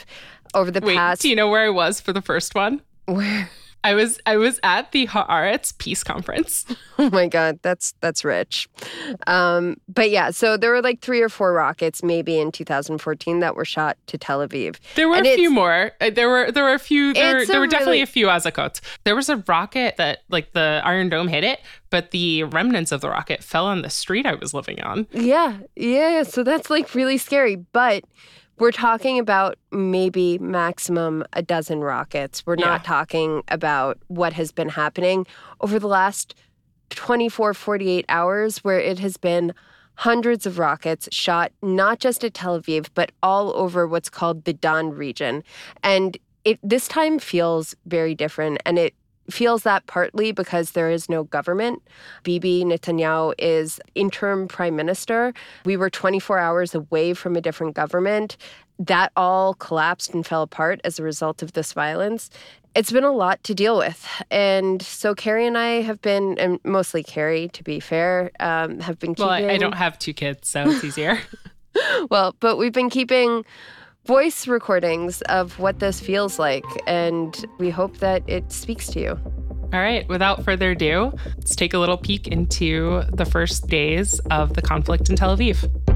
over 0.53 0.71
the 0.71 0.79
Wait, 0.81 0.95
past. 0.95 1.21
do 1.21 1.29
you 1.29 1.35
know 1.35 1.49
where 1.49 1.65
I 1.65 1.69
was 1.69 1.99
for 1.99 2.13
the 2.13 2.21
first 2.21 2.55
one? 2.55 2.81
Where? 3.05 3.49
I 3.85 3.93
was 3.93 4.19
I 4.25 4.35
was 4.37 4.59
at 4.63 4.91
the 4.91 5.05
Haaretz 5.07 5.77
Peace 5.77 6.03
Conference. 6.03 6.65
Oh 6.97 7.09
my 7.09 7.27
god, 7.27 7.59
that's 7.61 7.93
that's 7.99 8.23
rich. 8.23 8.69
Um, 9.27 9.75
but 9.89 10.09
yeah, 10.11 10.31
so 10.31 10.55
there 10.55 10.71
were 10.71 10.81
like 10.81 11.01
three 11.01 11.21
or 11.21 11.27
four 11.27 11.51
rockets, 11.51 12.01
maybe 12.03 12.39
in 12.39 12.53
2014, 12.53 13.41
that 13.41 13.53
were 13.57 13.65
shot 13.65 13.97
to 14.07 14.17
Tel 14.17 14.39
Aviv. 14.39 14.77
There 14.95 15.09
were 15.09 15.17
And 15.17 15.27
a 15.27 15.35
few 15.35 15.51
more. 15.51 15.91
Uh, 15.99 16.09
There 16.09 16.29
were 16.29 16.51
there 16.53 16.63
were 16.63 16.73
a 16.73 16.79
few. 16.79 17.13
There, 17.13 17.39
It's 17.39 17.49
there 17.51 17.59
were 17.59 17.67
definitely 17.67 17.95
really- 17.97 18.03
a 18.03 18.07
few 18.07 18.27
Azakot. 18.27 18.79
There 19.03 19.13
was 19.13 19.27
a 19.27 19.43
rocket 19.45 19.97
that 19.97 20.19
like 20.29 20.53
the 20.53 20.81
Iron 20.85 21.09
Dome 21.09 21.27
hit 21.27 21.43
it, 21.43 21.59
but 21.89 22.11
the 22.11 22.43
remnants 22.43 22.93
of 22.93 23.01
the 23.01 23.09
rocket 23.09 23.43
fell 23.43 23.65
on 23.65 23.81
the 23.81 23.89
street 23.89 24.25
I 24.25 24.35
was 24.35 24.53
living 24.53 24.81
on. 24.81 25.05
Yeah, 25.11 25.57
yeah. 25.75 26.23
So 26.23 26.43
that's 26.43 26.69
like 26.69 26.95
really 26.95 27.17
scary. 27.17 27.57
But 27.57 28.05
we're 28.57 28.71
talking 28.71 29.19
about 29.19 29.57
maybe 29.71 30.37
maximum 30.39 31.23
a 31.33 31.41
dozen 31.41 31.81
rockets. 31.81 32.45
We're 32.45 32.55
Yeah. 32.57 32.65
not 32.67 32.83
talking 32.83 33.43
about 33.49 33.97
what 34.07 34.33
has 34.33 34.51
been 34.51 34.69
happening 34.69 35.27
over 35.61 35.77
the 35.79 35.87
last 35.87 36.35
24, 36.89 37.53
48 37.53 38.05
hours, 38.09 38.59
where 38.63 38.79
it 38.79 38.99
has 38.99 39.17
been 39.17 39.53
hundreds 39.99 40.45
of 40.45 40.59
rockets 40.59 41.07
shot 41.11 41.51
not 41.61 41.99
just 41.99 42.23
at 42.23 42.33
Tel 42.33 42.59
Aviv, 42.59 42.87
but 42.93 43.11
all 43.23 43.53
over 43.55 43.87
what's 43.87 44.09
called 44.09 44.43
the 44.45 44.53
Dan 44.53 44.91
region. 44.91 45.43
And 45.83 46.17
it 46.43 46.59
this 46.61 46.87
time 46.87 47.17
feels 47.19 47.75
very 47.85 48.13
different. 48.13 48.59
And 48.65 48.77
it 48.77 48.93
feels 49.29 49.63
that 49.63 49.85
partly 49.87 50.31
because 50.31 50.71
there 50.71 50.89
is 50.89 51.09
no 51.09 51.23
government. 51.23 51.81
Bibi 52.23 52.63
Netanyahu 52.63 53.33
is 53.37 53.79
interim 53.95 54.47
prime 54.47 54.75
minister. 54.75 55.33
We 55.65 55.77
were 55.77 55.89
24 55.89 56.39
hours 56.39 56.75
away 56.75 57.13
from 57.13 57.35
a 57.35 57.41
different 57.41 57.75
government. 57.75 58.37
That 58.77 59.11
all 59.15 59.53
collapsed 59.55 60.13
and 60.13 60.25
fell 60.25 60.41
apart 60.41 60.81
as 60.83 60.99
a 60.99 61.03
result 61.03 61.41
of 61.41 61.53
this 61.53 61.73
violence. 61.73 62.29
It's 62.75 62.91
been 62.91 63.05
a 63.05 63.11
lot 63.11 63.41
to 63.45 63.55
deal 63.55 63.77
with. 63.77 64.05
And 64.29 64.81
so 64.81 65.15
Carrie 65.15 65.47
and 65.47 65.57
I 65.57 65.81
have 65.81 66.01
been, 66.01 66.37
and 66.37 66.59
mostly 66.65 67.01
Carrie, 67.01 67.47
to 67.53 67.63
be 67.63 67.79
fair, 67.79 68.31
um, 68.41 68.81
have 68.81 68.99
been 68.99 69.15
keeping. 69.15 69.27
Well, 69.27 69.49
I, 69.49 69.53
I 69.53 69.57
don't 69.57 69.75
have 69.75 69.97
two 69.97 70.13
kids, 70.13 70.49
so 70.49 70.69
it's 70.69 70.83
easier. 70.83 71.19
Well, 72.09 72.35
but 72.39 72.57
we've 72.57 72.71
been 72.71 72.89
keeping 72.89 73.43
voice 74.05 74.47
recordings 74.47 75.21
of 75.23 75.57
what 75.59 75.79
this 75.79 75.99
feels 75.99 76.37
like. 76.39 76.65
And 76.87 77.45
we 77.57 77.69
hope 77.69 77.97
that 77.97 78.23
it 78.27 78.51
speaks 78.51 78.87
to 78.87 78.99
you. 78.99 79.19
All 79.73 79.81
right, 79.81 80.07
without 80.07 80.43
further 80.43 80.71
ado, 80.71 81.11
let's 81.37 81.55
take 81.55 81.73
a 81.73 81.79
little 81.79 81.97
peek 81.97 82.27
into 82.27 83.03
the 83.11 83.25
first 83.25 83.67
days 83.67 84.19
of 84.31 84.53
the 84.53 84.61
conflict 84.61 85.09
in 85.09 85.15
Tel 85.15 85.35
Aviv. 85.35 85.94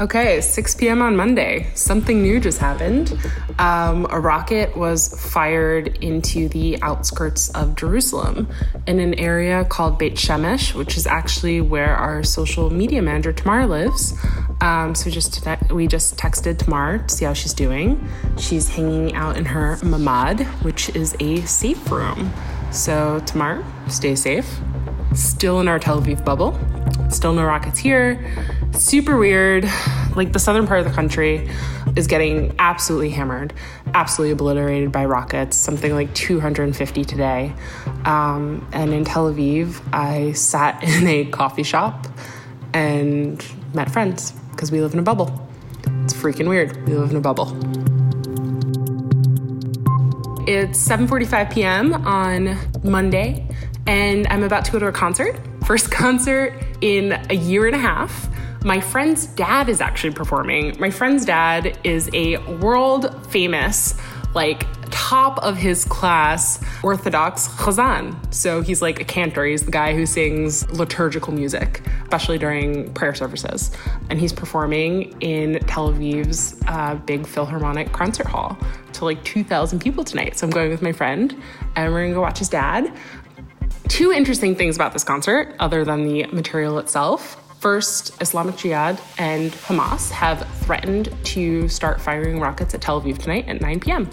Okay, 0.00 0.40
6 0.40 0.74
p.m. 0.74 1.00
on 1.02 1.14
Monday. 1.14 1.70
Something 1.74 2.20
new 2.20 2.40
just 2.40 2.58
happened. 2.58 3.16
Um, 3.60 4.08
a 4.10 4.18
rocket 4.18 4.76
was 4.76 5.14
fired 5.30 5.98
into 6.02 6.48
the 6.48 6.82
outskirts 6.82 7.48
of 7.50 7.76
Jerusalem 7.76 8.48
in 8.88 8.98
an 8.98 9.14
area 9.14 9.64
called 9.64 9.96
Beit 9.96 10.14
Shemesh, 10.14 10.74
which 10.74 10.96
is 10.96 11.06
actually 11.06 11.60
where 11.60 11.94
our 11.94 12.24
social 12.24 12.70
media 12.70 13.02
manager 13.02 13.32
Tamar 13.32 13.68
lives. 13.68 14.14
Um, 14.60 14.96
so 14.96 15.10
just 15.10 15.46
we 15.70 15.86
just 15.86 16.16
texted 16.16 16.58
Tamar 16.58 16.98
to 16.98 17.14
see 17.14 17.24
how 17.24 17.32
she's 17.32 17.54
doing. 17.54 18.04
She's 18.36 18.68
hanging 18.68 19.14
out 19.14 19.36
in 19.36 19.44
her 19.44 19.76
mamad, 19.76 20.44
which 20.64 20.88
is 20.96 21.14
a 21.20 21.40
safe 21.42 21.88
room. 21.88 22.32
So 22.72 23.20
Tamar, 23.26 23.64
stay 23.88 24.16
safe. 24.16 24.58
Still 25.14 25.60
in 25.60 25.68
our 25.68 25.78
Tel 25.78 26.02
Aviv 26.02 26.24
bubble. 26.24 26.58
Still 27.14 27.32
no 27.32 27.44
rockets 27.44 27.78
here. 27.78 28.18
Super 28.72 29.16
weird. 29.16 29.64
Like 30.16 30.32
the 30.32 30.40
southern 30.40 30.66
part 30.66 30.80
of 30.80 30.84
the 30.84 30.90
country 30.90 31.48
is 31.94 32.08
getting 32.08 32.52
absolutely 32.58 33.10
hammered, 33.10 33.54
absolutely 33.94 34.32
obliterated 34.32 34.90
by 34.90 35.04
rockets, 35.04 35.56
something 35.56 35.94
like 35.94 36.12
250 36.14 37.04
today. 37.04 37.54
Um, 38.04 38.68
and 38.72 38.92
in 38.92 39.04
Tel 39.04 39.32
Aviv, 39.32 39.80
I 39.92 40.32
sat 40.32 40.82
in 40.82 41.06
a 41.06 41.24
coffee 41.26 41.62
shop 41.62 42.08
and 42.72 43.42
met 43.72 43.92
friends 43.92 44.32
because 44.50 44.72
we 44.72 44.80
live 44.80 44.92
in 44.92 44.98
a 44.98 45.04
bubble. 45.04 45.48
It's 46.02 46.14
freaking 46.14 46.48
weird. 46.48 46.88
We 46.88 46.96
live 46.96 47.12
in 47.12 47.16
a 47.16 47.20
bubble. 47.20 47.56
It's 50.48 50.84
7:45 50.86 51.52
p.m. 51.52 51.94
on 51.94 52.58
Monday, 52.82 53.48
and 53.86 54.26
I'm 54.26 54.42
about 54.42 54.64
to 54.64 54.72
go 54.72 54.80
to 54.80 54.88
a 54.88 54.92
concert. 54.92 55.40
First 55.64 55.90
concert 55.92 56.52
in 56.84 57.18
a 57.30 57.34
year 57.34 57.66
and 57.66 57.74
a 57.74 57.78
half. 57.78 58.28
My 58.62 58.78
friend's 58.78 59.26
dad 59.26 59.70
is 59.70 59.80
actually 59.80 60.12
performing. 60.12 60.78
My 60.78 60.90
friend's 60.90 61.24
dad 61.24 61.78
is 61.82 62.10
a 62.12 62.36
world 62.56 63.26
famous, 63.30 63.94
like 64.34 64.66
top 64.90 65.38
of 65.38 65.56
his 65.56 65.86
class 65.86 66.62
Orthodox 66.82 67.48
chazan. 67.48 68.14
So 68.34 68.60
he's 68.60 68.82
like 68.82 69.00
a 69.00 69.04
cantor. 69.04 69.46
He's 69.46 69.64
the 69.64 69.70
guy 69.70 69.94
who 69.94 70.04
sings 70.04 70.70
liturgical 70.70 71.32
music, 71.32 71.80
especially 72.02 72.36
during 72.36 72.92
prayer 72.92 73.14
services. 73.14 73.70
And 74.10 74.20
he's 74.20 74.32
performing 74.32 75.18
in 75.22 75.60
Tel 75.60 75.90
Aviv's 75.90 76.60
uh, 76.68 76.96
big 76.96 77.26
Philharmonic 77.26 77.92
concert 77.92 78.26
hall 78.26 78.58
to 78.92 79.06
like 79.06 79.24
2,000 79.24 79.78
people 79.80 80.04
tonight. 80.04 80.36
So 80.36 80.46
I'm 80.46 80.50
going 80.50 80.70
with 80.70 80.82
my 80.82 80.92
friend, 80.92 81.34
and 81.76 81.92
we're 81.92 82.02
gonna 82.02 82.14
go 82.14 82.20
watch 82.20 82.38
his 82.40 82.50
dad. 82.50 82.92
Two 83.88 84.12
interesting 84.12 84.54
things 84.54 84.76
about 84.76 84.92
this 84.92 85.04
concert, 85.04 85.54
other 85.60 85.84
than 85.84 86.04
the 86.04 86.26
material 86.26 86.78
itself. 86.78 87.40
First, 87.60 88.20
Islamic 88.20 88.56
Jihad 88.56 89.00
and 89.18 89.52
Hamas 89.52 90.10
have 90.10 90.46
threatened 90.60 91.14
to 91.24 91.68
start 91.68 92.00
firing 92.00 92.40
rockets 92.40 92.74
at 92.74 92.82
Tel 92.82 93.00
Aviv 93.00 93.18
tonight 93.18 93.48
at 93.48 93.60
9 93.60 93.80
p.m., 93.80 94.06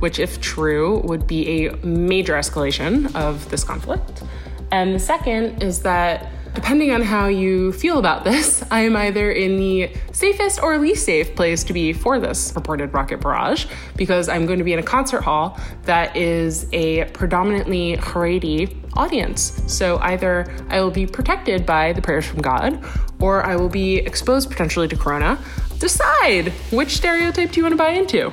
which, 0.00 0.18
if 0.18 0.40
true, 0.40 1.00
would 1.04 1.26
be 1.26 1.66
a 1.66 1.76
major 1.84 2.34
escalation 2.34 3.14
of 3.14 3.48
this 3.50 3.64
conflict. 3.64 4.22
And 4.70 4.94
the 4.94 4.98
second 4.98 5.62
is 5.62 5.82
that 5.82 6.32
depending 6.54 6.90
on 6.92 7.02
how 7.02 7.26
you 7.26 7.72
feel 7.72 7.98
about 7.98 8.24
this, 8.24 8.64
I 8.70 8.80
am 8.80 8.96
either 8.96 9.30
in 9.30 9.56
the 9.56 9.90
safest 10.12 10.62
or 10.62 10.78
least 10.78 11.04
safe 11.04 11.34
place 11.34 11.64
to 11.64 11.72
be 11.72 11.92
for 11.92 12.18
this 12.18 12.52
purported 12.52 12.92
rocket 12.92 13.20
barrage 13.20 13.66
because 13.96 14.28
I'm 14.28 14.46
going 14.46 14.58
to 14.58 14.64
be 14.64 14.72
in 14.72 14.78
a 14.78 14.82
concert 14.82 15.22
hall 15.22 15.58
that 15.84 16.16
is 16.16 16.66
a 16.72 17.04
predominantly 17.06 17.96
Haredi 17.96 18.74
audience. 18.96 19.62
So 19.66 19.98
either 19.98 20.52
I 20.68 20.80
will 20.80 20.90
be 20.90 21.06
protected 21.06 21.64
by 21.64 21.92
the 21.92 22.02
prayers 22.02 22.26
from 22.26 22.42
God 22.42 22.84
or 23.20 23.44
I 23.44 23.56
will 23.56 23.68
be 23.68 23.96
exposed 23.96 24.50
potentially 24.50 24.88
to 24.88 24.96
corona. 24.96 25.38
Decide 25.78 26.48
which 26.70 26.96
stereotype 26.96 27.52
do 27.52 27.60
you 27.60 27.64
want 27.64 27.72
to 27.72 27.76
buy 27.76 27.90
into? 27.90 28.32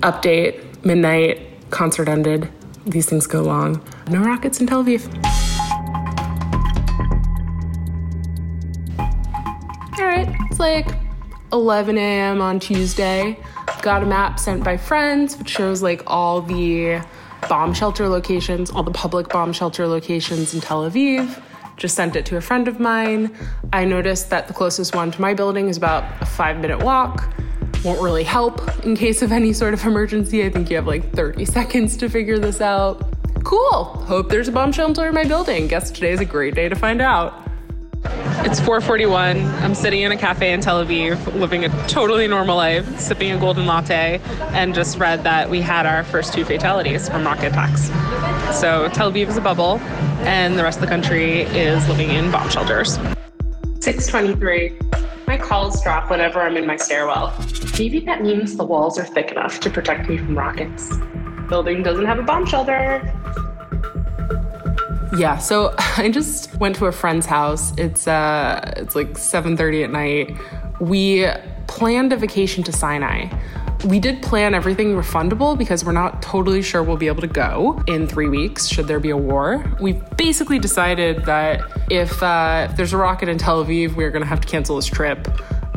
Update, 0.00 0.84
midnight, 0.84 1.70
concert 1.70 2.08
ended. 2.08 2.50
These 2.86 3.06
things 3.06 3.26
go 3.26 3.42
long. 3.42 3.82
No 4.08 4.20
rockets 4.20 4.60
in 4.60 4.66
Tel 4.66 4.84
Aviv. 4.84 5.43
It's 10.54 10.60
like 10.60 10.86
11 11.52 11.98
a.m. 11.98 12.40
on 12.40 12.60
Tuesday. 12.60 13.36
Got 13.82 14.04
a 14.04 14.06
map 14.06 14.38
sent 14.38 14.62
by 14.62 14.76
friends, 14.76 15.36
which 15.36 15.48
shows 15.50 15.82
like 15.82 16.00
all 16.06 16.40
the 16.42 17.02
bomb 17.48 17.74
shelter 17.74 18.08
locations, 18.08 18.70
all 18.70 18.84
the 18.84 18.92
public 18.92 19.28
bomb 19.30 19.52
shelter 19.52 19.88
locations 19.88 20.54
in 20.54 20.60
Tel 20.60 20.88
Aviv. 20.88 21.42
Just 21.76 21.96
sent 21.96 22.14
it 22.14 22.24
to 22.26 22.36
a 22.36 22.40
friend 22.40 22.68
of 22.68 22.78
mine. 22.78 23.36
I 23.72 23.84
noticed 23.84 24.30
that 24.30 24.46
the 24.46 24.54
closest 24.54 24.94
one 24.94 25.10
to 25.10 25.20
my 25.20 25.34
building 25.34 25.68
is 25.68 25.76
about 25.76 26.04
a 26.22 26.24
five 26.24 26.60
minute 26.60 26.84
walk. 26.84 27.28
Won't 27.84 28.00
really 28.00 28.22
help 28.22 28.84
in 28.86 28.94
case 28.94 29.22
of 29.22 29.32
any 29.32 29.52
sort 29.52 29.74
of 29.74 29.84
emergency. 29.84 30.44
I 30.44 30.50
think 30.50 30.70
you 30.70 30.76
have 30.76 30.86
like 30.86 31.12
30 31.14 31.44
seconds 31.56 31.96
to 31.96 32.08
figure 32.08 32.38
this 32.38 32.60
out. 32.60 33.02
Cool. 33.42 33.86
Hope 34.06 34.28
there's 34.28 34.46
a 34.46 34.52
bomb 34.52 34.70
shelter 34.70 35.08
in 35.08 35.14
my 35.14 35.24
building. 35.24 35.66
Guess 35.66 35.90
today's 35.90 36.20
a 36.20 36.24
great 36.24 36.54
day 36.54 36.68
to 36.68 36.76
find 36.76 37.02
out. 37.02 37.43
It's 38.46 38.60
4:41. 38.60 39.42
I'm 39.62 39.74
sitting 39.74 40.02
in 40.02 40.12
a 40.12 40.16
cafe 40.16 40.52
in 40.52 40.60
Tel 40.60 40.84
Aviv, 40.84 41.34
living 41.34 41.64
a 41.64 41.86
totally 41.88 42.28
normal 42.28 42.56
life, 42.56 43.00
sipping 43.00 43.32
a 43.32 43.38
golden 43.38 43.66
latte, 43.66 44.20
and 44.52 44.74
just 44.74 44.98
read 44.98 45.24
that 45.24 45.48
we 45.48 45.60
had 45.60 45.86
our 45.86 46.04
first 46.04 46.34
two 46.34 46.44
fatalities 46.44 47.08
from 47.08 47.24
rocket 47.24 47.46
attacks. 47.46 47.86
So 48.56 48.88
Tel 48.90 49.10
Aviv 49.10 49.28
is 49.28 49.38
a 49.38 49.40
bubble, 49.40 49.78
and 50.20 50.58
the 50.58 50.62
rest 50.62 50.76
of 50.76 50.82
the 50.82 50.88
country 50.88 51.40
is 51.42 51.88
living 51.88 52.10
in 52.10 52.30
bomb 52.30 52.48
shelters. 52.50 52.98
623. 53.80 54.78
My 55.26 55.38
calls 55.38 55.82
drop 55.82 56.10
whenever 56.10 56.40
I'm 56.42 56.56
in 56.56 56.66
my 56.66 56.76
stairwell. 56.76 57.32
Maybe 57.78 58.00
that 58.00 58.22
means 58.22 58.56
the 58.56 58.64
walls 58.64 58.98
are 58.98 59.06
thick 59.06 59.32
enough 59.32 59.58
to 59.60 59.70
protect 59.70 60.08
me 60.08 60.18
from 60.18 60.36
rockets. 60.36 60.92
Building 61.48 61.82
doesn't 61.82 62.04
have 62.04 62.18
a 62.18 62.22
bomb 62.22 62.46
shelter. 62.46 63.00
Yeah, 65.16 65.38
so 65.38 65.74
I 65.78 66.10
just 66.10 66.54
went 66.56 66.76
to 66.76 66.86
a 66.86 66.92
friend's 66.92 67.26
house. 67.26 67.72
It's 67.78 68.06
uh 68.06 68.72
it's 68.76 68.94
like 68.94 69.14
7:30 69.14 69.84
at 69.84 69.90
night. 69.90 70.36
We 70.80 71.26
planned 71.66 72.12
a 72.12 72.16
vacation 72.16 72.62
to 72.64 72.72
Sinai. 72.72 73.28
We 73.86 74.00
did 74.00 74.22
plan 74.22 74.54
everything 74.54 74.94
refundable 74.94 75.58
because 75.58 75.84
we're 75.84 75.92
not 75.92 76.22
totally 76.22 76.62
sure 76.62 76.82
we'll 76.82 76.96
be 76.96 77.06
able 77.06 77.20
to 77.20 77.26
go 77.26 77.82
in 77.86 78.06
three 78.06 78.28
weeks 78.28 78.66
should 78.66 78.86
there 78.86 79.00
be 79.00 79.10
a 79.10 79.16
war. 79.16 79.62
We've 79.78 80.02
basically 80.16 80.58
decided 80.58 81.26
that 81.26 81.60
if, 81.90 82.22
uh, 82.22 82.68
if 82.70 82.76
there's 82.78 82.94
a 82.94 82.96
rocket 82.96 83.28
in 83.28 83.36
Tel 83.36 83.62
Aviv, 83.62 83.94
we're 83.94 84.10
going 84.10 84.22
to 84.22 84.28
have 84.28 84.40
to 84.40 84.48
cancel 84.48 84.76
this 84.76 84.86
trip. 84.86 85.28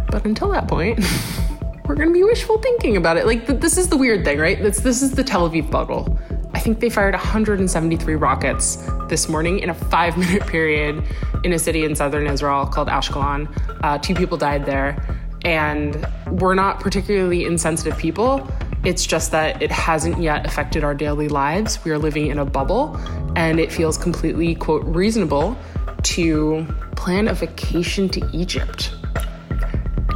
But 0.09 0.23
until 0.23 0.49
that 0.51 0.69
point, 0.69 0.99
we're 1.87 1.95
going 1.95 2.09
to 2.09 2.13
be 2.13 2.23
wishful 2.23 2.57
thinking 2.57 2.97
about 2.97 3.15
it. 3.15 3.25
Like, 3.25 3.47
th- 3.47 3.61
this 3.61 3.77
is 3.77 3.87
the 3.87 3.95
weird 3.95 4.25
thing, 4.25 4.39
right? 4.39 4.61
This, 4.61 4.81
this 4.81 5.01
is 5.01 5.11
the 5.11 5.23
Tel 5.23 5.49
Aviv 5.49 5.71
bubble. 5.71 6.19
I 6.53 6.59
think 6.59 6.81
they 6.81 6.89
fired 6.89 7.13
173 7.13 8.15
rockets 8.15 8.75
this 9.07 9.29
morning 9.29 9.59
in 9.59 9.69
a 9.69 9.73
five 9.73 10.17
minute 10.17 10.45
period 10.47 11.01
in 11.45 11.53
a 11.53 11.59
city 11.59 11.85
in 11.85 11.95
southern 11.95 12.27
Israel 12.27 12.65
called 12.65 12.89
Ashkelon. 12.89 13.47
Uh, 13.83 13.97
two 13.99 14.15
people 14.15 14.37
died 14.37 14.65
there. 14.65 15.01
And 15.45 16.05
we're 16.29 16.55
not 16.55 16.81
particularly 16.81 17.45
insensitive 17.45 17.97
people. 17.97 18.45
It's 18.83 19.05
just 19.05 19.31
that 19.31 19.61
it 19.61 19.71
hasn't 19.71 20.21
yet 20.21 20.45
affected 20.45 20.83
our 20.83 20.93
daily 20.93 21.29
lives. 21.29 21.83
We 21.85 21.91
are 21.91 21.97
living 21.97 22.27
in 22.27 22.37
a 22.37 22.45
bubble, 22.45 22.99
and 23.35 23.59
it 23.59 23.71
feels 23.71 23.97
completely, 23.97 24.55
quote, 24.55 24.83
reasonable 24.83 25.57
to 26.03 26.67
plan 26.95 27.27
a 27.27 27.33
vacation 27.33 28.09
to 28.09 28.29
Egypt. 28.33 28.91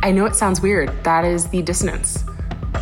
I 0.04 0.12
know 0.12 0.26
it 0.26 0.36
sounds 0.36 0.62
weird. 0.62 0.92
That 1.04 1.26
is 1.26 1.48
the 1.48 1.62
dissonance. 1.62 2.24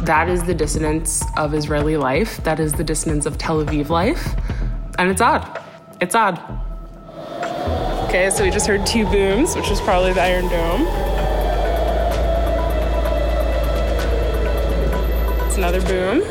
That 0.03 0.29
is 0.29 0.41
the 0.43 0.53
dissonance 0.53 1.21
of 1.35 1.53
Israeli 1.53 1.97
life. 1.97 2.41
That 2.45 2.61
is 2.61 2.71
the 2.71 2.83
dissonance 2.83 3.25
of 3.25 3.37
Tel 3.37 3.63
Aviv 3.63 3.89
life. 3.89 4.35
And 4.97 5.09
it's 5.09 5.19
odd. 5.19 5.61
It's 5.99 6.15
odd. 6.15 6.39
Okay, 8.07 8.29
so 8.29 8.45
we 8.45 8.51
just 8.51 8.67
heard 8.67 8.85
two 8.85 9.05
booms, 9.05 9.53
which 9.57 9.69
is 9.69 9.81
probably 9.81 10.13
the 10.13 10.21
Iron 10.21 10.47
Dome. 10.47 10.87
It's 15.45 15.57
another 15.57 15.81
boom. 15.81 16.23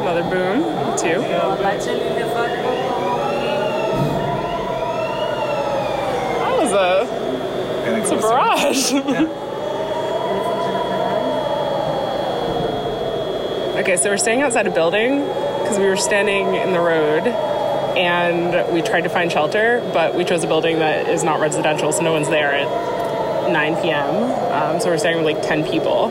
Another 0.00 0.22
boom, 0.30 0.96
two. 0.96 1.20
That 1.20 1.48
was 8.00 8.13
a, 8.30 8.70
it's 8.70 8.90
a 8.92 9.00
barrage. 9.00 9.34
okay, 13.80 13.96
so 13.96 14.10
we're 14.10 14.16
staying 14.18 14.42
outside 14.42 14.66
a 14.66 14.70
building 14.70 15.20
because 15.62 15.78
we 15.78 15.86
were 15.86 15.96
standing 15.96 16.54
in 16.54 16.72
the 16.72 16.80
road 16.80 17.26
and 17.96 18.72
we 18.74 18.82
tried 18.82 19.02
to 19.02 19.08
find 19.08 19.30
shelter, 19.30 19.80
but 19.92 20.14
we 20.14 20.24
chose 20.24 20.42
a 20.42 20.46
building 20.46 20.78
that 20.80 21.08
is 21.08 21.22
not 21.22 21.38
residential, 21.40 21.92
so 21.92 22.02
no 22.02 22.12
one's 22.12 22.28
there 22.28 22.52
at 22.52 23.50
9 23.52 23.76
p.m. 23.82 24.14
Um, 24.52 24.80
so 24.80 24.88
we're 24.90 24.98
staying 24.98 25.16
with 25.22 25.26
like 25.26 25.42
10 25.46 25.64
people. 25.70 26.08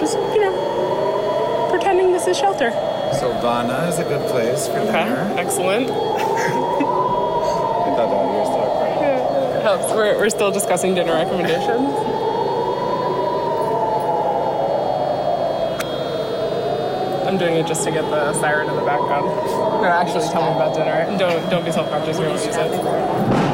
Just, 0.00 0.16
you 0.16 0.40
know, 0.40 1.68
pretending 1.70 2.12
this 2.12 2.26
is 2.26 2.36
shelter. 2.36 2.70
So 3.20 3.30
Vana 3.40 3.86
is 3.88 3.98
a 4.00 4.04
good 4.04 4.26
place 4.30 4.66
for 4.66 4.78
Okay, 4.78 5.04
dinner. 5.04 5.34
excellent. 5.38 5.90
I 5.90 5.94
thought 7.94 8.08
that 8.10 8.24
you 8.26 8.38
were 8.38 8.44
still 8.46 9.61
We're, 9.94 10.18
we're 10.18 10.30
still 10.30 10.50
discussing 10.50 10.94
dinner 10.94 11.14
recommendations. 11.14 11.88
I'm 17.26 17.38
doing 17.38 17.54
it 17.54 17.66
just 17.66 17.84
to 17.84 17.90
get 17.90 18.02
the 18.10 18.34
siren 18.34 18.68
in 18.68 18.76
the 18.76 18.82
background. 18.84 19.26
No, 19.26 19.84
actually, 19.84 20.28
tell 20.28 20.42
me 20.42 20.54
about 20.54 20.74
dinner. 20.74 20.90
And 20.90 21.18
Don't 21.18 21.50
don't 21.50 21.64
be 21.64 21.72
self-conscious. 21.72 22.18
We 22.18 22.26
won't 22.26 22.44
use 22.44 22.54
it. 22.54 23.52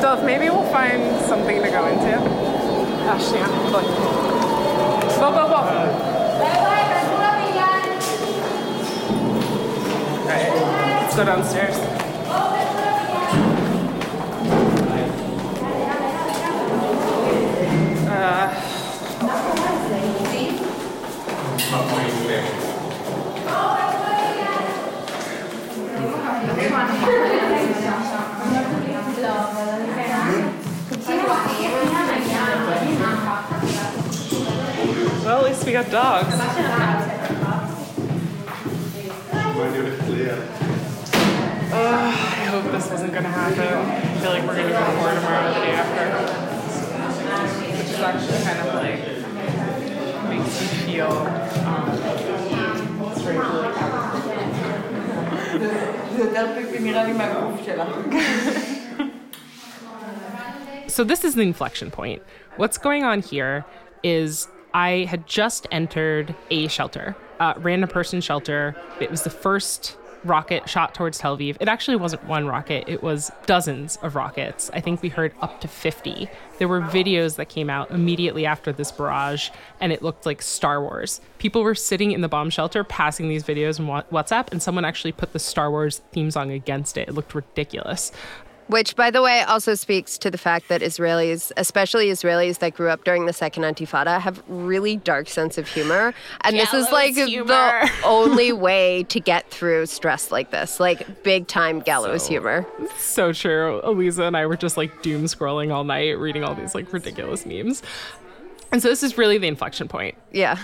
So 0.00 0.20
maybe 0.24 0.48
we'll 0.48 0.64
find 0.72 1.20
something 1.26 1.62
to 1.62 1.68
go 1.68 1.86
into. 1.86 2.10
Gosh, 3.04 3.32
yeah. 3.32 4.09
Go 11.20 11.26
downstairs. 11.26 11.89
So 61.00 61.04
this 61.04 61.24
is 61.24 61.34
the 61.34 61.40
inflection 61.40 61.90
point. 61.90 62.22
What's 62.56 62.76
going 62.76 63.04
on 63.04 63.22
here 63.22 63.64
is 64.02 64.48
I 64.74 65.06
had 65.08 65.26
just 65.26 65.66
entered 65.70 66.34
a 66.50 66.68
shelter, 66.68 67.16
a 67.40 67.54
random 67.56 67.88
person 67.88 68.20
shelter. 68.20 68.76
It 69.00 69.10
was 69.10 69.22
the 69.22 69.30
first 69.30 69.96
rocket 70.24 70.68
shot 70.68 70.94
towards 70.94 71.16
Tel 71.16 71.38
Aviv. 71.38 71.56
It 71.58 71.68
actually 71.68 71.96
wasn't 71.96 72.24
one 72.24 72.46
rocket, 72.46 72.84
it 72.86 73.02
was 73.02 73.32
dozens 73.46 73.96
of 74.02 74.14
rockets. 74.14 74.70
I 74.74 74.82
think 74.82 75.00
we 75.00 75.08
heard 75.08 75.32
up 75.40 75.62
to 75.62 75.68
50. 75.68 76.28
There 76.58 76.68
were 76.68 76.82
videos 76.82 77.36
that 77.36 77.48
came 77.48 77.70
out 77.70 77.90
immediately 77.90 78.44
after 78.44 78.70
this 78.70 78.92
barrage, 78.92 79.48
and 79.80 79.94
it 79.94 80.02
looked 80.02 80.26
like 80.26 80.42
Star 80.42 80.82
Wars. 80.82 81.22
People 81.38 81.62
were 81.62 81.74
sitting 81.74 82.12
in 82.12 82.20
the 82.20 82.28
bomb 82.28 82.50
shelter 82.50 82.84
passing 82.84 83.30
these 83.30 83.42
videos 83.42 83.80
on 83.80 84.04
WhatsApp, 84.12 84.52
and 84.52 84.62
someone 84.62 84.84
actually 84.84 85.12
put 85.12 85.32
the 85.32 85.38
Star 85.38 85.70
Wars 85.70 86.02
theme 86.12 86.30
song 86.30 86.50
against 86.50 86.98
it. 86.98 87.08
It 87.08 87.14
looked 87.14 87.34
ridiculous. 87.34 88.12
Which, 88.70 88.94
by 88.94 89.10
the 89.10 89.20
way, 89.20 89.42
also 89.42 89.74
speaks 89.74 90.16
to 90.18 90.30
the 90.30 90.38
fact 90.38 90.68
that 90.68 90.80
Israelis, 90.80 91.50
especially 91.56 92.06
Israelis 92.06 92.60
that 92.60 92.74
grew 92.74 92.88
up 92.88 93.02
during 93.02 93.26
the 93.26 93.32
Second 93.32 93.64
Intifada, 93.64 94.20
have 94.20 94.42
really 94.46 94.96
dark 94.96 95.28
sense 95.28 95.58
of 95.58 95.66
humor. 95.66 96.14
And 96.42 96.56
this 96.56 96.72
is 96.72 96.88
like 96.92 97.16
humor. 97.16 97.46
the 97.46 97.90
only 98.04 98.52
way 98.52 99.02
to 99.08 99.18
get 99.18 99.50
through 99.50 99.86
stress 99.86 100.30
like 100.30 100.52
this, 100.52 100.78
like 100.78 101.24
big 101.24 101.48
time 101.48 101.80
gallows 101.80 102.28
humor. 102.28 102.64
So 102.96 103.32
true. 103.32 103.80
Aliza 103.84 104.28
and 104.28 104.36
I 104.36 104.46
were 104.46 104.56
just 104.56 104.76
like 104.76 105.02
doom 105.02 105.24
scrolling 105.24 105.74
all 105.74 105.82
night, 105.82 106.16
reading 106.18 106.44
all 106.44 106.54
these 106.54 106.72
like 106.72 106.92
ridiculous 106.92 107.44
memes. 107.44 107.82
And 108.70 108.80
so 108.80 108.88
this 108.88 109.02
is 109.02 109.18
really 109.18 109.36
the 109.38 109.48
inflection 109.48 109.88
point. 109.88 110.16
Yeah. 110.30 110.58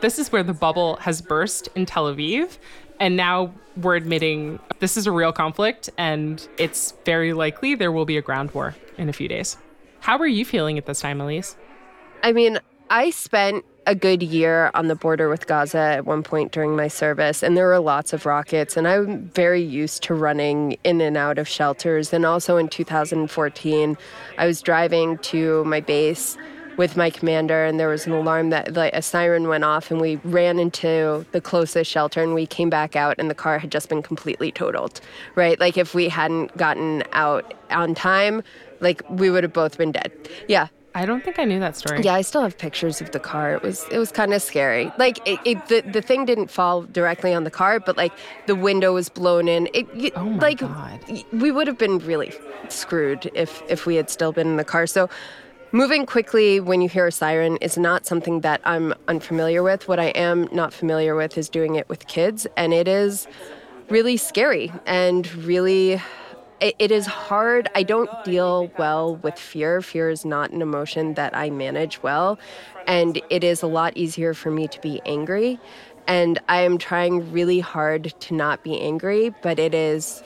This 0.00 0.20
is 0.20 0.30
where 0.30 0.44
the 0.44 0.54
bubble 0.54 0.94
has 0.96 1.20
burst 1.20 1.68
in 1.74 1.86
Tel 1.86 2.04
Aviv. 2.04 2.56
And 3.00 3.16
now 3.16 3.52
we're 3.76 3.96
admitting 3.96 4.58
this 4.80 4.96
is 4.96 5.06
a 5.06 5.12
real 5.12 5.32
conflict, 5.32 5.90
and 5.98 6.46
it's 6.58 6.94
very 7.04 7.32
likely 7.32 7.74
there 7.74 7.92
will 7.92 8.04
be 8.04 8.16
a 8.16 8.22
ground 8.22 8.50
war 8.52 8.74
in 8.96 9.08
a 9.08 9.12
few 9.12 9.28
days. 9.28 9.56
How 10.00 10.18
are 10.18 10.26
you 10.26 10.44
feeling 10.44 10.78
at 10.78 10.86
this 10.86 11.00
time, 11.00 11.18
Aliza? 11.18 11.56
I 12.22 12.32
mean, 12.32 12.58
I 12.90 13.10
spent 13.10 13.64
a 13.86 13.94
good 13.94 14.22
year 14.22 14.70
on 14.74 14.88
the 14.88 14.94
border 14.94 15.28
with 15.28 15.46
Gaza 15.46 15.78
at 15.78 16.04
one 16.04 16.22
point 16.22 16.52
during 16.52 16.76
my 16.76 16.88
service, 16.88 17.42
and 17.42 17.56
there 17.56 17.66
were 17.68 17.78
lots 17.78 18.12
of 18.12 18.26
rockets, 18.26 18.76
and 18.76 18.86
I'm 18.86 19.28
very 19.28 19.62
used 19.62 20.02
to 20.04 20.14
running 20.14 20.76
in 20.84 21.00
and 21.00 21.16
out 21.16 21.38
of 21.38 21.48
shelters. 21.48 22.12
And 22.12 22.26
also 22.26 22.56
in 22.56 22.68
2014, 22.68 23.96
I 24.36 24.46
was 24.46 24.60
driving 24.60 25.18
to 25.18 25.64
my 25.64 25.80
base 25.80 26.36
with 26.78 26.96
my 26.96 27.10
commander, 27.10 27.64
and 27.66 27.78
there 27.78 27.88
was 27.88 28.06
an 28.06 28.12
alarm 28.12 28.48
that 28.50 28.72
like 28.74 28.94
a 28.94 29.02
siren 29.02 29.48
went 29.48 29.64
off, 29.64 29.90
and 29.90 30.00
we 30.00 30.16
ran 30.24 30.58
into 30.58 31.26
the 31.32 31.40
closest 31.40 31.90
shelter, 31.90 32.22
and 32.22 32.32
we 32.34 32.46
came 32.46 32.70
back 32.70 32.96
out, 32.96 33.16
and 33.18 33.28
the 33.28 33.34
car 33.34 33.58
had 33.58 33.70
just 33.70 33.88
been 33.90 34.00
completely 34.02 34.50
totaled, 34.50 35.00
right? 35.34 35.60
Like 35.60 35.76
if 35.76 35.94
we 35.94 36.08
hadn't 36.08 36.56
gotten 36.56 37.02
out 37.12 37.52
on 37.70 37.94
time, 37.94 38.42
like 38.80 39.02
we 39.10 39.28
would 39.28 39.42
have 39.42 39.52
both 39.52 39.76
been 39.76 39.92
dead. 39.92 40.12
Yeah, 40.46 40.68
I 40.94 41.04
don't 41.04 41.22
think 41.24 41.38
I 41.40 41.44
knew 41.44 41.58
that 41.60 41.76
story. 41.76 42.00
yeah, 42.02 42.14
I 42.14 42.22
still 42.22 42.42
have 42.42 42.56
pictures 42.56 43.00
of 43.00 43.10
the 43.10 43.20
car. 43.20 43.52
It 43.54 43.62
was 43.62 43.84
it 43.90 43.98
was 43.98 44.10
kind 44.12 44.32
of 44.32 44.40
scary. 44.40 44.90
Like 44.98 45.18
it, 45.26 45.38
it, 45.44 45.66
the 45.68 45.80
the 45.80 46.00
thing 46.00 46.24
didn't 46.26 46.48
fall 46.48 46.82
directly 46.82 47.34
on 47.34 47.42
the 47.44 47.50
car, 47.50 47.80
but 47.80 47.96
like 47.96 48.12
the 48.46 48.54
window 48.54 48.94
was 48.94 49.08
blown 49.08 49.48
in. 49.48 49.68
It 49.74 49.86
y- 49.94 50.12
Oh 50.16 50.24
my 50.24 50.38
like 50.38 50.58
God. 50.58 51.00
y- 51.08 51.24
we 51.32 51.50
would 51.50 51.66
have 51.66 51.76
been 51.78 51.98
really 51.98 52.32
screwed 52.68 53.30
if 53.34 53.62
if 53.68 53.84
we 53.84 53.96
had 53.96 54.08
still 54.10 54.30
been 54.32 54.46
in 54.46 54.56
the 54.56 54.64
car. 54.64 54.86
So 54.86 55.10
moving 55.72 56.06
quickly 56.06 56.60
when 56.60 56.80
you 56.80 56.88
hear 56.88 57.06
a 57.06 57.12
siren 57.12 57.56
is 57.58 57.76
not 57.76 58.06
something 58.06 58.40
that 58.40 58.60
I'm 58.64 58.94
unfamiliar 59.06 59.62
with. 59.62 59.88
What 59.88 59.98
I 59.98 60.06
am 60.08 60.48
not 60.52 60.72
familiar 60.72 61.14
with 61.14 61.36
is 61.36 61.48
doing 61.48 61.74
it 61.76 61.88
with 61.88 62.06
kids, 62.06 62.46
and 62.56 62.72
it 62.72 62.88
is 62.88 63.26
really 63.88 64.16
scary 64.16 64.72
and 64.86 65.32
really 65.34 66.00
it, 66.60 66.90
is 66.90 67.06
hard. 67.06 67.68
I 67.74 67.82
don't 67.82 68.10
deal 68.24 68.70
well 68.78 69.16
with 69.16 69.38
fear. 69.38 69.80
Fear 69.80 70.10
is 70.10 70.24
not 70.24 70.50
an 70.50 70.60
emotion 70.60 71.14
that 71.14 71.36
I 71.36 71.50
manage 71.50 72.02
well. 72.02 72.38
And 72.86 73.20
it 73.30 73.44
is 73.44 73.62
a 73.62 73.66
lot 73.66 73.96
easier 73.96 74.34
for 74.34 74.50
me 74.50 74.66
to 74.68 74.80
be 74.80 75.00
angry. 75.06 75.60
And 76.08 76.40
I 76.48 76.62
am 76.62 76.78
trying 76.78 77.30
really 77.30 77.60
hard 77.60 78.12
to 78.20 78.34
not 78.34 78.64
be 78.64 78.80
angry, 78.80 79.32
but 79.42 79.58
it 79.58 79.74
is 79.74 80.22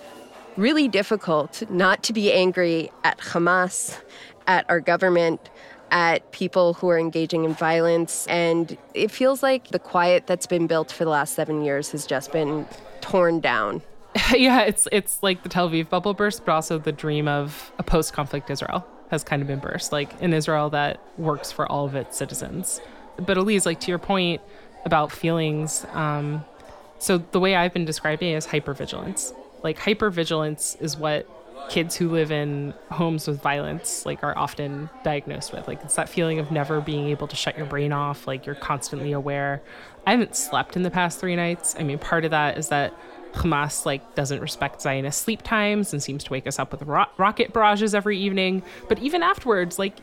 really 0.57 0.89
difficult 0.89 1.63
not 1.71 2.03
to 2.05 2.13
be 2.13 2.33
angry 2.33 2.91
at 3.05 3.19
Hamas, 3.19 3.99
at 4.47 4.69
our 4.69 4.81
government, 4.81 5.51
at 5.91 6.33
people 6.33 6.75
who 6.75 6.89
are 6.89 6.99
engaging 6.99 7.45
in 7.45 7.55
violence. 7.55 8.27
And 8.27 8.77
it 8.95 9.11
feels 9.11 9.43
like 9.43 9.69
the 9.69 9.79
quiet 9.79 10.27
that's 10.27 10.47
been 10.47 10.67
built 10.67 10.91
for 10.91 11.05
the 11.05 11.11
last 11.11 11.35
seven 11.35 11.63
years 11.63 11.91
has 11.93 12.07
just 12.07 12.33
been 12.33 12.67
torn 13.01 13.41
down. 13.41 13.83
yeah, 14.35 14.61
it's 14.61 14.87
it's 14.93 15.23
like 15.23 15.43
the 15.43 15.49
Tel 15.49 15.71
Aviv 15.71 15.89
bubble 15.89 16.13
burst, 16.15 16.45
but 16.45 16.53
also 16.53 16.79
the 16.79 16.93
dream 16.93 17.29
of 17.29 17.73
a 17.79 17.83
post-conflict 17.83 18.51
Israel 18.51 18.87
has 19.11 19.25
kind 19.25 19.43
of 19.43 19.49
been 19.49 19.59
burst, 19.59 19.93
like 19.93 20.21
an 20.23 20.33
Israel 20.33 20.71
that 20.71 21.01
works 21.19 21.53
for 21.53 21.71
all 21.71 21.85
of 21.85 21.95
its 21.95 22.17
citizens. 22.17 22.81
But 23.17 23.37
Aliza, 23.37 23.67
like 23.67 23.81
to 23.81 23.91
your 23.91 23.99
point 23.99 24.41
about 24.85 25.13
feelings, 25.13 25.87
um, 25.93 26.45
so 26.99 27.19
the 27.19 27.41
way 27.41 27.55
I've 27.55 27.73
been 27.73 27.85
describing 27.85 28.33
it 28.33 28.37
is 28.37 28.47
hypervigilance. 28.47 29.35
Like 29.63 29.79
hypervigilance 29.79 30.81
is 30.81 30.97
what 30.97 31.27
kids 31.69 31.97
who 31.97 32.11
live 32.11 32.31
in 32.31 32.75
homes 32.91 33.27
with 33.27 33.41
violence 33.41 34.05
like 34.05 34.23
are 34.23 34.37
often 34.37 34.91
diagnosed 35.05 35.53
with. 35.53 35.67
Like 35.67 35.83
it's 35.83 35.95
that 35.95 36.09
feeling 36.09 36.39
of 36.39 36.51
never 36.51 36.81
being 36.81 37.09
able 37.09 37.29
to 37.29 37.37
shut 37.37 37.57
your 37.57 37.67
brain 37.67 37.93
off 37.93 38.27
like 38.27 38.47
you're 38.47 38.55
constantly 38.55 39.13
aware. 39.13 39.63
I 40.07 40.13
haven't 40.13 40.37
slept 40.37 40.77
in 40.77 40.83
the 40.83 40.91
past 40.91 41.19
three 41.19 41.37
nights. 41.37 41.75
I 41.79 41.83
mean 41.83 41.99
part 41.99 42.25
of 42.25 42.31
that 42.31 42.59
is 42.59 42.69
that 42.69 42.95
Hamas 43.35 43.87
like 43.87 44.15
doesn't 44.15 44.41
respect 44.41 44.83
Zionist 44.83 45.23
sleep 45.23 45.43
times 45.43 45.93
and 45.93 46.03
seems 46.03 46.23
to 46.25 46.31
wake 46.31 46.47
us 46.47 46.59
up 46.59 46.73
with 46.73 46.83
ro- 46.83 47.07
rocket 47.17 47.53
barrages 47.53 47.95
every 47.95 48.19
evening. 48.19 48.63
But 48.89 48.99
even 48.99 49.23
afterwards, 49.23 49.79
like 49.79 49.97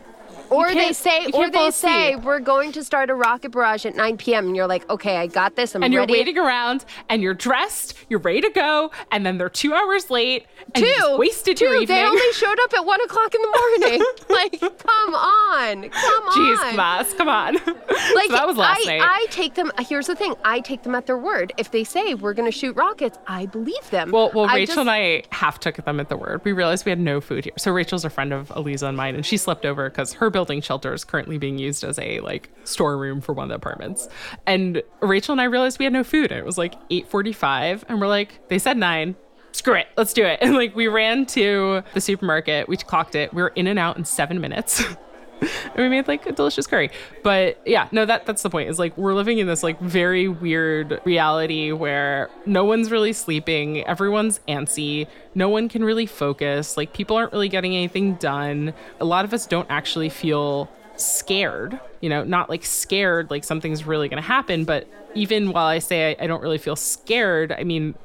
or 0.49 0.73
they 0.73 0.93
say, 0.93 1.27
or 1.33 1.49
they 1.49 1.71
say, 1.71 2.15
we're 2.15 2.39
going 2.39 2.71
to 2.73 2.83
start 2.83 3.09
a 3.09 3.15
rocket 3.15 3.51
barrage 3.51 3.85
at 3.85 3.95
9 3.95 4.17
p.m. 4.17 4.47
And 4.47 4.55
you're 4.55 4.67
like, 4.67 4.89
okay, 4.89 5.17
I 5.17 5.27
got 5.27 5.55
this. 5.55 5.75
I'm 5.75 5.83
and 5.83 5.93
ready. 5.93 6.13
you're 6.13 6.19
waiting 6.19 6.37
around, 6.37 6.85
and 7.09 7.21
you're 7.21 7.33
dressed, 7.33 7.95
you're 8.09 8.19
ready 8.19 8.41
to 8.41 8.49
go, 8.49 8.91
and 9.11 9.25
then 9.25 9.37
they're 9.37 9.49
two 9.49 9.73
hours 9.73 10.09
late. 10.09 10.45
And 10.75 10.83
two, 10.83 11.17
wasted 11.17 11.57
two. 11.57 11.65
your 11.65 11.75
evening. 11.75 11.97
They 11.97 12.03
only 12.03 12.33
showed 12.33 12.59
up 12.61 12.73
at 12.73 12.85
one 12.85 13.01
o'clock 13.01 13.33
in 13.33 13.41
the 13.41 13.79
morning. 13.79 14.05
like, 14.29 14.59
come 14.59 15.15
on, 15.15 15.89
come 15.89 16.23
on. 16.23 16.57
Jeez, 16.57 16.75
Mas, 16.75 17.13
come 17.13 17.29
on. 17.29 17.57
Like 18.15 18.27
so 18.27 18.33
that 18.33 18.47
was 18.47 18.57
last 18.57 18.87
I, 18.87 18.97
night. 18.97 19.01
I 19.03 19.27
take 19.29 19.55
them. 19.55 19.71
Here's 19.79 20.07
the 20.07 20.15
thing: 20.15 20.33
I 20.43 20.61
take 20.61 20.83
them 20.83 20.95
at 20.95 21.05
their 21.05 21.17
word. 21.17 21.53
If 21.57 21.71
they 21.71 21.83
say 21.83 22.13
we're 22.13 22.33
going 22.33 22.49
to 22.49 22.57
shoot 22.57 22.75
rockets, 22.75 23.17
I 23.27 23.45
believe 23.45 23.89
them. 23.91 24.11
Well, 24.11 24.31
well, 24.33 24.45
I 24.45 24.55
Rachel 24.55 24.75
just, 24.75 24.79
and 24.79 24.89
I 24.89 25.23
half 25.31 25.59
took 25.59 25.75
them 25.75 25.99
at 25.99 26.09
the 26.09 26.17
word. 26.17 26.41
We 26.43 26.51
realized 26.51 26.85
we 26.85 26.91
had 26.91 26.99
no 26.99 27.21
food 27.21 27.45
here. 27.45 27.53
So 27.57 27.71
Rachel's 27.71 28.05
a 28.05 28.09
friend 28.09 28.33
of 28.33 28.49
Aliza 28.49 28.87
and 28.87 28.97
mine, 28.97 29.15
and 29.15 29.25
she 29.25 29.37
slept 29.37 29.65
over 29.65 29.89
because 29.89 30.13
her 30.13 30.29
building 30.39 30.61
shelter 30.61 30.93
is 30.93 31.03
currently 31.03 31.37
being 31.37 31.57
used 31.57 31.83
as 31.83 31.99
a 31.99 32.21
like 32.21 32.49
storeroom 32.63 33.19
for 33.19 33.33
one 33.33 33.43
of 33.43 33.49
the 33.49 33.55
apartments. 33.55 34.07
And 34.47 34.81
Rachel 35.01 35.33
and 35.33 35.41
I 35.41 35.43
realized 35.43 35.79
we 35.79 35.83
had 35.83 35.91
no 35.91 36.05
food. 36.05 36.31
And 36.31 36.39
it 36.39 36.45
was 36.45 36.57
like 36.57 36.75
8:45, 36.89 37.83
and 37.89 37.99
we're 37.99 38.07
like, 38.07 38.47
they 38.47 38.57
said 38.57 38.77
nine. 38.77 39.17
Screw 39.51 39.73
it, 39.73 39.87
let's 39.97 40.13
do 40.13 40.23
it. 40.23 40.39
And 40.41 40.55
like 40.55 40.73
we 40.77 40.87
ran 40.87 41.25
to 41.37 41.83
the 41.93 41.99
supermarket, 41.99 42.69
we 42.69 42.77
clocked 42.77 43.15
it. 43.15 43.33
We 43.33 43.41
were 43.41 43.49
in 43.49 43.67
and 43.67 43.77
out 43.77 43.97
in 43.97 44.05
seven 44.05 44.39
minutes. 44.39 44.81
and 45.41 45.77
we 45.77 45.89
made 45.89 46.07
like 46.07 46.25
a 46.25 46.31
delicious 46.31 46.67
curry. 46.67 46.89
But 47.23 47.61
yeah, 47.65 47.87
no, 47.91 48.05
that 48.05 48.25
that's 48.25 48.41
the 48.41 48.49
point. 48.49 48.69
Is 48.69 48.79
like 48.79 48.97
we're 48.97 49.13
living 49.13 49.39
in 49.39 49.47
this 49.47 49.63
like 49.63 49.79
very 49.79 50.27
weird 50.27 51.01
reality 51.05 51.71
where 51.71 52.29
no 52.45 52.63
one's 52.63 52.91
really 52.91 53.13
sleeping, 53.13 53.85
everyone's 53.85 54.39
antsy, 54.47 55.07
no 55.35 55.49
one 55.49 55.69
can 55.69 55.83
really 55.83 56.05
focus, 56.05 56.77
like 56.77 56.93
people 56.93 57.15
aren't 57.15 57.31
really 57.31 57.49
getting 57.49 57.75
anything 57.75 58.15
done. 58.15 58.73
A 58.99 59.05
lot 59.05 59.25
of 59.25 59.33
us 59.33 59.45
don't 59.45 59.69
actually 59.69 60.09
feel 60.09 60.69
scared, 60.95 61.79
you 62.01 62.09
know, 62.09 62.23
not 62.23 62.49
like 62.49 62.65
scared 62.65 63.31
like 63.31 63.43
something's 63.43 63.85
really 63.85 64.09
going 64.09 64.21
to 64.21 64.27
happen, 64.27 64.65
but 64.65 64.87
even 65.15 65.51
while 65.51 65.67
I 65.67 65.79
say 65.79 66.11
I, 66.11 66.23
I 66.25 66.27
don't 66.27 66.41
really 66.41 66.57
feel 66.57 66.75
scared, 66.75 67.51
I 67.51 67.63
mean 67.63 67.95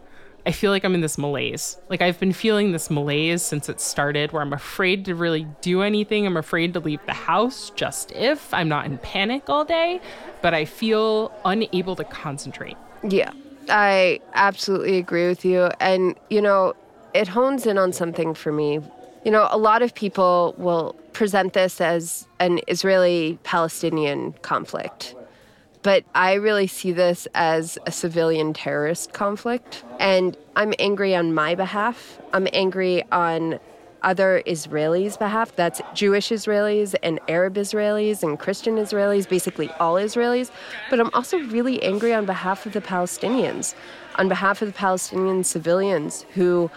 I 0.47 0.53
feel 0.53 0.71
like 0.71 0.85
I'm 0.85 0.95
in 0.95 1.01
this 1.01 1.17
malaise. 1.17 1.79
Like 1.89 2.03
I've 2.03 2.21
been 2.21 2.33
feeling 2.33 2.73
this 2.73 2.91
malaise 2.91 3.43
since 3.43 3.69
it 3.69 3.81
started 3.81 4.33
where 4.33 4.43
I'm 4.43 4.53
afraid 4.53 5.05
to 5.07 5.15
really 5.15 5.47
do 5.63 5.83
anything. 5.83 6.27
I'm 6.27 6.37
afraid 6.37 6.75
to 6.75 6.81
leave 6.81 7.01
the 7.07 7.15
house 7.15 7.71
just 7.71 8.13
if 8.13 8.53
I'm 8.53 8.69
not 8.69 8.85
in 8.85 8.99
panic 8.99 9.49
all 9.49 9.65
day, 9.65 10.01
but 10.43 10.53
I 10.53 10.67
feel 10.67 11.33
unable 11.45 11.97
to 11.97 12.05
concentrate. 12.05 12.77
Yeah, 13.03 13.33
I 13.71 14.21
absolutely 14.35 14.99
agree 14.99 15.29
with 15.29 15.45
you. 15.45 15.71
And, 15.81 16.15
you 16.29 16.43
know, 16.43 16.75
it 17.15 17.29
hones 17.29 17.67
in 17.67 17.79
on 17.79 17.93
something 17.93 18.35
for 18.35 18.53
me. 18.53 18.81
You 19.25 19.31
know, 19.31 19.49
a 19.51 19.57
lot 19.57 19.81
of 19.81 19.95
people 19.95 20.55
will 20.59 20.95
present 21.15 21.55
this 21.55 21.81
as 21.81 22.27
an 22.39 22.61
Israeli 22.69 23.39
Palestinian 23.45 24.35
conflict. 24.43 25.15
But 25.85 26.05
I 26.15 26.33
really 26.35 26.67
see 26.67 26.93
this 26.93 27.29
as 27.35 27.79
a 27.87 27.93
civilian 27.93 28.55
terrorist 28.55 29.13
conflict. 29.13 29.85
And 30.01 30.37
I'm 30.57 30.73
angry 30.79 31.15
on 31.15 31.35
my 31.35 31.55
behalf. 31.55 32.19
I'm 32.33 32.49
angry 32.55 33.05
on 33.13 33.61
other 34.03 34.43
Israelis' 34.47 35.19
behalf. 35.19 35.55
That's 35.57 35.83
Jewish 35.95 36.31
Israelis 36.31 36.95
and 37.03 37.21
Arab 37.29 37.55
Israelis 37.57 38.23
and 38.23 38.39
Christian 38.39 38.77
Israelis, 38.77 39.29
basically 39.29 39.71
all 39.79 39.95
Israelis. 39.95 40.51
But 40.89 41.01
I'm 41.01 41.11
also 41.13 41.39
really 41.39 41.83
angry 41.83 42.15
on 42.15 42.25
behalf 42.25 42.65
of 42.65 42.73
the 42.73 42.81
Palestinians, 42.81 43.75
on 44.17 44.29
behalf 44.29 44.63
of 44.63 44.69
the 44.69 44.75
Palestinian 44.75 45.45
civilians 45.45 46.25
who 46.35 46.71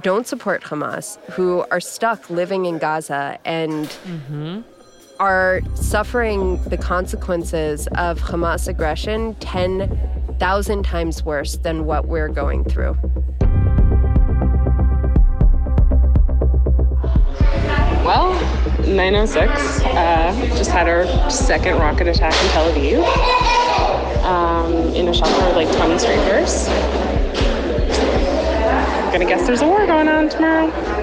don't 0.00 0.26
support 0.26 0.62
Hamas, 0.62 1.18
who 1.32 1.64
are 1.70 1.80
stuck 1.80 2.30
living 2.30 2.64
in 2.66 2.78
Gaza 2.78 3.38
and 3.44 3.86
Mm-hmm. 4.06 4.60
Are 5.22 5.60
suffering 5.76 6.60
the 6.64 6.76
consequences 6.76 7.86
of 7.94 8.18
Hamas 8.18 8.66
aggression 8.66 9.36
10,000 9.36 10.82
times 10.82 11.22
worse 11.22 11.58
than 11.58 11.84
what 11.84 12.08
we're 12.08 12.26
going 12.26 12.64
through. 12.64 12.96
Well, 18.04 18.32
906 18.80 19.80
uh, 19.84 20.34
just 20.56 20.72
had 20.72 20.88
our 20.88 21.06
second 21.30 21.78
rocket 21.78 22.08
attack 22.08 22.34
in 22.42 22.48
Tel 22.50 22.72
Aviv 22.72 23.04
um, 24.24 24.72
in 24.92 25.06
a 25.06 25.14
shelter 25.14 25.54
like 25.54 25.70
20 25.76 25.98
strangers. 26.00 26.66
I'm 29.06 29.12
gonna 29.12 29.24
guess 29.24 29.46
there's 29.46 29.62
a 29.62 29.68
war 29.68 29.86
going 29.86 30.08
on 30.08 30.28
tomorrow. 30.28 31.01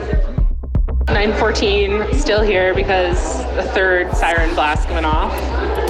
914 1.13 2.13
still 2.13 2.41
here 2.41 2.73
because 2.75 3.43
the 3.55 3.63
third 3.73 4.15
siren 4.15 4.53
blast 4.53 4.87
went 4.89 5.05
off. 5.05 5.33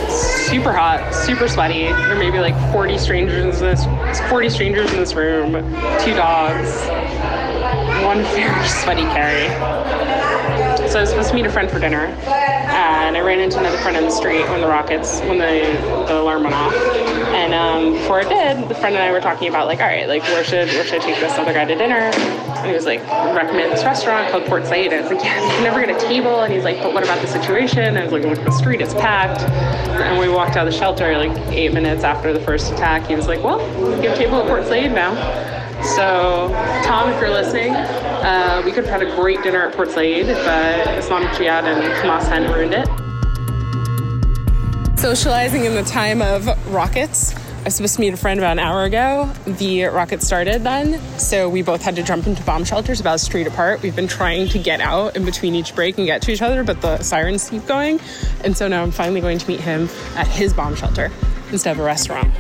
Super 0.10 0.72
hot, 0.72 1.14
super 1.14 1.48
sweaty. 1.48 1.84
There 1.84 2.16
may 2.16 2.32
be 2.32 2.40
like 2.40 2.56
40 2.72 2.98
strangers 2.98 3.62
in 3.62 3.68
this 3.68 3.86
40 4.30 4.50
strangers 4.50 4.92
in 4.92 4.98
this 4.98 5.14
room, 5.14 5.52
two 6.02 6.14
dogs, 6.16 6.80
one 8.04 8.24
very 8.34 8.68
sweaty 8.82 9.04
Carrie. 9.04 9.50
So 10.90 10.98
I 10.98 11.02
was 11.02 11.10
supposed 11.10 11.30
to 11.30 11.36
meet 11.36 11.46
a 11.46 11.52
friend 11.52 11.70
for 11.70 11.80
dinner, 11.80 12.08
and 12.80 13.18
I 13.18 13.22
ran 13.22 13.40
into 13.40 13.60
another 13.60 13.78
friend 13.78 13.98
on 13.98 14.04
the 14.04 14.12
street 14.12 14.44
when 14.50 14.62
the 14.62 14.68
rockets, 14.68 15.20
when 15.22 15.38
the, 15.38 16.06
the 16.08 16.20
alarm 16.20 16.44
went 16.44 16.56
off. 16.56 16.74
And 17.34 17.54
um, 17.54 17.94
before 17.94 18.22
it 18.22 18.30
did, 18.30 18.70
the 18.70 18.76
friend 18.76 18.96
and 18.96 19.04
I 19.04 19.12
were 19.12 19.20
talking 19.20 19.50
about 19.50 19.68
like, 19.68 19.80
all 19.80 19.88
right, 19.88 20.08
like 20.08 20.24
where 20.24 20.44
should 20.44 20.68
where 20.70 20.84
should 20.84 21.02
I 21.02 21.06
take 21.06 21.20
this 21.20 21.38
other 21.38 21.54
guy 21.54 21.66
to 21.66 21.76
dinner? 21.76 21.96
And 21.96 22.68
he 22.68 22.74
was 22.74 22.86
like, 22.86 23.02
recommend 23.36 23.72
this 23.72 23.84
restaurant 23.84 24.32
called 24.32 24.46
Port 24.46 24.66
Said. 24.66 24.94
And 24.94 24.96
I 24.96 25.02
was 25.02 25.12
like, 25.12 25.24
yeah, 25.24 25.42
we 25.42 25.50
can 25.50 25.64
never 25.64 25.86
get 25.86 25.96
a 25.96 26.08
table. 26.08 26.42
And 26.42 26.54
he's 26.54 26.64
like, 26.64 26.78
but 26.78 26.94
what 26.94 27.04
about 27.04 27.22
the 27.22 27.28
situation? 27.28 27.80
And 27.80 27.98
I 27.98 28.04
was 28.04 28.12
like, 28.12 28.24
look, 28.24 28.44
the 28.44 28.52
street 28.52 28.82
is 28.82 28.94
packed. 28.94 29.42
And 29.42 30.20
we 30.20 30.30
walked 30.30 30.56
out 30.56 30.68
of 30.68 30.74
the 30.74 30.78
shelter 30.78 31.18
like 31.18 31.38
eight 31.50 31.74
minutes 31.74 32.04
after 32.04 32.34
the 32.34 32.42
first 32.42 32.72
attack. 32.72 33.08
He 33.08 33.16
was 33.16 33.28
like, 33.28 33.44
well, 33.44 33.60
we 33.96 34.02
get 34.02 34.16
a 34.16 34.18
table 34.18 34.42
at 34.42 34.48
Port 34.48 34.66
Said 34.66 34.94
now. 34.94 35.14
So, 35.84 36.50
Tom, 36.84 37.10
if 37.10 37.20
you're 37.22 37.30
listening, 37.30 37.74
uh, 38.22 38.62
we 38.66 38.72
could 38.72 38.86
have 38.86 39.02
had 39.02 39.10
a 39.10 39.16
great 39.16 39.42
dinner 39.44 39.68
at 39.68 39.76
Port 39.76 39.90
Said 39.92 40.30
if 40.30 40.38
uh, 40.38 40.92
Islamic 40.98 41.36
Jihad 41.38 41.66
and 41.66 41.82
Hamas 41.96 42.28
hadn't 42.28 42.52
ruined 42.52 42.74
it. 42.74 42.88
Socializing 45.00 45.66
in 45.66 45.76
the 45.76 45.84
time 45.84 46.22
of 46.22 46.48
rockets. 46.74 47.34
I 47.60 47.64
was 47.64 47.76
supposed 47.76 47.96
to 47.96 48.02
meet 48.02 48.14
a 48.14 48.18
friend 48.18 48.40
about 48.40 48.54
an 48.54 48.60
hour 48.60 48.84
ago. 48.84 49.30
The 49.46 49.86
rocket 49.86 50.24
started 50.24 50.64
then, 50.64 51.00
so 51.20 51.50
we 51.50 51.62
both 51.62 51.82
had 51.82 51.96
to 51.98 52.04
jump 52.04 52.26
into 52.26 52.42
bomb 52.44 52.64
shelters 52.64 53.02
about 53.02 53.16
a 53.16 53.20
street 53.20 53.48
apart. 53.48 53.82
We've 53.82 53.96
been 53.96 54.08
trying 54.08 54.48
to 54.50 54.60
get 54.60 54.80
out 54.80 55.18
in 55.18 55.26
between 55.26 55.56
each 55.56 55.76
break 55.76 55.98
and 55.98 56.06
get 56.06 56.22
to 56.22 56.32
each 56.32 56.42
other, 56.42 56.64
but 56.64 56.82
the 56.82 57.02
sirens 57.04 57.50
keep 57.50 57.66
going. 57.66 58.00
And 58.44 58.56
so 58.56 58.68
now 58.68 58.82
I'm 58.82 58.92
finally 58.92 59.20
going 59.20 59.40
to 59.40 59.48
meet 59.48 59.60
him 59.60 59.90
at 60.16 60.28
his 60.28 60.54
bomb 60.54 60.76
shelter 60.76 61.12
instead 61.52 61.72
of 61.72 61.80
a 61.80 61.84
restaurant. 61.84 62.34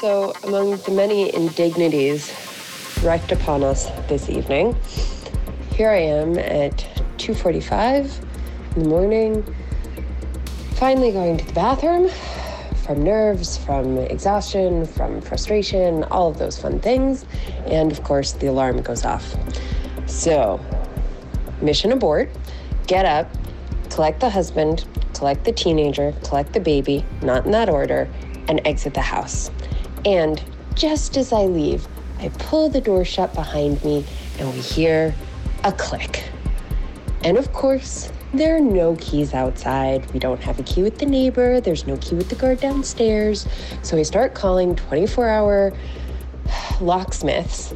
So, 0.00 0.32
among 0.44 0.76
the 0.78 0.92
many 0.92 1.34
indignities 1.34 2.47
wreaked 3.02 3.30
upon 3.30 3.62
us 3.62 3.86
this 4.08 4.28
evening, 4.28 4.76
here 5.74 5.90
I 5.90 6.00
am 6.00 6.36
at 6.38 6.84
2:45 7.18 8.20
in 8.74 8.82
the 8.82 8.88
morning, 8.88 9.44
finally 10.74 11.12
going 11.12 11.36
to 11.36 11.46
the 11.46 11.52
bathroom 11.52 12.10
from 12.84 13.02
nerves, 13.02 13.56
from 13.56 13.98
exhaustion, 13.98 14.84
from 14.84 15.20
frustration, 15.20 16.04
all 16.04 16.28
of 16.28 16.38
those 16.38 16.58
fun 16.58 16.80
things. 16.80 17.24
And 17.66 17.92
of 17.92 18.02
course, 18.02 18.32
the 18.32 18.46
alarm 18.46 18.82
goes 18.82 19.04
off. 19.04 19.36
So, 20.06 20.58
mission 21.60 21.92
abort, 21.92 22.30
get 22.86 23.04
up, 23.04 23.30
collect 23.90 24.20
the 24.20 24.30
husband, 24.30 24.86
collect 25.12 25.44
the 25.44 25.52
teenager, 25.52 26.14
collect 26.24 26.52
the 26.52 26.60
baby, 26.60 27.04
not 27.22 27.44
in 27.44 27.52
that 27.52 27.68
order, 27.68 28.08
and 28.48 28.60
exit 28.64 28.94
the 28.94 29.02
house. 29.02 29.50
And 30.04 30.42
just 30.74 31.16
as 31.16 31.32
I 31.32 31.42
leave, 31.42 31.86
I 32.18 32.28
pull 32.38 32.68
the 32.68 32.80
door 32.80 33.04
shut 33.04 33.34
behind 33.34 33.82
me 33.84 34.04
and 34.38 34.52
we 34.52 34.60
hear 34.60 35.14
a 35.64 35.72
click. 35.72 36.24
And 37.24 37.36
of 37.36 37.52
course, 37.52 38.10
there 38.32 38.56
are 38.56 38.60
no 38.60 38.96
keys 38.96 39.34
outside. 39.34 40.10
We 40.12 40.18
don't 40.18 40.42
have 40.42 40.60
a 40.60 40.62
key 40.62 40.82
with 40.82 40.98
the 40.98 41.06
neighbor. 41.06 41.60
There's 41.60 41.86
no 41.86 41.96
key 41.96 42.14
with 42.14 42.28
the 42.28 42.34
guard 42.34 42.60
downstairs. 42.60 43.46
So 43.82 43.96
I 43.96 44.02
start 44.02 44.34
calling 44.34 44.76
24 44.76 45.28
hour 45.28 45.72
locksmiths. 46.80 47.74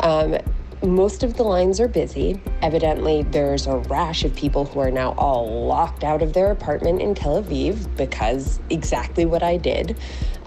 Um, 0.00 0.38
most 0.82 1.22
of 1.22 1.36
the 1.36 1.42
lines 1.42 1.80
are 1.80 1.88
busy. 1.88 2.40
Evidently, 2.60 3.22
there's 3.22 3.66
a 3.66 3.78
rash 3.78 4.24
of 4.24 4.34
people 4.34 4.66
who 4.66 4.80
are 4.80 4.90
now 4.90 5.12
all 5.12 5.66
locked 5.66 6.04
out 6.04 6.20
of 6.20 6.34
their 6.34 6.50
apartment 6.50 7.00
in 7.00 7.14
Tel 7.14 7.42
Aviv 7.42 7.96
because 7.96 8.60
exactly 8.70 9.24
what 9.24 9.42
I 9.42 9.56
did. 9.56 9.98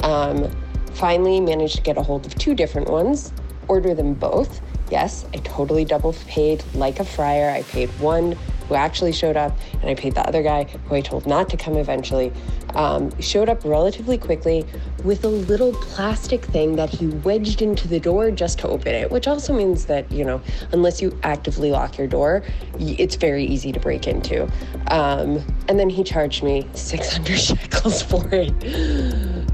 Um, 0.04 0.52
finally, 0.98 1.40
managed 1.40 1.76
to 1.76 1.82
get 1.82 1.98
a 1.98 2.02
hold 2.02 2.26
of 2.26 2.36
two 2.36 2.56
different 2.56 2.90
ones, 2.90 3.32
order 3.68 3.94
them 3.94 4.14
both. 4.14 4.62
Yes, 4.90 5.26
I 5.34 5.38
totally 5.38 5.86
double 5.86 6.14
paid 6.28 6.64
like 6.74 7.00
a 7.00 7.06
friar. 7.06 7.50
I 7.50 7.64
paid 7.64 7.90
one 8.00 8.38
who 8.68 8.76
actually 8.76 9.12
showed 9.12 9.38
up, 9.38 9.58
and 9.82 9.90
I 9.90 9.96
paid 9.96 10.16
the 10.16 10.28
other 10.28 10.44
guy 10.44 10.64
who 10.64 10.96
I 10.96 11.02
told 11.02 11.26
not 11.26 11.50
to 11.50 11.58
come 11.58 11.78
eventually. 11.78 12.34
Um, 12.74 13.18
showed 13.22 13.50
up 13.50 13.64
relatively 13.64 14.18
quickly 14.18 14.66
with 15.04 15.24
a 15.24 15.30
little 15.30 15.74
plastic 15.74 16.46
thing 16.46 16.76
that 16.76 16.90
he 16.90 17.08
wedged 17.08 17.62
into 17.62 17.88
the 17.88 18.00
door 18.00 18.30
just 18.30 18.60
to 18.60 18.68
open 18.68 18.94
it, 18.94 19.10
which 19.10 19.28
also 19.28 19.54
means 19.54 19.86
that, 19.86 20.12
you 20.12 20.24
know, 20.26 20.42
unless 20.74 21.02
you 21.02 21.18
actively 21.24 21.72
lock 21.72 21.98
your 21.98 22.08
door, 22.08 22.44
it's 22.78 23.16
very 23.16 23.46
easy 23.46 23.72
to 23.72 23.80
break 23.80 24.08
into. 24.08 24.44
Um, 24.88 25.44
and 25.70 25.80
then 25.80 25.90
he 25.90 26.04
charged 26.04 26.44
me 26.44 26.68
600 26.74 27.38
shekels 27.40 28.02
for 28.02 28.28
it. 28.32 29.47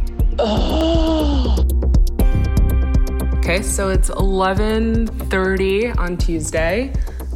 Okay, 3.44 3.62
so 3.62 3.90
it's 3.90 4.10
11:30 4.10 5.92
on 5.98 6.18
Tuesday. 6.18 6.92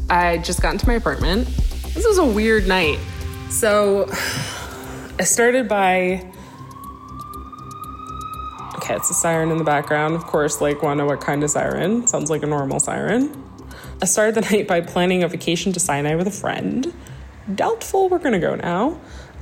I 0.10 0.38
just 0.40 0.62
got 0.62 0.74
into 0.74 0.88
my 0.88 0.96
apartment. 0.96 1.48
This 1.94 2.08
was 2.08 2.18
a 2.18 2.26
weird 2.26 2.68
night. 2.68 2.98
So 3.50 4.10
I 5.20 5.24
started 5.24 5.68
by 5.68 6.26
Okay, 8.78 8.96
it's 8.96 9.12
a 9.12 9.14
siren 9.14 9.52
in 9.52 9.58
the 9.58 9.64
background. 9.64 10.16
Of 10.16 10.26
course, 10.26 10.60
like 10.62 10.82
wanna 10.82 11.06
what 11.06 11.22
kind 11.22 11.44
of 11.44 11.52
siren? 11.52 12.08
Sounds 12.08 12.30
like 12.30 12.42
a 12.42 12.48
normal 12.48 12.80
siren. 12.80 13.32
I 14.02 14.06
started 14.06 14.36
the 14.36 14.42
night 14.52 14.68
by 14.68 14.82
planning 14.82 15.24
a 15.24 15.28
vacation 15.28 15.72
to 15.74 15.80
Sinai 15.80 16.16
with 16.16 16.28
a 16.28 16.32
friend. 16.32 16.94
Doubtful 17.54 18.10
we're 18.10 18.20
gonna 18.20 18.40
go 18.40 18.56
now. 18.56 19.00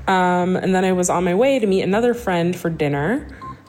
Um, 0.07 0.55
and 0.55 0.75
then 0.75 0.83
I 0.83 0.91
was 0.91 1.09
on 1.09 1.23
my 1.23 1.35
way 1.35 1.57
to 1.59 1.67
meet 1.67 1.83
another 1.83 2.13
friend 2.13 2.55
for 2.55 2.69
dinner 2.69 3.27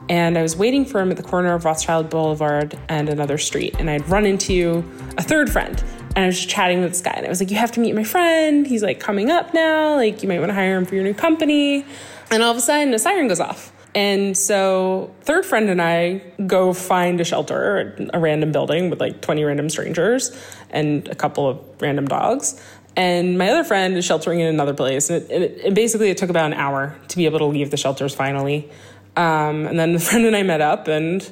and 0.09 0.37
I 0.37 0.41
was 0.41 0.55
waiting 0.55 0.85
for 0.85 1.01
him 1.01 1.11
at 1.11 1.17
the 1.17 1.23
corner 1.23 1.53
of 1.53 1.65
Rothschild 1.65 2.09
Boulevard 2.09 2.77
and 2.87 3.09
another 3.09 3.37
street. 3.37 3.75
And 3.79 3.89
I'd 3.89 4.07
run 4.07 4.25
into 4.25 4.89
a 5.17 5.23
third 5.23 5.49
friend, 5.51 5.81
and 6.15 6.19
I 6.19 6.27
was 6.27 6.37
just 6.37 6.49
chatting 6.49 6.81
with 6.81 6.91
this 6.91 7.01
guy. 7.01 7.11
And 7.11 7.25
I 7.25 7.29
was 7.29 7.39
like, 7.39 7.51
You 7.51 7.57
have 7.57 7.71
to 7.73 7.79
meet 7.79 7.93
my 7.93 8.03
friend. 8.03 8.65
He's 8.65 8.83
like 8.83 8.99
coming 8.99 9.29
up 9.29 9.53
now. 9.53 9.95
Like, 9.95 10.23
you 10.23 10.29
might 10.29 10.39
want 10.39 10.49
to 10.49 10.55
hire 10.55 10.77
him 10.77 10.85
for 10.85 10.95
your 10.95 11.03
new 11.03 11.13
company. 11.13 11.85
And 12.31 12.43
all 12.43 12.51
of 12.51 12.57
a 12.57 12.61
sudden, 12.61 12.93
a 12.93 12.99
siren 12.99 13.27
goes 13.27 13.39
off. 13.39 13.73
And 13.95 14.37
so, 14.37 15.13
third 15.21 15.45
friend 15.45 15.69
and 15.69 15.81
I 15.81 16.21
go 16.45 16.73
find 16.73 17.19
a 17.19 17.23
shelter, 17.23 17.95
a 18.13 18.19
random 18.19 18.51
building 18.51 18.89
with 18.89 18.99
like 18.99 19.21
20 19.21 19.43
random 19.43 19.69
strangers 19.69 20.37
and 20.69 21.07
a 21.07 21.15
couple 21.15 21.47
of 21.49 21.59
random 21.79 22.07
dogs. 22.07 22.61
And 22.95 23.37
my 23.37 23.49
other 23.49 23.63
friend 23.63 23.95
is 23.95 24.05
sheltering 24.05 24.39
in 24.39 24.47
another 24.47 24.73
place. 24.73 25.09
And, 25.09 25.23
it, 25.29 25.41
it, 25.41 25.65
and 25.65 25.75
basically, 25.75 26.09
it 26.09 26.17
took 26.17 26.29
about 26.29 26.45
an 26.47 26.53
hour 26.53 26.95
to 27.07 27.17
be 27.17 27.25
able 27.25 27.39
to 27.39 27.45
leave 27.45 27.71
the 27.71 27.77
shelters 27.77 28.13
finally. 28.13 28.69
Um, 29.17 29.65
and 29.65 29.77
then 29.77 29.95
a 29.95 29.99
friend 30.07 30.25
and 30.25 30.35
I 30.35 30.43
met 30.43 30.61
up 30.61 30.87
and 30.87 31.29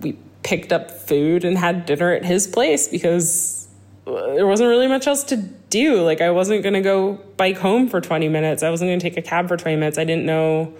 we 0.00 0.18
picked 0.42 0.72
up 0.72 0.90
food 0.90 1.44
and 1.44 1.56
had 1.56 1.86
dinner 1.86 2.12
at 2.12 2.24
his 2.24 2.46
place 2.46 2.88
because 2.88 3.68
there 4.04 4.46
wasn't 4.46 4.68
really 4.68 4.88
much 4.88 5.06
else 5.06 5.24
to 5.24 5.36
do. 5.36 6.02
Like, 6.02 6.20
I 6.20 6.30
wasn't 6.30 6.62
going 6.62 6.74
to 6.74 6.80
go 6.80 7.14
bike 7.36 7.56
home 7.56 7.88
for 7.88 8.00
20 8.00 8.28
minutes. 8.28 8.62
I 8.62 8.70
wasn't 8.70 8.90
going 8.90 8.98
to 8.98 9.10
take 9.10 9.16
a 9.16 9.22
cab 9.22 9.48
for 9.48 9.56
20 9.56 9.76
minutes. 9.76 9.98
I 9.98 10.04
didn't 10.04 10.26
know. 10.26 10.74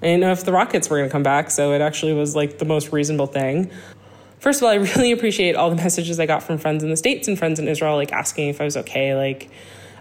I 0.00 0.06
didn't 0.06 0.20
know 0.20 0.30
if 0.30 0.44
the 0.44 0.52
rockets 0.52 0.88
were 0.88 0.98
going 0.98 1.08
to 1.08 1.12
come 1.12 1.24
back, 1.24 1.50
so 1.50 1.72
it 1.72 1.80
actually 1.80 2.12
was 2.12 2.36
like 2.36 2.58
the 2.58 2.64
most 2.64 2.92
reasonable 2.92 3.26
thing. 3.26 3.70
First 4.38 4.60
of 4.60 4.64
all, 4.64 4.70
I 4.70 4.74
really 4.96 5.10
appreciate 5.10 5.56
all 5.56 5.70
the 5.70 5.76
messages 5.76 6.20
I 6.20 6.26
got 6.26 6.42
from 6.42 6.58
friends 6.58 6.84
in 6.84 6.90
the 6.90 6.96
States 6.96 7.26
and 7.26 7.36
friends 7.36 7.58
in 7.58 7.66
Israel, 7.66 7.96
like 7.96 8.12
asking 8.12 8.48
if 8.48 8.60
I 8.60 8.64
was 8.64 8.76
okay. 8.76 9.16
Like, 9.16 9.50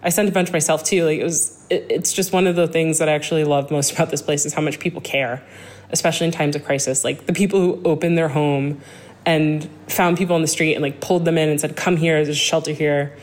I 0.08 0.10
sent 0.10 0.30
a 0.30 0.32
bunch 0.32 0.54
myself 0.54 0.86
too. 0.86 1.04
Like, 1.04 1.20
it 1.20 1.24
was, 1.24 1.62
it, 1.70 1.86
it's 1.90 2.14
just 2.14 2.32
one 2.32 2.48
of 2.48 2.56
the 2.56 2.66
things 2.66 3.00
that 3.00 3.10
I 3.10 3.12
actually 3.12 3.44
love 3.44 3.70
most 3.70 3.92
about 3.92 4.10
this 4.10 4.22
place 4.22 4.46
is 4.46 4.54
how 4.54 4.62
much 4.62 4.80
people 4.80 5.02
care, 5.02 5.44
especially 5.92 6.28
in 6.28 6.32
times 6.32 6.56
of 6.56 6.64
crisis. 6.64 7.04
Like, 7.04 7.26
the 7.26 7.34
people 7.34 7.60
who 7.60 7.82
opened 7.84 8.18
their 8.18 8.30
home 8.30 8.82
and 9.26 9.70
found 9.90 10.18
people 10.18 10.34
on 10.34 10.42
the 10.42 10.48
street 10.48 10.76
and 10.76 10.82
like 10.82 11.02
pulled 11.02 11.26
them 11.26 11.38
in 11.38 11.50
and 11.50 11.60
said, 11.60 11.76
"Come 11.76 11.98
here, 11.98 12.16
there's 12.16 12.30
a 12.30 12.34
shelter 12.34 12.72
here." 12.72 13.18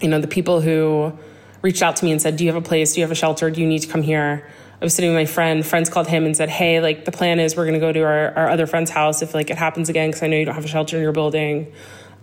You 0.00 0.08
know, 0.08 0.18
the 0.18 0.26
people 0.26 0.60
who 0.60 1.16
reached 1.62 1.82
out 1.82 1.94
to 1.96 2.04
me 2.04 2.10
and 2.10 2.20
said, 2.20 2.36
"Do 2.36 2.44
you 2.44 2.52
have 2.52 2.60
a 2.60 2.66
place? 2.66 2.94
Do 2.94 3.00
you 3.00 3.04
have 3.04 3.12
a 3.12 3.14
shelter? 3.14 3.48
Do 3.48 3.60
you 3.60 3.66
need 3.68 3.82
to 3.82 3.88
come 3.88 4.02
here?" 4.02 4.44
I 4.82 4.84
was 4.84 4.92
sitting 4.92 5.10
with 5.10 5.16
my 5.20 5.26
friend. 5.26 5.64
Friends 5.64 5.88
called 5.88 6.08
him 6.08 6.26
and 6.26 6.36
said, 6.36 6.48
"Hey, 6.48 6.80
like 6.80 7.04
the 7.04 7.12
plan 7.12 7.38
is 7.38 7.54
we're 7.54 7.66
going 7.66 7.80
to 7.80 7.86
go 7.86 7.92
to 7.92 8.00
our, 8.00 8.36
our 8.36 8.48
other 8.50 8.66
friend's 8.66 8.90
house 8.90 9.22
if 9.22 9.32
like 9.32 9.50
it 9.50 9.56
happens 9.56 9.88
again 9.88 10.08
because 10.10 10.24
I 10.24 10.26
know 10.26 10.36
you 10.36 10.44
don't 10.44 10.56
have 10.56 10.64
a 10.64 10.68
shelter 10.68 10.96
in 10.96 11.02
your 11.04 11.12
building." 11.12 11.72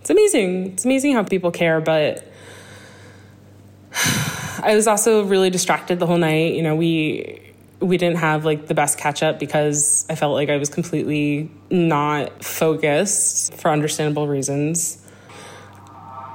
It's 0.02 0.10
amazing. 0.10 0.72
It's 0.72 0.84
amazing 0.84 1.14
how 1.14 1.22
people 1.22 1.50
care, 1.50 1.80
but 1.80 2.30
I 4.62 4.74
was 4.74 4.86
also 4.86 5.24
really 5.24 5.50
distracted 5.50 5.98
the 5.98 6.06
whole 6.06 6.18
night. 6.18 6.54
You 6.54 6.62
know, 6.62 6.76
we 6.76 7.52
we 7.80 7.98
didn't 7.98 8.18
have 8.18 8.44
like 8.44 8.68
the 8.68 8.74
best 8.74 8.96
catch 8.96 9.22
up 9.22 9.38
because 9.38 10.06
I 10.08 10.14
felt 10.14 10.34
like 10.34 10.48
I 10.48 10.56
was 10.56 10.68
completely 10.68 11.50
not 11.70 12.44
focused 12.44 13.54
for 13.54 13.70
understandable 13.70 14.28
reasons. 14.28 14.98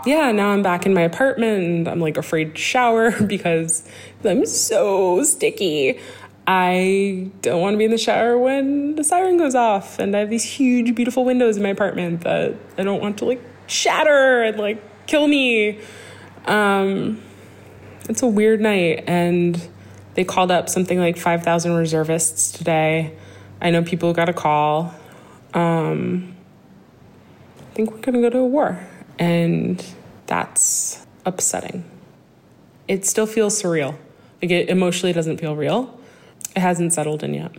Yeah, 0.06 0.32
now 0.32 0.50
I'm 0.50 0.62
back 0.62 0.86
in 0.86 0.94
my 0.94 1.02
apartment 1.02 1.64
and 1.64 1.88
I'm 1.88 2.00
like 2.00 2.18
afraid 2.18 2.56
to 2.56 2.62
shower 2.62 3.12
because 3.24 3.88
I'm 4.24 4.46
so 4.46 5.24
sticky. 5.24 6.00
I 6.50 7.30
don't 7.42 7.62
want 7.62 7.74
to 7.74 7.78
be 7.78 7.86
in 7.86 7.92
the 7.92 7.98
shower 7.98 8.38
when 8.38 8.96
the 8.96 9.04
siren 9.04 9.38
goes 9.38 9.56
off 9.56 10.00
and 10.00 10.16
I 10.16 10.20
have 10.20 10.30
these 10.30 10.46
huge 10.46 10.96
beautiful 10.96 11.26
windows 11.26 11.58
in 11.58 11.64
my 11.64 11.70
apartment 11.70 12.22
that 12.22 12.56
I 12.78 12.84
don't 12.84 13.02
want 13.02 13.18
to 13.18 13.26
like 13.26 13.42
shatter 13.68 14.44
and 14.44 14.58
like 14.58 15.08
kill 15.08 15.28
me. 15.28 15.80
Um 16.46 17.22
it's 18.10 18.22
a 18.22 18.28
weird 18.28 18.62
night 18.62 19.04
and 19.08 19.62
they 20.16 20.24
called 20.24 20.52
up 20.52 20.70
something 20.70 21.00
like 21.00 21.18
5,000 21.18 21.74
reservists 21.74 22.52
today. 22.52 23.16
I 23.62 23.70
know 23.70 23.84
people 23.84 24.14
got 24.14 24.30
a 24.30 24.34
call. 24.34 24.94
Um, 25.54 26.36
I 27.60 27.74
think 27.76 27.92
we're 27.92 28.00
going 28.00 28.16
to 28.16 28.22
go 28.22 28.30
to 28.30 28.40
a 28.40 28.46
war. 28.46 28.80
And 29.20 29.84
that's 30.26 31.06
upsetting. 31.26 31.84
It 32.88 33.06
still 33.06 33.28
feels 33.28 33.62
surreal. 33.62 33.96
Like 34.42 34.52
it 34.52 34.70
emotionally 34.70 35.14
doesn't 35.14 35.40
feel 35.40 35.56
real. 35.56 36.00
It 36.56 36.60
hasn't 36.60 36.94
settled 36.94 37.24
in 37.24 37.34
yet. 37.34 37.52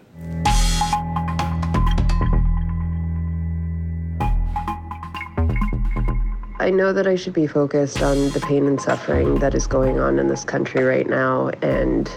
I 6.61 6.71
know 6.71 6.93
that 6.93 7.07
I 7.07 7.15
should 7.15 7.35
be 7.35 7.47
focused 7.47 8.03
on 8.03 8.31
the 8.31 8.41
pain 8.41 8.67
and 8.67 8.81
suffering 8.81 9.39
that 9.39 9.55
is 9.55 9.69
going 9.69 10.01
on 10.01 10.19
in 10.19 10.27
this 10.27 10.45
country 10.45 10.83
right 10.83 11.07
now 11.07 11.51
and 11.63 12.11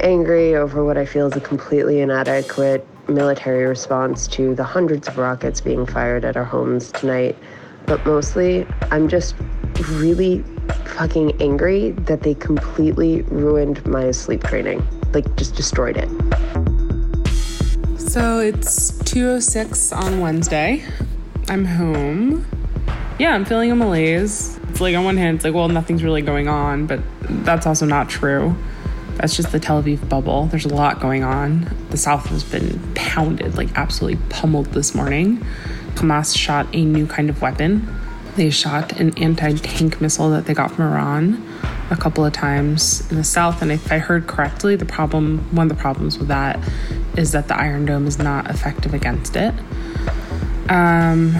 angry 0.00 0.56
over 0.56 0.84
what 0.84 0.98
I 0.98 1.06
feel 1.06 1.28
is 1.28 1.36
a 1.36 1.40
completely 1.40 2.00
inadequate 2.00 2.84
military 3.08 3.64
response 3.64 4.26
to 4.28 4.56
the 4.56 4.64
hundreds 4.64 5.06
of 5.06 5.18
rockets 5.18 5.60
being 5.60 5.86
fired 5.86 6.24
at 6.24 6.36
our 6.36 6.44
homes 6.44 6.90
tonight. 6.90 7.36
But 7.86 8.04
mostly, 8.04 8.66
I'm 8.90 9.08
just 9.08 9.36
really 9.92 10.42
fucking 10.96 11.40
angry 11.40 11.92
that 11.92 12.22
they 12.22 12.34
completely 12.34 13.22
ruined 13.22 13.86
my 13.86 14.10
sleep 14.10 14.42
training. 14.42 14.84
Like, 15.14 15.36
just 15.36 15.54
destroyed 15.54 15.96
it. 15.96 16.08
So 18.00 18.40
it's 18.40 18.90
2.06 19.02 19.96
on 19.96 20.18
Wednesday. 20.18 20.84
I'm 21.48 21.64
home. 21.64 22.57
Yeah, 23.18 23.34
I'm 23.34 23.44
feeling 23.44 23.72
a 23.72 23.74
malaise. 23.74 24.60
It's 24.68 24.80
like 24.80 24.94
on 24.94 25.02
one 25.04 25.16
hand, 25.16 25.36
it's 25.36 25.44
like, 25.44 25.52
well, 25.52 25.68
nothing's 25.68 26.04
really 26.04 26.22
going 26.22 26.46
on, 26.46 26.86
but 26.86 27.00
that's 27.20 27.66
also 27.66 27.84
not 27.84 28.08
true. 28.08 28.54
That's 29.16 29.34
just 29.34 29.50
the 29.50 29.58
Tel 29.58 29.82
Aviv 29.82 30.08
bubble. 30.08 30.46
There's 30.46 30.64
a 30.64 30.72
lot 30.72 31.00
going 31.00 31.24
on. 31.24 31.68
The 31.90 31.96
South 31.96 32.26
has 32.26 32.44
been 32.44 32.80
pounded, 32.94 33.56
like 33.56 33.76
absolutely 33.76 34.24
pummeled 34.28 34.66
this 34.66 34.94
morning. 34.94 35.38
Hamas 35.94 36.36
shot 36.36 36.68
a 36.72 36.84
new 36.84 37.08
kind 37.08 37.28
of 37.28 37.42
weapon. 37.42 37.92
They 38.36 38.50
shot 38.50 39.00
an 39.00 39.18
anti 39.18 39.54
tank 39.56 40.00
missile 40.00 40.30
that 40.30 40.46
they 40.46 40.54
got 40.54 40.70
from 40.70 40.84
Iran 40.92 41.44
a 41.90 41.96
couple 41.96 42.24
of 42.24 42.32
times 42.32 43.10
in 43.10 43.16
the 43.16 43.24
south. 43.24 43.62
And 43.62 43.72
if 43.72 43.90
I 43.90 43.98
heard 43.98 44.28
correctly, 44.28 44.76
the 44.76 44.86
problem, 44.86 45.38
one 45.50 45.68
of 45.68 45.76
the 45.76 45.80
problems 45.80 46.18
with 46.18 46.28
that 46.28 46.60
is 47.16 47.32
that 47.32 47.48
the 47.48 47.58
Iron 47.58 47.84
Dome 47.84 48.06
is 48.06 48.20
not 48.20 48.48
effective 48.48 48.94
against 48.94 49.34
it. 49.34 49.52
Um, 50.68 51.34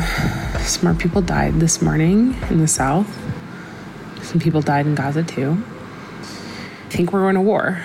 smart 0.68 0.98
people 0.98 1.22
died 1.22 1.54
this 1.54 1.80
morning 1.80 2.36
in 2.50 2.58
the 2.58 2.68
south. 2.68 3.08
Some 4.22 4.38
people 4.38 4.60
died 4.60 4.86
in 4.86 4.94
Gaza 4.94 5.22
too. 5.22 5.62
I 6.20 6.90
think 6.90 7.12
we're 7.12 7.20
going 7.20 7.34
to 7.34 7.40
war. 7.40 7.82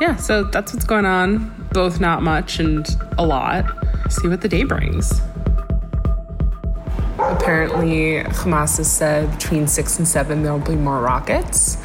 Yeah, 0.00 0.16
so 0.16 0.44
that's 0.44 0.72
what's 0.72 0.84
going 0.84 1.06
on. 1.06 1.68
Both 1.72 2.00
not 2.00 2.22
much 2.22 2.60
and 2.60 2.86
a 3.18 3.26
lot. 3.26 3.64
See 4.08 4.28
what 4.28 4.40
the 4.40 4.48
day 4.48 4.62
brings. 4.62 5.20
Apparently, 7.46 8.24
Hamas 8.24 8.78
has 8.78 8.90
said 8.90 9.30
between 9.30 9.68
six 9.68 10.00
and 10.00 10.08
seven 10.08 10.42
there'll 10.42 10.58
be 10.58 10.74
more 10.74 11.00
rockets. 11.00 11.76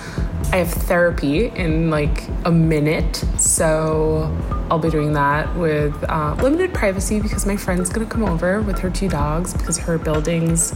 I 0.51 0.55
have 0.55 0.71
therapy 0.71 1.49
in 1.49 1.91
like 1.91 2.27
a 2.45 2.51
minute, 2.51 3.17
so 3.37 4.35
I'll 4.71 4.79
be 4.79 4.89
doing 4.89 5.13
that 5.13 5.55
with 5.55 5.93
uh, 6.09 6.35
limited 6.41 6.73
privacy 6.73 7.21
because 7.21 7.45
my 7.45 7.57
friend's 7.57 7.91
gonna 7.91 8.07
come 8.07 8.23
over 8.23 8.63
with 8.63 8.79
her 8.79 8.89
two 8.89 9.07
dogs 9.07 9.53
because 9.53 9.77
her 9.77 9.99
building's 9.99 10.71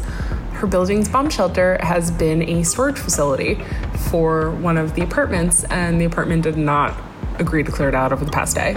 her 0.51 0.67
building's 0.67 1.09
bomb 1.09 1.31
shelter 1.31 1.79
has 1.81 2.11
been 2.11 2.43
a 2.43 2.61
storage 2.61 2.99
facility 2.99 3.55
for 4.11 4.51
one 4.51 4.77
of 4.77 4.93
the 4.93 5.01
apartments, 5.01 5.63
and 5.63 5.99
the 5.99 6.05
apartment 6.05 6.43
did 6.43 6.57
not 6.57 6.95
agree 7.39 7.63
to 7.63 7.71
clear 7.71 7.89
it 7.89 7.95
out 7.95 8.13
over 8.13 8.23
the 8.23 8.29
past 8.31 8.55
day. 8.55 8.75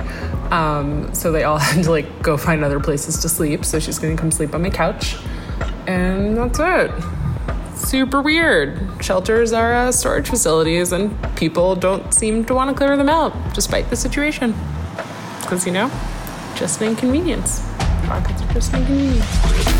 Um, 0.50 1.12
so 1.12 1.30
they 1.32 1.44
all 1.44 1.58
had 1.58 1.84
to 1.84 1.90
like 1.90 2.22
go 2.22 2.38
find 2.38 2.64
other 2.64 2.80
places 2.80 3.18
to 3.18 3.28
sleep. 3.28 3.62
So 3.66 3.78
she's 3.78 3.98
gonna 3.98 4.16
come 4.16 4.30
sleep 4.30 4.54
on 4.54 4.62
my 4.62 4.70
couch, 4.70 5.18
and 5.88 6.36
that's 6.36 6.58
it. 6.60 6.90
Super 7.74 8.20
weird. 8.20 8.78
Shelters 9.00 9.52
are 9.52 9.72
uh, 9.72 9.92
storage 9.92 10.28
facilities, 10.28 10.92
and 10.92 11.16
people 11.34 11.74
don't 11.74 12.12
seem 12.12 12.44
to 12.44 12.54
want 12.54 12.70
to 12.70 12.76
clear 12.76 12.96
them 12.96 13.08
out 13.08 13.32
despite 13.54 13.88
the 13.88 13.96
situation. 13.96 14.54
Because, 15.40 15.64
you 15.64 15.72
know, 15.72 15.90
just 16.54 16.80
an 16.82 16.88
inconvenience. 16.88 17.66
Rockets 18.06 18.42
are 18.42 18.52
just 18.52 18.72
an 18.74 18.80
inconvenience. 18.80 19.77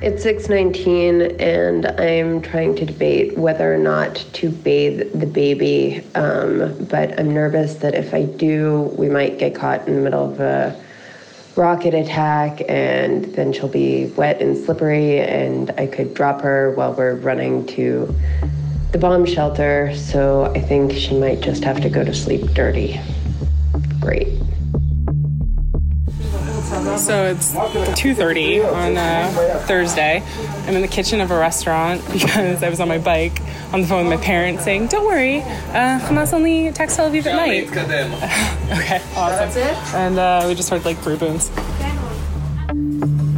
It's 0.00 0.22
6:19 0.22 1.40
and 1.40 1.86
I'm 1.86 2.40
trying 2.40 2.76
to 2.76 2.84
debate 2.84 3.36
whether 3.36 3.74
or 3.74 3.78
not 3.78 4.14
to 4.34 4.48
bathe 4.48 5.12
the 5.12 5.26
baby. 5.26 6.04
Um, 6.14 6.86
but 6.88 7.18
I'm 7.18 7.34
nervous 7.34 7.74
that 7.76 7.96
if 7.96 8.14
I 8.14 8.22
do, 8.22 8.94
we 8.96 9.08
might 9.08 9.40
get 9.40 9.56
caught 9.56 9.88
in 9.88 9.96
the 9.96 10.00
middle 10.00 10.24
of 10.24 10.38
a 10.38 10.76
rocket 11.56 11.94
attack 11.94 12.62
and 12.68 13.24
then 13.34 13.52
she'll 13.52 13.66
be 13.66 14.06
wet 14.16 14.40
and 14.40 14.56
slippery 14.56 15.18
and 15.18 15.72
I 15.72 15.88
could 15.88 16.14
drop 16.14 16.42
her 16.42 16.70
while 16.76 16.92
we're 16.92 17.16
running 17.16 17.66
to 17.66 18.14
the 18.92 18.98
bomb 18.98 19.26
shelter. 19.26 19.92
So 19.96 20.44
I 20.54 20.60
think 20.60 20.92
she 20.92 21.18
might 21.18 21.40
just 21.40 21.64
have 21.64 21.80
to 21.80 21.90
go 21.90 22.04
to 22.04 22.14
sleep 22.14 22.54
dirty. 22.54 23.00
Great. 23.98 24.28
So 26.96 27.26
it's 27.26 27.52
2:30 27.52 28.64
on 28.72 28.96
uh, 28.96 29.64
Thursday. 29.66 30.22
I'm 30.66 30.74
in 30.74 30.82
the 30.82 30.88
kitchen 30.88 31.20
of 31.20 31.30
a 31.30 31.38
restaurant 31.38 32.02
because 32.12 32.62
I 32.62 32.68
was 32.70 32.80
on 32.80 32.88
my 32.88 32.98
bike 32.98 33.40
on 33.72 33.82
the 33.82 33.86
phone 33.86 34.08
with 34.08 34.18
my 34.18 34.24
parents 34.24 34.64
saying, 34.64 34.88
"Don't 34.88 35.06
worry, 35.06 35.40
uh, 35.40 36.00
Hamas 36.00 36.32
only 36.32 36.68
attacks 36.68 36.96
Tel 36.96 37.10
Aviv 37.10 37.26
at 37.26 37.36
night." 37.36 37.68
okay, 38.80 39.02
awesome. 39.14 39.38
That's 39.38 39.56
it. 39.56 39.94
And 39.94 40.18
uh, 40.18 40.44
we 40.48 40.54
just 40.54 40.70
heard 40.70 40.84
like 40.84 40.98
three 40.98 41.16
booms. 41.16 41.50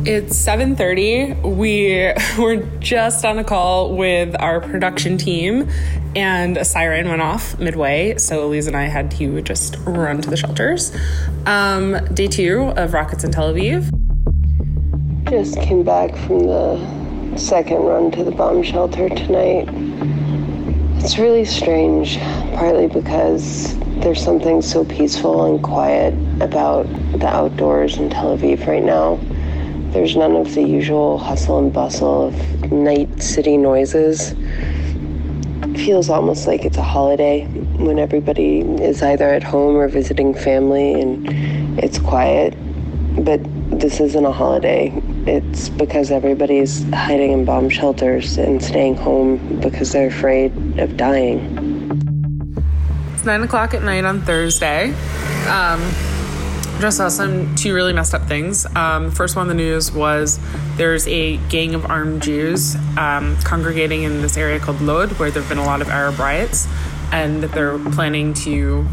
It's 0.07 0.34
7:30. 0.34 1.42
We 1.42 2.14
were 2.42 2.57
just 2.78 3.22
on 3.26 3.38
a 3.38 3.44
call 3.44 3.94
with 3.94 4.34
our 4.40 4.59
production 4.61 5.18
team 5.18 5.68
and 6.16 6.57
a 6.57 6.64
siren 6.64 7.09
went 7.11 7.20
off 7.20 7.59
midway, 7.59 8.16
so 8.16 8.48
Aliza 8.48 8.68
and 8.68 8.76
I 8.76 8.84
had 8.84 9.11
to 9.12 9.42
just 9.42 9.76
run 9.84 10.22
to 10.22 10.30
the 10.30 10.38
shelters. 10.38 10.96
Um, 11.44 12.03
day 12.14 12.28
2 12.28 12.72
of 12.76 12.94
Rockets 12.94 13.24
in 13.24 13.30
Tel 13.30 13.53
Aviv. 13.53 13.90
Just 15.28 15.61
came 15.61 15.82
back 15.82 16.16
from 16.16 16.46
the 16.46 17.36
second 17.36 17.82
run 17.82 18.11
to 18.12 18.24
the 18.24 18.30
bomb 18.30 18.62
shelter 18.62 19.11
tonight. 19.11 19.68
It's 21.05 21.18
really 21.18 21.44
strange, 21.44 22.18
partly 22.55 22.86
because 22.86 23.78
there's 24.01 24.22
something 24.24 24.62
so 24.62 24.82
peaceful 24.86 25.44
and 25.44 25.62
quiet 25.62 26.14
about 26.42 26.84
the 27.18 27.26
outdoors 27.26 27.98
in 27.98 28.09
Tel 28.09 28.38
Aviv 28.38 28.66
right 28.66 28.82
now. 28.82 29.20
There's 29.93 30.16
none 30.16 30.36
of 30.36 30.55
the 30.55 30.62
usual 30.62 31.18
hustle 31.18 31.59
and 31.59 31.72
bustle 31.72 32.28
of 32.28 32.70
night 32.70 33.20
city 33.20 33.57
noises. 33.57 34.34
It 35.62 35.76
feels 35.76 36.09
almost 36.09 36.47
like 36.47 36.64
it's 36.64 36.76
a 36.76 36.82
holiday 36.82 37.47
when 37.76 37.99
everybody 37.99 38.61
is 38.61 39.03
either 39.03 39.28
at 39.28 39.43
home 39.43 39.74
or 39.76 39.88
visiting 39.88 40.32
family 40.32 41.01
and 41.01 41.28
it's 41.78 41.99
quiet. 41.99 42.55
But 43.24 43.41
this 43.80 43.99
isn't 43.99 44.24
a 44.24 44.30
holiday. 44.30 44.93
It's 45.26 45.68
because 45.68 46.12
everybody's 46.12 46.88
hiding 46.93 47.32
in 47.32 47.45
bomb 47.45 47.68
shelters 47.68 48.38
and 48.38 48.62
staying 48.62 48.95
home 48.95 49.59
because 49.61 49.91
they're 49.91 50.07
afraid 50.07 50.53
of 50.78 50.97
dying. 50.97 51.41
It's 53.14 53.24
9 53.24 53.43
o'clock 53.43 53.74
at 53.74 53.82
night 53.82 54.05
on 54.05 54.22
Thursday. 54.22 54.95
Um, 55.49 55.80
just 56.81 56.97
saw 56.97 57.09
some 57.09 57.55
two 57.55 57.74
really 57.74 57.93
messed 57.93 58.14
up 58.14 58.26
things. 58.26 58.66
Um, 58.74 59.11
first 59.11 59.37
one 59.37 59.43
on 59.43 59.49
the 59.49 59.55
news 59.55 59.93
was 59.93 60.39
there's 60.76 61.07
a 61.09 61.37
gang 61.49 61.74
of 61.74 61.87
armed 61.87 62.22
Jews 62.22 62.76
um, 62.97 63.37
congregating 63.45 64.03
in 64.03 64.22
this 64.22 64.37
area 64.37 64.59
called 64.59 64.81
Lod, 64.81 65.12
where 65.18 65.31
there 65.31 65.43
have 65.43 65.49
been 65.49 65.59
a 65.59 65.64
lot 65.64 65.83
of 65.83 65.89
Arab 65.89 66.18
riots, 66.18 66.66
and 67.12 67.45
they're 67.45 67.78
planning 67.78 68.35
to 68.35 68.87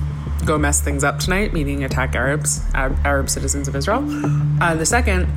go 0.46 0.58
mess 0.58 0.82
things 0.82 1.04
up 1.04 1.20
tonight, 1.20 1.54
meaning 1.54 1.84
attack 1.84 2.16
Arabs, 2.16 2.62
Arab, 2.74 2.98
Arab 3.04 3.30
citizens 3.30 3.68
of 3.68 3.76
Israel. 3.76 4.04
Uh, 4.62 4.76
the 4.76 4.86
second 4.86 5.28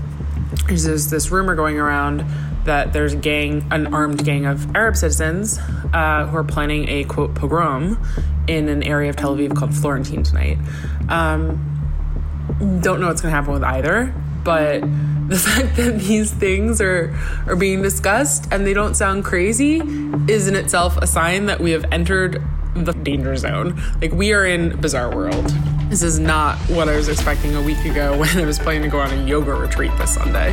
is 0.69 0.85
there's 0.85 1.11
this 1.11 1.31
rumor 1.31 1.55
going 1.55 1.79
around 1.79 2.25
that 2.65 2.93
there's 2.93 3.15
a 3.15 3.17
gang, 3.17 3.67
an 3.71 3.93
armed 3.95 4.25
gang 4.25 4.47
of 4.47 4.75
Arab 4.77 4.97
citizens 4.97 5.59
uh, 5.93 6.27
who 6.27 6.37
are 6.37 6.45
planning 6.45 6.89
a 6.89 7.05
quote 7.05 7.35
pogrom 7.35 7.99
in 8.47 8.69
an 8.69 8.83
area 8.83 9.11
of 9.11 9.17
Tel 9.17 9.37
Aviv 9.37 9.57
called 9.57 9.75
Florentine 9.75 10.23
tonight. 10.23 10.59
Um, 11.09 11.70
don't 12.81 13.01
know 13.01 13.09
what's 13.09 13.21
going 13.21 13.33
to 13.33 13.37
happen 13.37 13.53
with 13.53 13.65
either, 13.65 14.15
but 14.45 14.81
the 15.29 15.39
fact 15.39 15.77
that 15.77 15.99
these 16.01 16.33
things 16.33 16.81
are 16.81 17.17
are 17.47 17.57
being 17.57 17.83
discussed 17.83 18.49
and 18.51 18.67
they 18.67 18.75
don't 18.75 18.95
sound 18.95 19.25
crazy 19.25 19.81
is 20.29 20.49
in 20.49 20.57
itself 20.57 20.97
a 20.99 21.07
sign 21.07 21.47
that 21.47 21.61
we 21.61 21.71
have 21.71 21.85
entered 21.93 22.43
the 22.75 22.93
danger 22.93 23.37
zone. 23.37 23.81
Like 24.01 24.13
we 24.13 24.33
are 24.33 24.45
in 24.45 24.81
bizarre 24.81 25.15
world. 25.15 25.47
This 25.89 26.03
is 26.03 26.19
not 26.19 26.57
what 26.69 26.89
I 26.89 26.97
was 26.97 27.09
expecting 27.09 27.55
a 27.57 27.63
week 27.63 27.85
ago 27.85 28.17
when 28.19 28.37
I 28.39 28.45
was 28.45 28.59
planning 28.59 28.83
to 28.83 28.89
go 28.89 29.01
on 29.01 29.11
a 29.13 29.25
yoga 29.25 29.55
retreat 29.55 29.93
this 29.99 30.15
Sunday. 30.15 30.53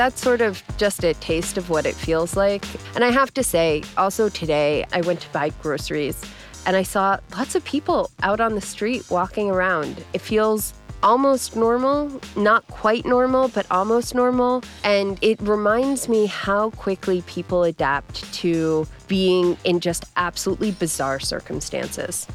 That's 0.00 0.22
sort 0.22 0.40
of 0.40 0.62
just 0.78 1.04
a 1.04 1.12
taste 1.12 1.58
of 1.58 1.68
what 1.68 1.84
it 1.84 1.94
feels 1.94 2.34
like. 2.34 2.64
And 2.94 3.04
I 3.04 3.10
have 3.10 3.34
to 3.34 3.44
say, 3.44 3.82
also 3.98 4.30
today, 4.30 4.86
I 4.94 5.02
went 5.02 5.20
to 5.20 5.28
buy 5.28 5.50
groceries 5.60 6.18
and 6.64 6.74
I 6.74 6.84
saw 6.84 7.18
lots 7.36 7.54
of 7.54 7.62
people 7.66 8.10
out 8.22 8.40
on 8.40 8.54
the 8.54 8.62
street 8.62 9.04
walking 9.10 9.50
around. 9.50 10.02
It 10.14 10.22
feels 10.22 10.72
almost 11.02 11.54
normal, 11.54 12.18
not 12.34 12.66
quite 12.68 13.04
normal, 13.04 13.48
but 13.48 13.66
almost 13.70 14.14
normal. 14.14 14.62
And 14.84 15.18
it 15.20 15.38
reminds 15.42 16.08
me 16.08 16.24
how 16.24 16.70
quickly 16.70 17.20
people 17.26 17.64
adapt 17.64 18.32
to 18.40 18.86
being 19.06 19.58
in 19.64 19.80
just 19.80 20.06
absolutely 20.16 20.70
bizarre 20.70 21.20
circumstances. 21.20 22.26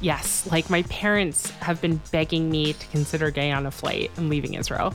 Yes, 0.00 0.48
like 0.50 0.68
my 0.68 0.82
parents 0.84 1.50
have 1.60 1.80
been 1.80 2.00
begging 2.10 2.50
me 2.50 2.72
to 2.72 2.86
consider 2.88 3.30
getting 3.30 3.52
on 3.52 3.64
a 3.66 3.70
flight 3.70 4.10
and 4.16 4.28
leaving 4.28 4.54
Israel. 4.54 4.92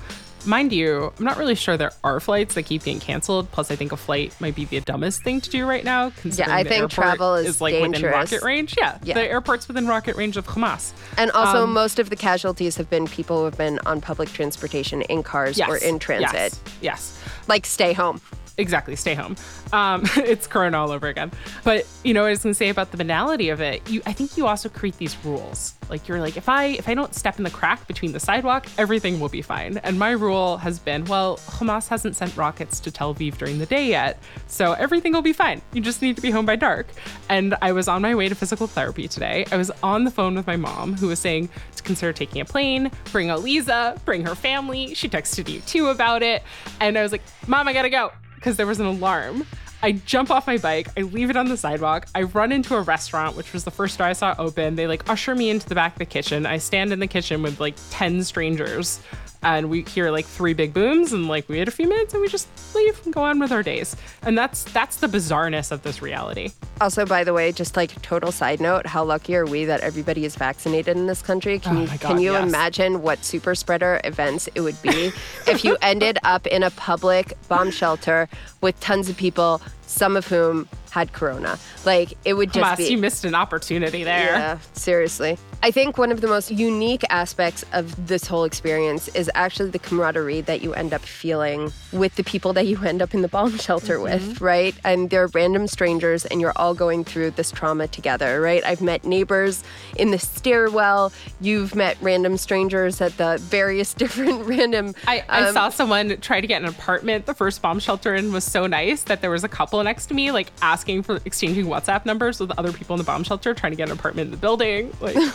Mind 0.48 0.72
you, 0.72 1.12
I'm 1.20 1.26
not 1.26 1.36
really 1.38 1.56
sure 1.56 1.76
there 1.76 1.92
are 2.06 2.22
flights 2.22 2.56
that 2.56 2.64
keep 2.64 2.86
getting 2.86 3.02
canceled. 3.02 3.52
Plus, 3.52 3.70
I 3.70 3.76
think 3.76 3.92
a 3.92 3.98
flight 3.98 4.34
might 4.40 4.56
be 4.56 4.64
the 4.64 4.80
dumbest 4.80 5.22
thing 5.22 5.42
to 5.42 5.50
do 5.50 5.68
right 5.68 5.84
now. 5.84 6.10
Considering 6.12 6.56
I 6.56 6.64
the 6.64 6.70
think 6.70 6.90
travel 6.92 7.36
is 7.36 7.60
like 7.60 7.74
within 7.74 7.92
dangerous. 7.92 8.32
rocket 8.32 8.46
range. 8.46 8.74
Yeah, 8.80 8.98
Yeah. 9.04 9.16
the 9.16 9.24
airport's 9.30 9.68
within 9.68 9.88
rocket 9.88 10.16
range 10.16 10.38
of 10.38 10.48
Hamas. 10.48 10.94
And 11.18 11.32
also, 11.32 11.64
Um, 11.64 11.74
most 11.74 12.00
of 12.00 12.10
the 12.10 12.16
casualties 12.16 12.78
have 12.78 12.90
been 12.90 13.08
people 13.08 13.40
who 13.40 13.46
have 13.46 13.58
been 13.58 13.80
on 13.86 14.00
public 14.00 14.32
transportation 14.32 15.02
in 15.04 15.22
cars 15.22 15.58
Yes, 15.58 15.68
or 15.70 15.76
in 15.78 16.00
transit. 16.00 16.34
Yes, 16.34 16.60
yes. 16.82 17.20
Like, 17.50 17.66
stay 17.66 17.92
home. 17.92 18.22
Exactly, 18.60 18.96
stay 18.96 19.14
home. 19.14 19.36
Um, 19.72 20.04
it's 20.18 20.48
Corona 20.48 20.80
all 20.80 20.92
over 20.92 21.08
again. 21.08 21.32
But 21.64 21.86
you 22.04 22.14
know 22.14 22.26
I 22.26 22.30
was 22.30 22.42
gonna 22.42 22.56
say 22.56 22.70
about 22.70 22.92
the 22.92 22.98
banality 22.98 23.50
of 23.50 23.62
it. 23.62 23.88
You, 23.90 24.02
I 24.06 24.14
think 24.14 24.36
you 24.36 24.48
also 24.48 24.68
create 24.68 24.98
these 24.98 25.16
rules. 25.24 25.76
Like 25.90 26.08
you're 26.08 26.20
like, 26.20 26.38
if 26.38 26.50
I 26.50 26.66
if 26.66 26.90
I 26.90 26.96
don't 26.96 27.14
step 27.14 27.38
in 27.38 27.44
the 27.44 27.52
crack 27.52 27.88
between 27.88 28.12
the 28.14 28.20
sidewalk, 28.20 28.68
everything 28.78 29.20
will 29.20 29.30
be 29.30 29.42
fine. 29.44 29.78
And 29.78 30.00
my 30.00 30.12
rule 30.12 30.58
has 30.58 30.80
been, 30.80 31.06
well, 31.06 31.38
Hamas 31.38 31.88
hasn't 31.88 32.16
sent 32.16 32.36
rockets 32.36 32.80
to 32.82 32.92
Tel 32.92 33.14
Aviv 33.14 33.38
during 33.38 33.60
the 33.60 33.66
day 33.68 33.88
yet, 33.88 34.22
so 34.48 34.74
everything 34.74 35.14
will 35.14 35.22
be 35.22 35.34
fine. 35.34 35.62
You 35.74 35.82
just 35.82 36.02
need 36.02 36.16
to 36.16 36.22
be 36.22 36.32
home 36.32 36.46
by 36.46 36.56
dark. 36.56 36.88
And 37.30 37.56
I 37.62 37.72
was 37.72 37.88
on 37.88 38.02
my 38.02 38.16
way 38.16 38.28
to 38.28 38.36
physical 38.36 38.66
therapy 38.68 39.08
today. 39.08 39.46
I 39.52 39.58
was 39.58 39.72
on 39.84 40.04
the 40.04 40.12
phone 40.12 40.36
with 40.36 40.48
my 40.48 40.58
mom, 40.58 40.96
who 40.96 41.08
was 41.08 41.20
saying 41.20 41.50
to 41.76 41.84
consider 41.84 42.12
taking 42.12 42.42
a 42.42 42.46
plane, 42.46 42.92
bring 43.12 43.28
Aliza 43.28 44.04
bring 44.04 44.26
her 44.26 44.36
family. 44.36 44.96
She 44.96 45.08
texted 45.08 45.48
you 45.48 45.62
too 45.62 45.88
about 45.88 46.24
it, 46.24 46.42
and 46.80 46.98
I 46.98 47.04
was 47.04 47.12
like, 47.12 47.22
Mom, 47.46 47.68
I 47.68 47.74
gotta 47.74 47.90
go 47.90 48.12
because 48.38 48.56
there 48.56 48.66
was 48.66 48.80
an 48.80 48.86
alarm. 48.86 49.46
I 49.84 49.92
jump 49.92 50.32
off 50.32 50.48
my 50.48 50.58
bike, 50.58 50.88
I 50.98 51.02
leave 51.02 51.30
it 51.30 51.36
on 51.36 51.50
the 51.50 51.58
sidewalk, 51.58 52.08
I 52.16 52.24
run 52.24 52.52
into 52.52 52.76
a 52.76 52.82
restaurant, 52.82 53.38
which 53.38 53.54
was 53.54 53.64
the 53.64 53.70
first 53.70 54.00
door 54.00 54.08
I 54.08 54.14
saw 54.14 54.34
open. 54.40 54.76
They 54.76 54.88
like 54.88 55.08
usher 55.08 55.36
me 55.36 55.52
into 55.52 55.70
the 55.70 55.76
back 55.76 55.94
of 55.94 56.00
the 56.00 56.06
kitchen. 56.06 56.48
I 56.48 56.58
stand 56.58 56.92
in 56.92 57.00
the 57.00 57.06
kitchen 57.08 57.44
with 57.44 57.60
like 57.60 57.76
10 57.92 58.24
strangers 58.24 59.00
and 59.44 59.70
we 59.70 59.84
hear 59.84 60.10
like 60.12 60.26
three 60.26 60.54
big 60.54 60.74
booms 60.74 61.14
and 61.14 61.28
like 61.28 61.48
we 61.48 61.60
had 61.60 61.68
a 61.68 61.72
few 61.72 61.88
minutes 61.88 62.14
and 62.14 62.22
we 62.22 62.28
just 62.28 62.48
leave 62.76 63.00
and 63.06 63.14
go 63.14 63.24
on 63.24 63.40
with 63.40 63.52
our 63.52 63.64
days. 63.64 63.96
And 64.24 64.38
that's 64.38 64.64
that's 64.66 64.98
the 64.98 65.08
bizarreness 65.08 65.72
of 65.72 65.84
this 65.84 66.02
reality. 66.02 66.52
Also, 66.82 67.06
by 67.06 67.24
the 67.24 67.34
way, 67.34 67.52
just 67.52 67.76
like 67.78 68.00
total 68.02 68.32
side 68.32 68.60
note, 68.60 68.86
how 68.86 69.04
lucky 69.04 69.36
are 69.36 69.46
we 69.46 69.66
that 69.66 69.82
everybody 69.82 70.26
is 70.26 70.36
vaccinated 70.36 70.96
in 70.98 71.08
this 71.08 71.22
country? 71.22 71.60
Can 71.60 71.78
Oh 71.78 71.82
you 71.82 71.88
God, 71.88 72.00
can 72.00 72.20
you 72.20 72.32
yes. 72.34 72.48
imagine 72.48 73.02
what 73.02 73.24
super 73.24 73.56
spreader 73.56 74.02
events 74.04 74.48
it 74.56 74.62
would 74.62 74.82
be 74.82 75.12
if 75.48 75.64
you 75.64 75.78
ended 75.82 76.18
up 76.24 76.48
in 76.48 76.64
a 76.64 76.72
public 76.72 77.34
bomb 77.48 77.72
shelter 77.72 78.28
with 78.62 78.80
tons 78.80 79.10
of 79.10 79.18
people, 79.18 79.62
some 79.88 80.16
of 80.16 80.28
whom 80.28 80.68
had 80.92 81.14
corona? 81.14 81.58
Like 81.86 82.14
it 82.26 82.34
would 82.34 82.54
just 82.54 82.66
Hamas, 82.66 82.78
be 82.78 82.92
you 82.92 82.98
missed 82.98 83.26
an 83.26 83.36
opportunity 83.36 84.04
there. 84.04 84.32
Yeah, 84.32 84.60
seriously. 84.74 85.38
I 85.64 85.72
think 85.72 85.98
one 85.98 86.12
of 86.12 86.22
the 86.22 86.28
most 86.28 86.52
unique 86.52 87.04
aspects 87.10 87.66
of 87.74 88.08
this 88.08 88.28
whole 88.28 88.44
experience 88.44 89.08
is 89.10 89.30
actually 89.34 89.72
the 89.72 89.80
camaraderie 89.80 90.42
that 90.42 90.62
you 90.62 90.74
end 90.74 90.94
up 90.94 91.02
feeling 91.02 91.72
with 91.92 92.16
the 92.16 92.24
people 92.24 92.54
that 92.54 92.68
you 92.68 92.78
end 92.84 93.02
up 93.02 93.16
in 93.16 93.24
the 93.24 93.28
bomb 93.28 93.58
shelter 93.58 94.00
with, 94.00 94.40
right? 94.40 94.76
And 94.84 95.10
they're 95.10 95.28
random 95.28 95.68
strangers 95.68 96.26
and 96.26 96.40
you're 96.40 96.54
all 96.56 96.76
going 96.76 97.04
through 97.04 97.32
this 97.32 97.52
trauma 97.52 97.88
together, 97.88 98.40
right? 98.40 98.64
I've 98.64 98.82
met 98.82 99.04
neighbors 99.04 99.64
in 99.98 100.12
the 100.12 100.20
stairwell. 100.20 101.12
You've 101.42 101.76
met 101.76 101.98
random 102.02 102.38
strangers 102.38 103.02
at 103.02 103.18
the 103.18 103.40
various 103.42 103.94
different 104.02 104.46
random. 104.46 104.94
I, 105.08 105.24
I 105.28 105.48
um, 105.48 105.54
saw 105.54 105.70
someone 105.70 106.18
try 106.22 106.40
to 106.40 106.48
get 106.48 106.62
an 106.62 106.68
apartment. 106.68 107.26
The 107.26 107.34
first 107.34 107.64
bomb 107.64 107.80
shelter 107.80 108.14
in 108.14 108.32
was 108.32 108.44
so 108.44 108.68
nice 108.68 109.04
that 109.04 109.22
there 109.22 109.32
was 109.32 109.44
a 109.44 109.50
couple 109.50 109.77
next 109.84 110.08
to 110.08 110.14
me, 110.14 110.32
like 110.32 110.52
asking 110.62 111.04
for 111.04 111.20
exchanging 111.26 111.66
WhatsApp 111.66 112.06
numbers 112.06 112.40
with 112.40 112.52
other 112.58 112.72
people 112.72 112.96
in 112.96 113.00
the 113.00 113.04
bomb 113.04 113.24
shelter, 113.24 113.54
trying 113.54 113.72
to 113.72 113.76
get 113.76 113.90
an 113.90 113.98
apartment 113.98 114.28
in 114.28 114.32
the 114.32 114.38
building. 114.38 114.96
Like, 115.00 115.18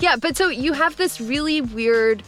Yeah, 0.00 0.16
but 0.16 0.36
so 0.36 0.48
you 0.48 0.72
have 0.72 0.96
this 0.96 1.20
really 1.20 1.60
weird 1.60 2.22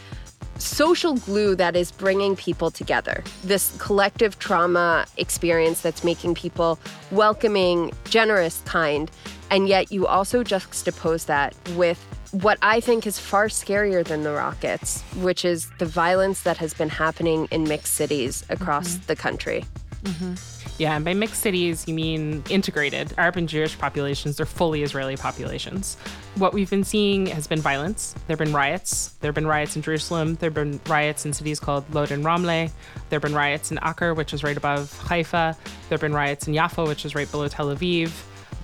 social 0.59 1.15
glue 1.15 1.55
that 1.57 1.77
is 1.77 1.93
bringing 1.93 2.37
people 2.37 2.71
together. 2.71 3.23
This 3.45 3.77
collective 3.79 4.39
trauma 4.39 5.07
experience 5.17 5.83
that's 5.83 6.03
making 6.03 6.35
people 6.35 6.79
welcoming, 7.11 7.93
generous, 8.05 8.63
kind. 8.65 9.11
And 9.51 9.69
yet 9.69 9.93
you 9.93 10.07
also 10.07 10.43
juxtapose 10.43 11.27
that 11.27 11.55
with 11.77 12.03
what 12.33 12.59
I 12.63 12.81
think 12.81 13.07
is 13.07 13.19
far 13.19 13.47
scarier 13.47 14.05
than 14.05 14.23
the 14.23 14.33
rockets, 14.33 15.03
which 15.17 15.45
is 15.45 15.71
the 15.79 15.87
violence 15.87 16.43
that 16.43 16.57
has 16.57 16.75
been 16.75 16.89
happening 16.89 17.49
in 17.51 17.65
mixed 17.65 17.95
cities 17.95 18.45
across 18.49 18.95
mm-hmm. 18.95 19.07
the 19.07 19.17
country. 19.17 19.65
Mm-hmm. 20.03 20.56
Yeah, 20.79 20.95
and 20.95 21.05
by 21.05 21.15
mixed 21.15 21.41
cities, 21.41 21.89
you 21.89 21.95
mean 21.95 22.43
integrated. 22.51 23.15
Arab 23.17 23.37
and 23.37 23.49
Jewish 23.49 23.79
populations, 23.79 24.37
they're 24.37 24.45
fully 24.45 24.83
Israeli 24.83 25.17
populations. 25.17 25.97
What 26.35 26.53
we've 26.53 26.69
been 26.69 26.85
seeing 26.85 27.27
has 27.27 27.47
been 27.47 27.61
violence. 27.61 28.13
There 28.27 28.37
have 28.37 28.39
been 28.39 28.53
riots. 28.53 29.15
There 29.21 29.29
have 29.29 29.35
been 29.35 29.47
riots 29.47 29.75
in 29.77 29.83
Jerusalem. 29.83 30.35
There 30.35 30.49
have 30.49 30.55
been 30.55 30.79
riots 30.87 31.25
in 31.25 31.33
cities 31.33 31.61
called 31.61 31.85
Lod 31.95 32.11
and 32.11 32.25
Ramle. 32.25 32.71
There 33.09 33.17
have 33.17 33.23
been 33.23 33.35
riots 33.35 33.71
in 33.71 33.79
Acre, 33.83 34.13
which 34.13 34.35
is 34.35 34.45
right 34.45 34.57
above 34.57 34.93
Haifa. 34.99 35.57
There 35.89 35.97
have 35.97 36.01
been 36.01 36.13
riots 36.13 36.47
in 36.47 36.55
Yaffo, 36.55 36.87
which 36.87 37.07
is 37.07 37.15
right 37.15 37.31
below 37.31 37.49
Tel 37.49 37.75
Aviv. 37.75 38.11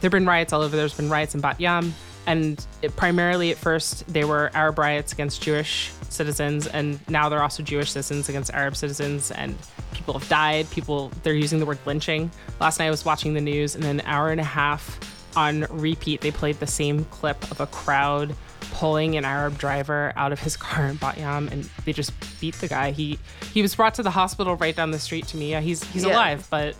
There 0.00 0.08
have 0.08 0.12
been 0.12 0.26
riots 0.26 0.52
all 0.52 0.60
over. 0.60 0.76
There's 0.76 0.94
been 0.94 1.08
riots 1.08 1.34
in 1.34 1.40
Bat 1.40 1.60
Yam. 1.60 1.94
And 2.26 2.64
it, 2.82 2.94
primarily 2.94 3.50
at 3.50 3.56
first, 3.56 4.06
they 4.12 4.24
were 4.24 4.50
Arab 4.54 4.78
riots 4.78 5.12
against 5.12 5.42
Jewish 5.42 5.90
citizens, 6.12 6.66
and 6.66 6.98
now 7.08 7.28
they're 7.28 7.42
also 7.42 7.62
Jewish 7.62 7.90
citizens 7.92 8.28
against 8.28 8.52
Arab 8.52 8.76
citizens. 8.76 9.30
And 9.30 9.56
people 9.92 10.18
have 10.18 10.28
died. 10.28 10.70
People, 10.70 11.10
they're 11.22 11.34
using 11.34 11.58
the 11.58 11.66
word 11.66 11.78
lynching. 11.86 12.30
Last 12.60 12.78
night 12.78 12.86
I 12.86 12.90
was 12.90 13.04
watching 13.04 13.34
the 13.34 13.40
news, 13.40 13.74
and 13.74 13.84
an 13.84 14.02
hour 14.04 14.30
and 14.30 14.40
a 14.40 14.44
half 14.44 14.98
on 15.36 15.66
repeat, 15.70 16.20
they 16.20 16.30
played 16.30 16.60
the 16.60 16.66
same 16.66 17.04
clip 17.06 17.42
of 17.50 17.60
a 17.60 17.66
crowd 17.66 18.34
pulling 18.72 19.16
an 19.16 19.24
Arab 19.24 19.58
driver 19.58 20.12
out 20.16 20.32
of 20.32 20.38
his 20.40 20.56
car 20.56 20.86
in 20.86 20.96
Bat 20.96 21.18
Yam, 21.18 21.48
and 21.48 21.64
they 21.84 21.92
just 21.92 22.12
beat 22.40 22.54
the 22.56 22.68
guy. 22.68 22.90
He 22.90 23.18
he 23.52 23.60
was 23.62 23.74
brought 23.74 23.94
to 23.94 24.02
the 24.02 24.10
hospital 24.10 24.56
right 24.56 24.74
down 24.76 24.90
the 24.90 24.98
street 24.98 25.26
to 25.28 25.36
me. 25.36 25.50
Yeah, 25.50 25.60
he's 25.60 25.82
he's 25.84 26.04
Yeah. 26.04 26.12
alive, 26.14 26.46
but 26.50 26.74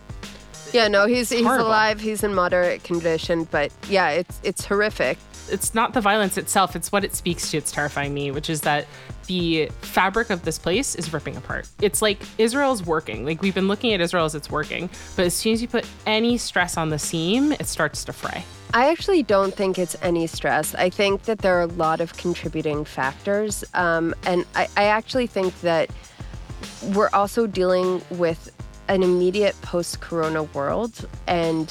Yeah, 0.71 0.87
no, 0.87 1.05
he's 1.07 1.29
he's 1.29 1.43
horrible. 1.43 1.67
alive. 1.67 1.99
He's 1.99 2.23
in 2.23 2.33
moderate 2.33 2.83
condition, 2.83 3.45
but 3.51 3.71
yeah, 3.89 4.09
it's 4.09 4.39
it's 4.43 4.65
horrific. 4.65 5.17
it's 5.51 5.75
not 5.75 5.93
the 5.93 6.01
violence 6.01 6.37
itself, 6.37 6.75
it's 6.75 6.91
what 6.91 7.03
it 7.03 7.13
speaks 7.15 7.51
to. 7.51 7.57
It's 7.57 7.71
terrifying 7.71 8.13
me, 8.13 8.31
which 8.31 8.49
is 8.49 8.61
that 8.61 8.87
the 9.27 9.69
fabric 9.81 10.29
of 10.29 10.43
this 10.43 10.57
place 10.57 10.95
is 10.95 11.13
ripping 11.13 11.37
apart. 11.37 11.67
It's 11.81 12.01
like 12.01 12.21
Israel's 12.37 12.85
working. 12.85 13.25
Like 13.25 13.41
we've 13.41 13.55
been 13.55 13.67
looking 13.67 13.93
at 13.93 14.01
Israel 14.01 14.25
as 14.25 14.35
it's 14.35 14.49
working, 14.49 14.89
but 15.15 15.25
as 15.25 15.33
soon 15.33 15.53
as 15.53 15.61
you 15.61 15.67
put 15.67 15.85
any 16.05 16.37
stress 16.37 16.77
on 16.77 16.89
the 16.89 16.99
seam, 16.99 17.51
it 17.53 17.67
starts 17.67 18.03
to 18.05 18.13
fray. 18.13 18.43
I 18.73 18.89
actually 18.89 19.21
don't 19.21 19.53
think 19.53 19.77
it's 19.77 19.95
any 20.01 20.25
stress. 20.25 20.73
I 20.73 20.89
think 20.89 21.23
that 21.23 21.39
there 21.39 21.59
are 21.59 21.61
a 21.61 21.67
lot 21.67 22.01
of 22.01 22.17
contributing 22.17 22.85
factors. 22.85 23.63
Um, 23.75 24.15
and 24.25 24.45
I, 24.55 24.67
I 24.75 24.85
actually 24.85 25.27
think 25.27 25.59
that 25.61 25.91
we're 26.95 27.09
also 27.13 27.45
dealing 27.45 28.01
with 28.09 28.51
an 28.87 29.03
immediate 29.03 29.59
post 29.61 30.01
corona 30.01 30.43
world. 30.43 31.07
And 31.27 31.67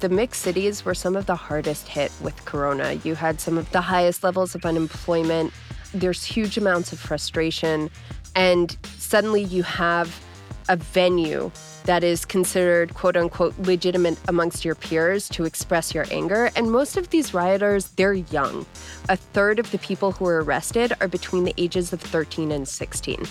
the 0.00 0.08
mixed 0.08 0.42
cities 0.42 0.84
were 0.84 0.94
some 0.94 1.16
of 1.16 1.26
the 1.26 1.34
hardest 1.34 1.88
hit 1.88 2.12
with 2.20 2.44
corona. 2.44 2.94
You 3.04 3.16
had 3.16 3.40
some 3.40 3.58
of 3.58 3.70
the 3.72 3.80
highest 3.80 4.22
levels 4.22 4.54
of 4.54 4.64
unemployment, 4.64 5.52
there's 5.94 6.24
huge 6.24 6.58
amounts 6.58 6.92
of 6.92 6.98
frustration. 6.98 7.90
And 8.34 8.76
suddenly 8.98 9.42
you 9.42 9.62
have 9.62 10.20
a 10.68 10.76
venue 10.76 11.50
that 11.84 12.02
is 12.02 12.24
considered 12.24 12.94
quote 12.94 13.16
unquote 13.16 13.56
legitimate 13.58 14.18
amongst 14.28 14.64
your 14.64 14.74
peers 14.74 15.28
to 15.28 15.44
express 15.44 15.94
your 15.94 16.06
anger. 16.10 16.50
And 16.56 16.70
most 16.70 16.96
of 16.96 17.10
these 17.10 17.34
rioters, 17.34 17.88
they're 17.88 18.14
young. 18.14 18.66
A 19.08 19.16
third 19.16 19.58
of 19.58 19.70
the 19.70 19.78
people 19.78 20.12
who 20.12 20.26
are 20.26 20.42
arrested 20.42 20.94
are 21.00 21.08
between 21.08 21.44
the 21.44 21.54
ages 21.58 21.92
of 21.92 22.00
13 22.00 22.50
and 22.50 22.66
16. 22.66 23.26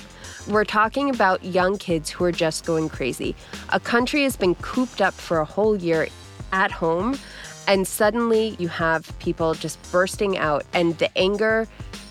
We're 0.47 0.65
talking 0.65 1.09
about 1.09 1.43
young 1.43 1.77
kids 1.77 2.09
who 2.09 2.23
are 2.25 2.31
just 2.31 2.65
going 2.65 2.89
crazy. 2.89 3.35
A 3.69 3.79
country 3.79 4.23
has 4.23 4.35
been 4.35 4.55
cooped 4.55 5.01
up 5.01 5.13
for 5.13 5.39
a 5.39 5.45
whole 5.45 5.75
year 5.75 6.07
at 6.51 6.71
home, 6.71 7.17
and 7.67 7.87
suddenly 7.87 8.55
you 8.59 8.67
have 8.67 9.17
people 9.19 9.53
just 9.53 9.79
bursting 9.91 10.37
out, 10.37 10.63
and 10.73 10.97
the 10.99 11.17
anger 11.17 11.67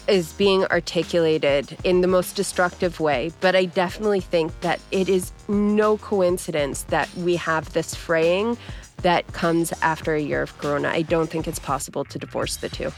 is 0.08 0.32
being 0.34 0.64
articulated 0.66 1.76
in 1.84 2.00
the 2.00 2.08
most 2.08 2.36
destructive 2.36 3.00
way. 3.00 3.32
But 3.40 3.54
I 3.54 3.66
definitely 3.66 4.20
think 4.20 4.58
that 4.60 4.80
it 4.90 5.08
is 5.08 5.32
no 5.48 5.98
coincidence 5.98 6.82
that 6.84 7.12
we 7.16 7.36
have 7.36 7.72
this 7.72 7.94
fraying 7.94 8.56
that 8.98 9.26
comes 9.32 9.72
after 9.82 10.14
a 10.14 10.20
year 10.20 10.42
of 10.42 10.56
Corona. 10.58 10.88
I 10.88 11.02
don't 11.02 11.28
think 11.28 11.46
it's 11.46 11.58
possible 11.58 12.04
to 12.04 12.18
divorce 12.18 12.56
the 12.56 12.68
two. 12.68 12.92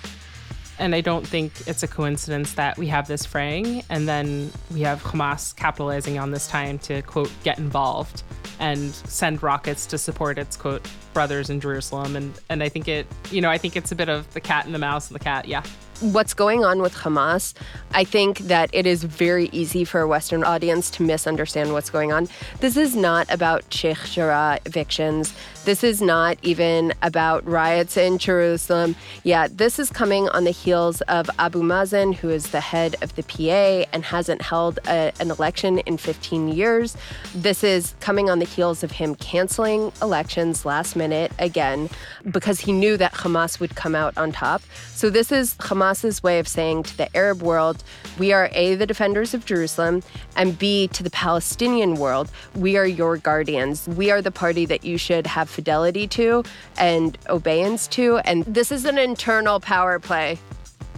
And 0.79 0.95
I 0.95 1.01
don't 1.01 1.27
think 1.27 1.69
it's 1.69 1.83
a 1.83 1.89
coincidence 1.89 2.55
that 2.55 2.77
we 2.77 2.89
have 2.89 3.07
this 3.07 3.25
fraying 3.25 3.85
and 3.91 4.09
then 4.09 4.51
we 4.73 4.81
have 4.81 5.03
Hamas 5.03 5.55
capitalizing 5.55 6.19
on 6.19 6.33
this 6.33 6.49
time 6.49 6.79
to, 6.81 7.01
quote, 7.03 7.31
get 7.45 7.59
involved 7.59 8.25
and 8.59 8.93
send 8.93 9.43
rockets 9.43 9.87
to 9.87 9.99
support 9.99 10.37
its, 10.37 10.57
quote, 10.57 10.87
brothers 11.15 11.49
in 11.49 11.61
Jerusalem. 11.61 12.17
And, 12.17 12.35
and 12.51 12.63
I 12.63 12.69
think 12.69 12.89
it, 12.89 13.07
you 13.31 13.41
know, 13.41 13.51
I 13.51 13.57
think 13.59 13.77
it's 13.77 13.93
a 13.93 13.97
bit 13.97 14.09
of 14.09 14.31
the 14.35 14.41
cat 14.41 14.67
and 14.67 14.75
the 14.75 14.79
mouse 14.79 15.09
and 15.09 15.15
the 15.15 15.25
cat. 15.25 15.47
Yeah. 15.49 15.63
what's 16.01 16.35
going 16.35 16.65
on 16.65 16.83
with 16.83 16.93
Hamas, 16.95 17.55
I 17.93 18.05
think 18.05 18.39
that 18.41 18.69
it 18.73 18.87
is 18.87 19.05
very 19.05 19.49
easy 19.53 19.85
for 19.85 20.01
a 20.01 20.09
Western 20.09 20.45
audience 20.45 20.91
to 20.93 21.03
misunderstand 21.03 21.73
what's 21.73 21.91
going 21.91 22.13
on. 22.13 22.29
This 22.61 22.77
is 22.77 22.97
not 22.97 23.33
about 23.33 23.73
Sheikh 23.73 23.99
Jarrah 24.05 24.59
evictions. 24.67 25.33
This 25.65 25.83
is 25.83 26.03
not 26.03 26.37
even 26.43 26.93
about 27.01 27.47
riots 27.47 27.97
in 27.97 28.19
Jerusalem. 28.19 28.97
Yeah, 29.23 29.49
this 29.51 29.79
is 29.79 29.89
coming 29.89 30.29
on 30.31 30.45
the 30.45 30.51
heels 30.51 31.01
of 31.03 31.31
Abu 31.39 31.63
Mazen, 31.63 32.15
who 32.15 32.29
is 32.29 32.51
the 32.51 32.61
head 32.61 32.97
of 33.01 33.15
the 33.17 33.23
PA 33.23 33.89
and 33.93 34.05
hasn't 34.05 34.43
held 34.43 34.79
a, 34.87 35.13
an 35.21 35.31
election 35.31 35.79
in 35.79 35.97
15 35.97 36.49
years. 36.49 36.97
This 37.35 37.65
is 37.65 37.95
coming 38.01 38.29
on 38.29 38.41
the 38.41 38.45
heels 38.45 38.83
of 38.83 38.93
him 38.93 39.15
canceling 39.15 39.91
elections 40.03 40.67
last 40.67 40.97
again 41.13 41.91
because 42.31 42.61
he 42.61 42.73
knew 42.73 42.97
that 42.97 43.13
Hamas 43.13 43.61
would 43.61 43.75
come 43.75 43.95
out 43.95 44.17
on 44.17 44.33
top. 44.33 44.63
So, 44.95 45.11
this 45.11 45.31
is 45.33 45.55
Hamas's 45.57 46.23
way 46.23 46.39
of 46.39 46.49
saying 46.49 46.85
to 46.85 46.97
the 46.97 47.15
Arab 47.17 47.43
world, 47.43 47.83
we 48.19 48.33
are 48.33 48.49
A, 48.53 48.75
the 48.75 48.87
defenders 48.87 49.35
of 49.35 49.45
Jerusalem, 49.45 50.03
and 50.37 50.59
B, 50.59 50.89
to 50.89 51.03
the 51.03 51.11
Palestinian 51.11 51.95
world, 51.97 52.31
we 52.55 52.77
are 52.77 52.87
your 52.87 53.17
guardians. 53.17 53.89
We 53.89 54.11
are 54.11 54.23
the 54.23 54.31
party 54.31 54.67
that 54.67 54.85
you 54.85 54.99
should 54.99 55.27
have 55.27 55.51
fidelity 55.51 56.07
to 56.09 56.45
and 56.77 57.19
obeyance 57.29 57.87
to. 57.89 58.19
And 58.19 58.45
this 58.45 58.73
is 58.73 58.85
an 58.85 58.99
internal 58.99 59.61
power 59.61 59.99
play. 59.99 60.39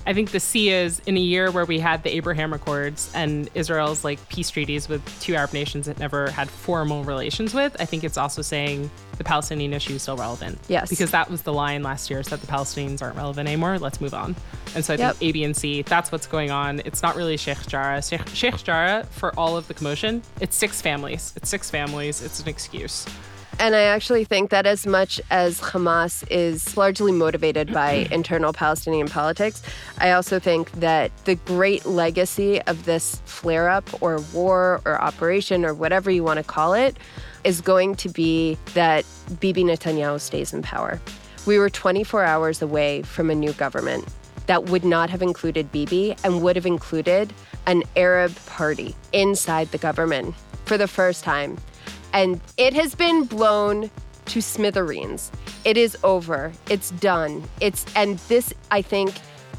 I 0.08 0.12
think 0.14 0.30
the 0.30 0.38
C 0.38 0.70
is 0.70 1.00
in 1.06 1.16
a 1.16 1.20
year 1.20 1.50
where 1.50 1.64
we 1.64 1.80
had 1.80 2.04
the 2.04 2.14
Abraham 2.14 2.52
Accords 2.52 3.10
and 3.12 3.50
Israel's 3.54 4.04
like 4.04 4.26
peace 4.28 4.50
treaties 4.50 4.88
with 4.88 5.02
two 5.20 5.34
Arab 5.34 5.52
nations 5.52 5.88
it 5.88 5.98
never 5.98 6.30
had 6.30 6.48
formal 6.48 7.02
relations 7.02 7.52
with. 7.52 7.76
I 7.80 7.86
think 7.86 8.04
it's 8.04 8.16
also 8.16 8.40
saying 8.40 8.88
the 9.18 9.24
Palestinian 9.24 9.72
issue 9.72 9.94
is 9.94 10.02
still 10.02 10.16
relevant. 10.16 10.58
Yes. 10.68 10.90
Because 10.90 11.10
that 11.10 11.28
was 11.28 11.42
the 11.42 11.52
line 11.52 11.82
last 11.82 12.08
year 12.08 12.20
is 12.20 12.28
that 12.28 12.40
the 12.40 12.46
Palestinians 12.46 13.02
aren't 13.02 13.16
relevant 13.16 13.48
anymore. 13.48 13.78
Let's 13.80 14.00
move 14.00 14.14
on. 14.14 14.36
And 14.76 14.84
so 14.84 14.94
I 14.94 14.96
Yep. 14.96 15.16
think 15.16 15.28
A, 15.28 15.32
B, 15.32 15.44
and 15.44 15.56
C, 15.56 15.82
that's 15.82 16.12
what's 16.12 16.26
going 16.28 16.52
on. 16.52 16.80
It's 16.84 17.02
not 17.02 17.16
really 17.16 17.36
Sheikh 17.36 17.66
Jarrah. 17.66 18.00
Sheikh, 18.00 18.28
Sheikh 18.28 18.62
Jarrah, 18.62 19.06
for 19.10 19.36
all 19.36 19.56
of 19.56 19.66
the 19.66 19.74
commotion, 19.74 20.22
it's 20.40 20.54
six 20.54 20.80
families. 20.80 21.32
It's 21.36 21.48
six 21.48 21.68
families. 21.68 22.22
It's 22.22 22.38
an 22.40 22.48
excuse. 22.48 23.06
And 23.58 23.74
I 23.74 23.82
actually 23.82 24.24
think 24.24 24.50
that 24.50 24.66
as 24.66 24.86
much 24.86 25.18
as 25.30 25.60
Hamas 25.60 26.26
is 26.30 26.76
largely 26.76 27.10
motivated 27.10 27.72
by 27.72 28.06
internal 28.10 28.52
Palestinian 28.52 29.08
politics, 29.08 29.62
I 29.98 30.10
also 30.10 30.38
think 30.38 30.70
that 30.72 31.10
the 31.24 31.36
great 31.36 31.86
legacy 31.86 32.60
of 32.62 32.84
this 32.84 33.22
flare 33.24 33.70
up 33.70 34.02
or 34.02 34.20
war 34.34 34.82
or 34.84 35.00
operation 35.00 35.64
or 35.64 35.72
whatever 35.72 36.10
you 36.10 36.22
want 36.22 36.36
to 36.36 36.44
call 36.44 36.74
it 36.74 36.98
is 37.44 37.62
going 37.62 37.94
to 37.96 38.10
be 38.10 38.58
that 38.74 39.06
Bibi 39.40 39.64
Netanyahu 39.64 40.20
stays 40.20 40.52
in 40.52 40.60
power. 40.60 41.00
We 41.46 41.58
were 41.58 41.70
24 41.70 42.24
hours 42.24 42.60
away 42.60 43.02
from 43.02 43.30
a 43.30 43.34
new 43.34 43.52
government 43.52 44.06
that 44.46 44.66
would 44.66 44.84
not 44.84 45.08
have 45.08 45.22
included 45.22 45.72
Bibi 45.72 46.14
and 46.24 46.42
would 46.42 46.56
have 46.56 46.66
included 46.66 47.32
an 47.66 47.84
Arab 47.96 48.34
party 48.46 48.94
inside 49.12 49.70
the 49.70 49.78
government 49.78 50.34
for 50.66 50.76
the 50.76 50.88
first 50.88 51.24
time 51.24 51.56
and 52.16 52.40
it 52.56 52.72
has 52.72 52.94
been 52.94 53.24
blown 53.24 53.90
to 54.24 54.40
smithereens. 54.40 55.30
It 55.64 55.76
is 55.76 55.96
over. 56.02 56.50
It's 56.70 56.90
done. 56.92 57.44
It's 57.60 57.84
and 57.94 58.18
this 58.20 58.54
I 58.70 58.80
think 58.80 59.14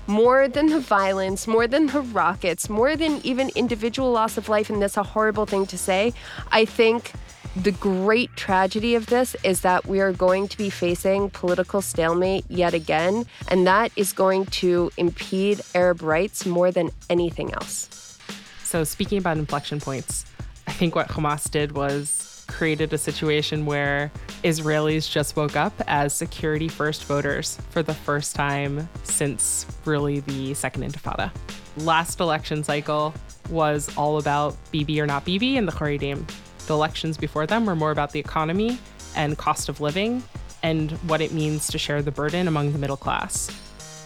more 0.08 0.48
than 0.48 0.68
the 0.68 0.80
violence, 0.80 1.48
more 1.48 1.68
than 1.68 1.88
the 1.88 2.02
rockets, 2.02 2.68
more 2.68 2.96
than 2.96 3.22
even 3.24 3.52
individual 3.56 4.12
loss 4.12 4.38
of 4.38 4.50
life 4.50 4.72
and 4.72 4.82
that's 4.82 4.98
a 4.98 5.04
horrible 5.04 5.46
thing 5.46 5.68
to 5.68 5.78
say. 5.78 6.14
I 6.52 6.66
think 6.66 7.12
the 7.56 7.74
great 7.74 8.36
tragedy 8.36 8.96
of 8.96 9.06
this 9.06 9.36
is 9.44 9.62
that 9.62 9.86
we 9.86 10.00
are 10.00 10.12
going 10.12 10.48
to 10.48 10.58
be 10.58 10.72
facing 10.72 11.30
political 11.30 11.82
stalemate 11.82 12.46
yet 12.50 12.74
again, 12.74 13.26
and 13.50 13.66
that 13.66 13.92
is 13.96 14.14
going 14.14 14.46
to 14.62 14.92
impede 14.98 15.62
Arab 15.74 16.02
rights 16.02 16.46
more 16.46 16.72
than 16.72 16.92
anything 17.10 17.54
else. 17.54 18.20
So, 18.64 18.84
speaking 18.84 19.18
about 19.18 19.38
inflection 19.38 19.80
points, 19.80 20.26
I 20.68 20.72
think 20.72 20.94
what 20.94 21.08
Hamas 21.08 21.50
did 21.50 21.72
was 21.72 22.27
created 22.48 22.94
a 22.94 22.98
situation 22.98 23.66
where 23.66 24.12
Israelis 24.44 25.10
just 25.10 25.36
woke 25.36 25.56
up 25.56 25.74
as 25.88 26.14
security 26.14 26.68
first 26.68 27.04
voters 27.06 27.58
for 27.70 27.84
the 27.84 27.94
first 27.94 28.36
time 28.36 28.90
since 29.04 29.66
really 29.86 30.22
the 30.22 30.54
second 30.54 30.84
intifada. 30.84 31.32
Last 31.78 32.20
election 32.20 32.64
cycle 32.64 33.14
was 33.50 33.96
all 33.96 34.18
about 34.18 34.56
Bibi 34.72 35.00
or 35.00 35.06
not 35.06 35.26
Bibi 35.26 35.58
and 35.58 35.68
the 35.68 35.72
Haredim. 35.72 36.30
The 36.66 36.74
elections 36.74 37.18
before 37.18 37.46
them 37.46 37.66
were 37.66 37.76
more 37.76 37.92
about 37.92 38.12
the 38.12 38.20
economy 38.20 38.80
and 39.16 39.38
cost 39.38 39.70
of 39.70 39.80
living 39.80 40.24
and 40.64 40.92
what 41.08 41.22
it 41.22 41.32
means 41.32 41.68
to 41.68 41.78
share 41.78 42.02
the 42.02 42.12
burden 42.12 42.48
among 42.48 42.74
the 42.74 42.80
middle 42.80 42.98
class. 42.98 43.50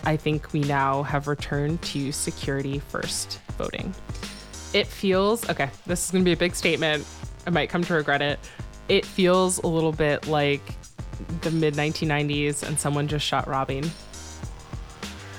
I 0.03 0.17
think 0.17 0.51
we 0.53 0.61
now 0.61 1.03
have 1.03 1.27
returned 1.27 1.81
to 1.83 2.11
security 2.11 2.79
first 2.79 3.39
voting. 3.57 3.93
It 4.73 4.87
feels 4.87 5.47
okay, 5.49 5.69
this 5.85 6.05
is 6.05 6.11
going 6.11 6.23
to 6.23 6.25
be 6.25 6.33
a 6.33 6.37
big 6.37 6.55
statement. 6.55 7.05
I 7.45 7.49
might 7.49 7.69
come 7.69 7.83
to 7.83 7.93
regret 7.93 8.21
it. 8.21 8.39
It 8.87 9.05
feels 9.05 9.57
a 9.59 9.67
little 9.67 9.91
bit 9.91 10.27
like 10.27 10.61
the 11.41 11.51
mid 11.51 11.75
1990s 11.75 12.63
and 12.63 12.79
someone 12.79 13.07
just 13.07 13.25
shot 13.25 13.47
Rabin. 13.47 13.89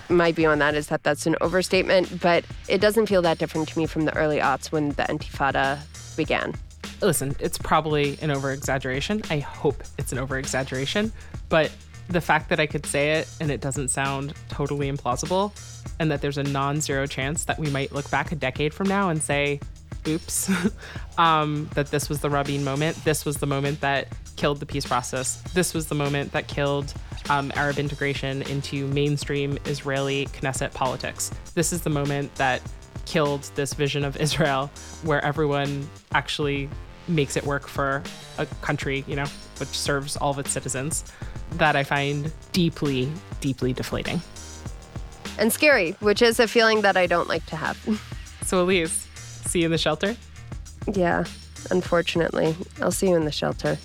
my 0.09 0.33
view 0.33 0.49
on 0.49 0.59
that 0.61 0.75
is 0.75 0.89
that 0.89 1.03
that's 1.03 1.27
an 1.27 1.37
overstatement, 1.41 2.21
but 2.21 2.45
it 2.69 2.81
doesn't 2.81 3.07
feel 3.07 3.23
that 3.23 3.39
different 3.39 3.69
to 3.69 3.79
me 3.79 3.87
from 3.87 4.05
the 4.05 4.15
early 4.17 4.39
aughts 4.39 4.71
when 4.71 4.91
the 4.91 5.05
Intifada 5.05 5.79
began. 6.17 6.55
Listen, 7.01 7.35
it's 7.41 7.59
probably 7.59 8.19
an 8.23 8.31
over 8.31 8.53
exaggeration. 8.53 9.23
I 9.29 9.41
hope 9.41 9.83
it's 9.99 10.13
an 10.13 10.19
over 10.19 10.39
exaggeration, 10.39 11.13
but 11.49 11.71
the 12.09 12.21
fact 12.21 12.49
that 12.51 12.61
I 12.61 12.67
could 12.67 12.87
say 12.87 13.13
it 13.13 13.29
and 13.41 13.51
it 13.51 13.61
doesn't 13.61 13.89
sound 13.89 14.35
totally 14.49 14.91
implausible, 14.91 15.53
and 15.99 16.11
that 16.11 16.21
there's 16.21 16.39
a 16.39 16.43
non 16.43 16.81
zero 16.81 17.07
chance 17.07 17.45
that 17.47 17.59
we 17.59 17.71
might 17.71 17.93
look 17.93 18.11
back 18.11 18.33
a 18.33 18.37
decade 18.37 18.73
from 18.73 18.89
now 18.89 19.09
and 19.09 19.23
say, 19.23 19.61
oops, 20.07 20.51
um, 21.19 21.69
that 21.75 21.89
this 21.89 22.09
was 22.09 22.21
the 22.21 22.31
Rabin 22.31 22.65
moment. 22.65 22.97
This 23.05 23.25
was 23.25 23.37
the 23.37 23.47
moment 23.47 23.81
that 23.81 24.09
killed 24.37 24.61
the 24.61 24.67
peace 24.67 24.87
process. 24.87 25.41
This 25.55 25.75
was 25.75 25.87
the 25.87 25.95
moment 25.95 26.33
that 26.33 26.49
killed 26.49 26.93
um, 27.31 27.53
Arab 27.55 27.79
integration 27.79 28.43
into 28.43 28.87
mainstream 28.89 29.59
Israeli 29.67 30.27
Knesset 30.27 30.73
politics. 30.75 31.31
This 31.55 31.73
is 31.73 31.83
the 31.83 31.91
moment 31.91 32.35
that 32.37 32.61
killed 33.07 33.43
this 33.55 33.75
vision 33.75 34.05
of 34.05 34.17
Israel 34.21 34.71
where 35.03 35.25
everyone 35.25 35.89
actually 36.13 36.69
makes 37.09 37.37
it 37.37 37.45
work 37.45 37.67
for 37.67 38.03
a 38.39 38.47
country, 38.63 39.05
you 39.07 39.17
know, 39.17 39.27
which 39.59 39.69
serves 39.69 40.17
all 40.17 40.31
of 40.31 40.39
its 40.39 40.51
citizens. 40.51 41.05
That 41.53 41.77
I 41.77 41.85
find 41.85 42.33
deeply, 42.53 43.11
deeply 43.41 43.73
deflating. 43.73 44.23
And 45.39 45.53
scary, 45.53 45.93
which 46.01 46.23
is 46.23 46.41
a 46.41 46.49
feeling 46.49 46.83
that 46.83 46.97
I 46.97 47.07
don't 47.07 47.29
like 47.29 47.45
to 47.47 47.57
have. 47.57 47.79
So, 48.45 48.67
Aliza, 48.67 49.07
see 49.47 49.61
you 49.61 49.67
in 49.67 49.71
the 49.73 49.79
shelter. 49.79 50.17
yeah, 50.95 51.25
unfortunately. 51.71 52.55
I'll 52.81 52.91
see 52.91 53.09
you 53.09 53.17
in 53.17 53.25
the 53.25 53.33
shelter. 53.33 53.79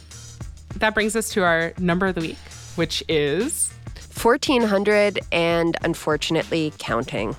That 0.77 0.93
brings 0.93 1.15
us 1.15 1.29
to 1.31 1.43
our 1.43 1.73
number 1.79 2.07
of 2.07 2.15
the 2.15 2.21
week, 2.21 2.37
which 2.75 3.03
is 3.07 3.71
1400 4.21 5.19
and 5.31 5.75
unfortunately 5.83 6.73
counting. 6.77 7.35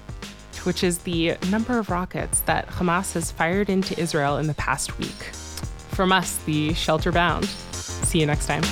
which 0.64 0.82
is 0.82 0.98
the 0.98 1.36
number 1.50 1.78
of 1.78 1.88
rockets 1.88 2.40
that 2.40 2.66
Hamas 2.66 3.12
has 3.14 3.30
fired 3.30 3.70
into 3.70 3.98
Israel 3.98 4.38
in 4.38 4.48
the 4.48 4.54
past 4.54 4.98
week. 4.98 5.22
From 5.92 6.10
us, 6.12 6.36
the 6.44 6.74
shelter 6.74 7.12
bound. 7.12 7.46
See 7.72 8.18
you 8.20 8.26
next 8.26 8.46
time. 8.46 8.62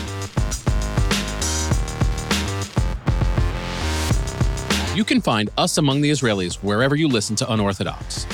You 4.96 5.04
can 5.04 5.20
find 5.20 5.50
Us 5.58 5.76
Among 5.78 6.00
the 6.00 6.10
Israelis 6.10 6.54
wherever 6.56 6.96
you 6.96 7.06
listen 7.06 7.36
to 7.36 7.52
Unorthodox. 7.52 8.24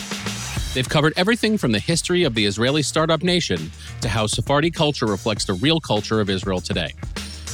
They've 0.74 0.88
covered 0.88 1.12
everything 1.16 1.58
from 1.58 1.72
the 1.72 1.78
history 1.78 2.24
of 2.24 2.34
the 2.34 2.46
Israeli 2.46 2.82
startup 2.82 3.22
nation 3.22 3.70
to 4.00 4.08
how 4.08 4.26
Sephardi 4.26 4.70
culture 4.70 5.06
reflects 5.06 5.44
the 5.44 5.54
real 5.54 5.80
culture 5.80 6.20
of 6.20 6.30
Israel 6.30 6.60
today. 6.60 6.94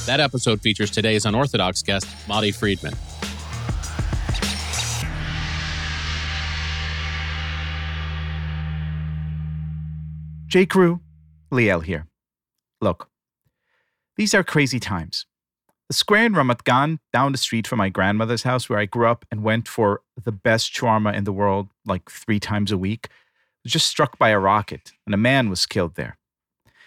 That 0.05 0.19
episode 0.19 0.61
features 0.61 0.89
today's 0.89 1.25
Unorthodox 1.25 1.81
guest, 1.83 2.07
Matti 2.27 2.51
Friedman. 2.51 2.93
J. 10.47 10.65
Crew, 10.65 10.99
Liel 11.51 11.83
here. 11.83 12.07
Look, 12.81 13.09
these 14.15 14.33
are 14.33 14.43
crazy 14.43 14.79
times. 14.79 15.25
The 15.89 15.95
square 15.95 16.25
in 16.25 16.33
Ramat 16.33 16.65
Gan, 16.65 16.99
down 17.11 17.31
the 17.31 17.39
street 17.39 17.65
from 17.65 17.79
my 17.79 17.89
grandmother's 17.89 18.43
house 18.43 18.69
where 18.69 18.77
I 18.77 18.85
grew 18.85 19.07
up 19.07 19.25
and 19.31 19.41
went 19.41 19.67
for 19.67 20.01
the 20.23 20.31
best 20.31 20.71
shawarma 20.71 21.15
in 21.15 21.23
the 21.23 21.33
world 21.33 21.69
like 21.83 22.11
three 22.11 22.39
times 22.39 22.71
a 22.71 22.77
week, 22.77 23.07
was 23.63 23.73
just 23.73 23.87
struck 23.87 24.19
by 24.19 24.29
a 24.29 24.37
rocket 24.37 24.91
and 25.07 25.15
a 25.15 25.17
man 25.17 25.49
was 25.49 25.65
killed 25.65 25.95
there. 25.95 26.19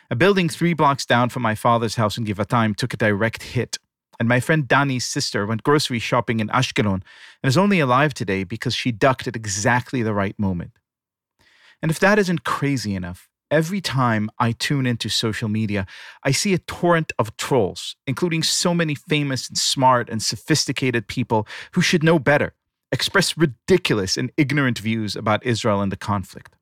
A 0.08 0.14
building 0.14 0.48
three 0.48 0.72
blocks 0.72 1.04
down 1.04 1.30
from 1.30 1.42
my 1.42 1.56
father's 1.56 1.96
house 1.96 2.16
in 2.16 2.24
Givatayim 2.24 2.76
took 2.76 2.94
a 2.94 2.96
direct 2.96 3.42
hit, 3.42 3.76
and 4.20 4.28
my 4.28 4.38
friend 4.38 4.68
Dani's 4.68 5.04
sister 5.04 5.46
went 5.46 5.64
grocery 5.64 5.98
shopping 5.98 6.38
in 6.38 6.46
Ashkelon 6.50 7.02
and 7.42 7.48
is 7.48 7.58
only 7.58 7.80
alive 7.80 8.14
today 8.14 8.44
because 8.44 8.72
she 8.72 8.92
ducked 8.92 9.26
at 9.26 9.34
exactly 9.34 10.04
the 10.04 10.14
right 10.14 10.38
moment. 10.38 10.78
And 11.82 11.90
if 11.90 11.98
that 11.98 12.20
isn't 12.20 12.44
crazy 12.44 12.94
enough, 12.94 13.28
every 13.52 13.82
time 13.82 14.30
I 14.38 14.52
tune 14.52 14.86
into 14.86 15.08
social 15.10 15.48
media, 15.48 15.86
I 16.24 16.32
see 16.32 16.54
a 16.54 16.58
torrent 16.58 17.12
of 17.18 17.36
trolls, 17.36 17.94
including 18.06 18.42
so 18.42 18.74
many 18.74 18.94
famous 18.94 19.48
and 19.48 19.58
smart 19.58 20.08
and 20.08 20.22
sophisticated 20.22 21.06
people 21.06 21.46
who 21.72 21.82
should 21.82 22.02
know 22.02 22.18
better, 22.18 22.54
express 22.90 23.36
ridiculous 23.36 24.16
and 24.16 24.32
ignorant 24.38 24.78
views 24.78 25.14
about 25.14 25.44
Israel 25.44 25.82
and 25.82 25.92
the 25.92 25.96
conflict. 25.96 26.56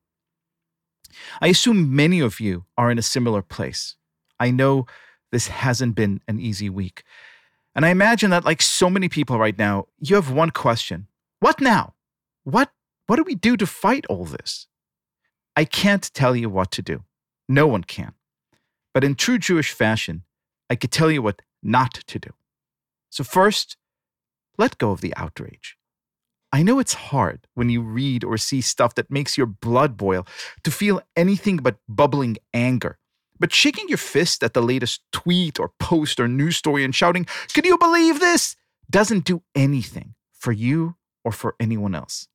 I 1.40 1.48
assume 1.48 1.94
many 1.94 2.20
of 2.20 2.40
you 2.40 2.64
are 2.76 2.90
in 2.90 2.98
a 2.98 3.02
similar 3.02 3.40
place. 3.40 3.96
I 4.40 4.50
know 4.50 4.86
this 5.30 5.46
hasn't 5.48 5.94
been 5.94 6.20
an 6.26 6.40
easy 6.40 6.68
week. 6.68 7.04
And 7.74 7.86
I 7.86 7.90
imagine 7.90 8.30
that, 8.30 8.44
like 8.44 8.60
so 8.60 8.90
many 8.90 9.08
people 9.08 9.38
right 9.38 9.56
now, 9.56 9.86
you 10.00 10.16
have 10.16 10.30
one 10.32 10.50
question 10.50 11.06
What 11.38 11.60
now? 11.60 11.94
What, 12.42 12.70
what 13.06 13.16
do 13.16 13.22
we 13.22 13.36
do 13.36 13.56
to 13.56 13.66
fight 13.66 14.06
all 14.08 14.24
this? 14.24 14.66
I 15.56 15.64
can't 15.64 16.12
tell 16.14 16.34
you 16.36 16.48
what 16.48 16.70
to 16.72 16.82
do. 16.82 17.04
No 17.48 17.66
one 17.66 17.84
can. 17.84 18.14
But 18.94 19.04
in 19.04 19.14
true 19.14 19.38
Jewish 19.38 19.72
fashion, 19.72 20.24
I 20.68 20.76
could 20.76 20.90
tell 20.92 21.10
you 21.10 21.22
what 21.22 21.42
not 21.62 21.94
to 22.06 22.18
do. 22.18 22.30
So, 23.10 23.24
first, 23.24 23.76
let 24.56 24.78
go 24.78 24.90
of 24.92 25.00
the 25.00 25.14
outrage. 25.16 25.76
I 26.52 26.62
know 26.62 26.78
it's 26.78 26.94
hard 26.94 27.46
when 27.54 27.70
you 27.70 27.80
read 27.80 28.24
or 28.24 28.36
see 28.36 28.60
stuff 28.60 28.94
that 28.96 29.10
makes 29.10 29.38
your 29.38 29.46
blood 29.46 29.96
boil 29.96 30.26
to 30.64 30.70
feel 30.70 31.00
anything 31.16 31.58
but 31.58 31.76
bubbling 31.88 32.38
anger. 32.52 32.98
But 33.38 33.54
shaking 33.54 33.88
your 33.88 33.98
fist 33.98 34.42
at 34.42 34.54
the 34.54 34.62
latest 34.62 35.00
tweet 35.12 35.58
or 35.58 35.72
post 35.78 36.20
or 36.20 36.28
news 36.28 36.56
story 36.56 36.84
and 36.84 36.94
shouting, 36.94 37.26
Can 37.52 37.64
you 37.64 37.78
believe 37.78 38.20
this? 38.20 38.56
doesn't 38.90 39.24
do 39.24 39.42
anything 39.54 40.14
for 40.32 40.52
you 40.52 40.96
or 41.24 41.32
for 41.32 41.54
anyone 41.60 41.94
else. 41.94 42.26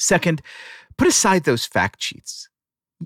Second, 0.00 0.40
put 0.96 1.06
aside 1.06 1.44
those 1.44 1.66
fact 1.66 2.02
sheets. 2.02 2.48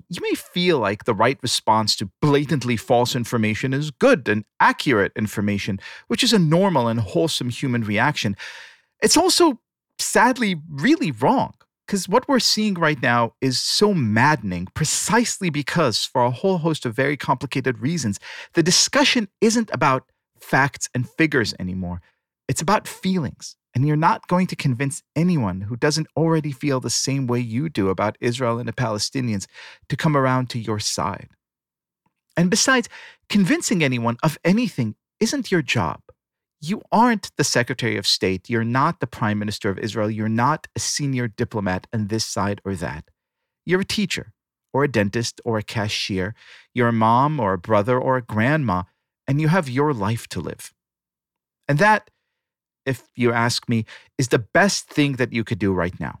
You 0.09 0.21
may 0.21 0.33
feel 0.33 0.79
like 0.79 1.03
the 1.03 1.13
right 1.13 1.37
response 1.41 1.95
to 1.97 2.09
blatantly 2.21 2.77
false 2.77 3.15
information 3.15 3.73
is 3.73 3.91
good 3.91 4.27
and 4.27 4.43
accurate 4.59 5.11
information, 5.15 5.79
which 6.07 6.23
is 6.23 6.33
a 6.33 6.39
normal 6.39 6.87
and 6.87 6.99
wholesome 6.99 7.49
human 7.49 7.83
reaction. 7.83 8.35
It's 9.01 9.17
also 9.17 9.59
sadly 9.99 10.55
really 10.69 11.11
wrong 11.11 11.53
because 11.85 12.09
what 12.09 12.27
we're 12.27 12.39
seeing 12.39 12.73
right 12.75 13.01
now 13.01 13.33
is 13.41 13.61
so 13.61 13.93
maddening 13.93 14.67
precisely 14.73 15.49
because, 15.49 16.03
for 16.03 16.23
a 16.23 16.31
whole 16.31 16.57
host 16.57 16.85
of 16.85 16.95
very 16.95 17.17
complicated 17.17 17.79
reasons, 17.79 18.19
the 18.53 18.63
discussion 18.63 19.27
isn't 19.41 19.69
about 19.73 20.09
facts 20.39 20.89
and 20.93 21.09
figures 21.09 21.53
anymore. 21.59 22.01
It's 22.47 22.61
about 22.61 22.87
feelings. 22.87 23.55
And 23.75 23.85
you're 23.85 23.97
not 23.97 24.27
going 24.29 24.47
to 24.47 24.55
convince 24.55 25.03
anyone 25.15 25.61
who 25.61 25.75
doesn't 25.75 26.07
already 26.15 26.53
feel 26.53 26.79
the 26.79 26.89
same 26.89 27.27
way 27.27 27.41
you 27.41 27.67
do 27.67 27.89
about 27.89 28.17
Israel 28.21 28.57
and 28.57 28.67
the 28.67 28.73
Palestinians 28.73 29.47
to 29.89 29.97
come 29.97 30.15
around 30.15 30.49
to 30.51 30.59
your 30.59 30.79
side. 30.79 31.27
And 32.37 32.49
besides, 32.49 32.87
convincing 33.29 33.83
anyone 33.83 34.17
of 34.23 34.37
anything 34.45 34.95
isn't 35.19 35.51
your 35.51 35.61
job. 35.61 36.01
You 36.61 36.81
aren't 36.91 37.31
the 37.35 37.43
Secretary 37.43 37.97
of 37.97 38.07
State. 38.07 38.49
You're 38.49 38.63
not 38.63 39.01
the 39.01 39.07
Prime 39.07 39.37
Minister 39.37 39.69
of 39.69 39.77
Israel. 39.77 40.09
You're 40.09 40.29
not 40.29 40.67
a 40.75 40.79
senior 40.79 41.27
diplomat 41.27 41.85
on 41.93 42.07
this 42.07 42.25
side 42.25 42.61
or 42.63 42.75
that. 42.75 43.09
You're 43.65 43.81
a 43.81 43.85
teacher, 43.85 44.33
or 44.73 44.83
a 44.83 44.91
dentist, 44.91 45.41
or 45.43 45.57
a 45.57 45.63
cashier. 45.63 46.33
You're 46.73 46.87
a 46.87 46.93
mom, 46.93 47.39
or 47.39 47.53
a 47.53 47.57
brother, 47.57 47.99
or 47.99 48.17
a 48.17 48.21
grandma, 48.21 48.83
and 49.27 49.41
you 49.41 49.49
have 49.49 49.69
your 49.69 49.93
life 49.93 50.27
to 50.29 50.39
live. 50.39 50.73
And 51.67 51.77
that 51.79 52.09
if 52.85 53.03
you 53.15 53.31
ask 53.31 53.67
me, 53.67 53.85
is 54.17 54.29
the 54.29 54.39
best 54.39 54.87
thing 54.89 55.13
that 55.13 55.33
you 55.33 55.43
could 55.43 55.59
do 55.59 55.73
right 55.73 55.99
now. 55.99 56.19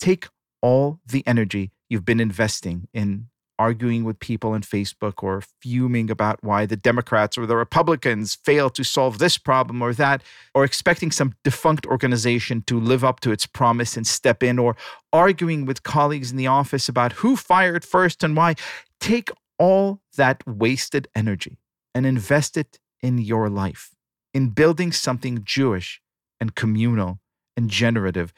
Take 0.00 0.28
all 0.62 1.00
the 1.06 1.22
energy 1.26 1.72
you've 1.88 2.04
been 2.04 2.20
investing 2.20 2.88
in 2.94 3.28
arguing 3.58 4.04
with 4.04 4.18
people 4.18 4.52
on 4.52 4.62
Facebook 4.62 5.22
or 5.22 5.42
fuming 5.60 6.10
about 6.10 6.42
why 6.42 6.66
the 6.66 6.76
Democrats 6.76 7.38
or 7.38 7.46
the 7.46 7.56
Republicans 7.56 8.34
fail 8.34 8.68
to 8.70 8.82
solve 8.82 9.18
this 9.18 9.38
problem 9.38 9.80
or 9.80 9.92
that, 9.94 10.22
or 10.54 10.64
expecting 10.64 11.10
some 11.10 11.34
defunct 11.44 11.86
organization 11.86 12.62
to 12.62 12.80
live 12.80 13.04
up 13.04 13.20
to 13.20 13.30
its 13.30 13.46
promise 13.46 13.96
and 13.96 14.06
step 14.06 14.42
in, 14.42 14.58
or 14.58 14.76
arguing 15.12 15.64
with 15.66 15.82
colleagues 15.82 16.30
in 16.30 16.36
the 16.36 16.46
office 16.46 16.88
about 16.88 17.12
who 17.12 17.36
fired 17.36 17.84
first 17.84 18.24
and 18.24 18.36
why. 18.36 18.54
Take 19.00 19.30
all 19.58 20.00
that 20.16 20.42
wasted 20.46 21.06
energy 21.14 21.58
and 21.94 22.06
invest 22.06 22.56
it 22.56 22.80
in 23.02 23.18
your 23.18 23.48
life, 23.48 23.90
in 24.32 24.48
building 24.48 24.90
something 24.90 25.42
Jewish 25.44 26.00
and 26.40 26.54
communal 26.54 27.20
and 27.56 27.70
generative, 27.70 28.32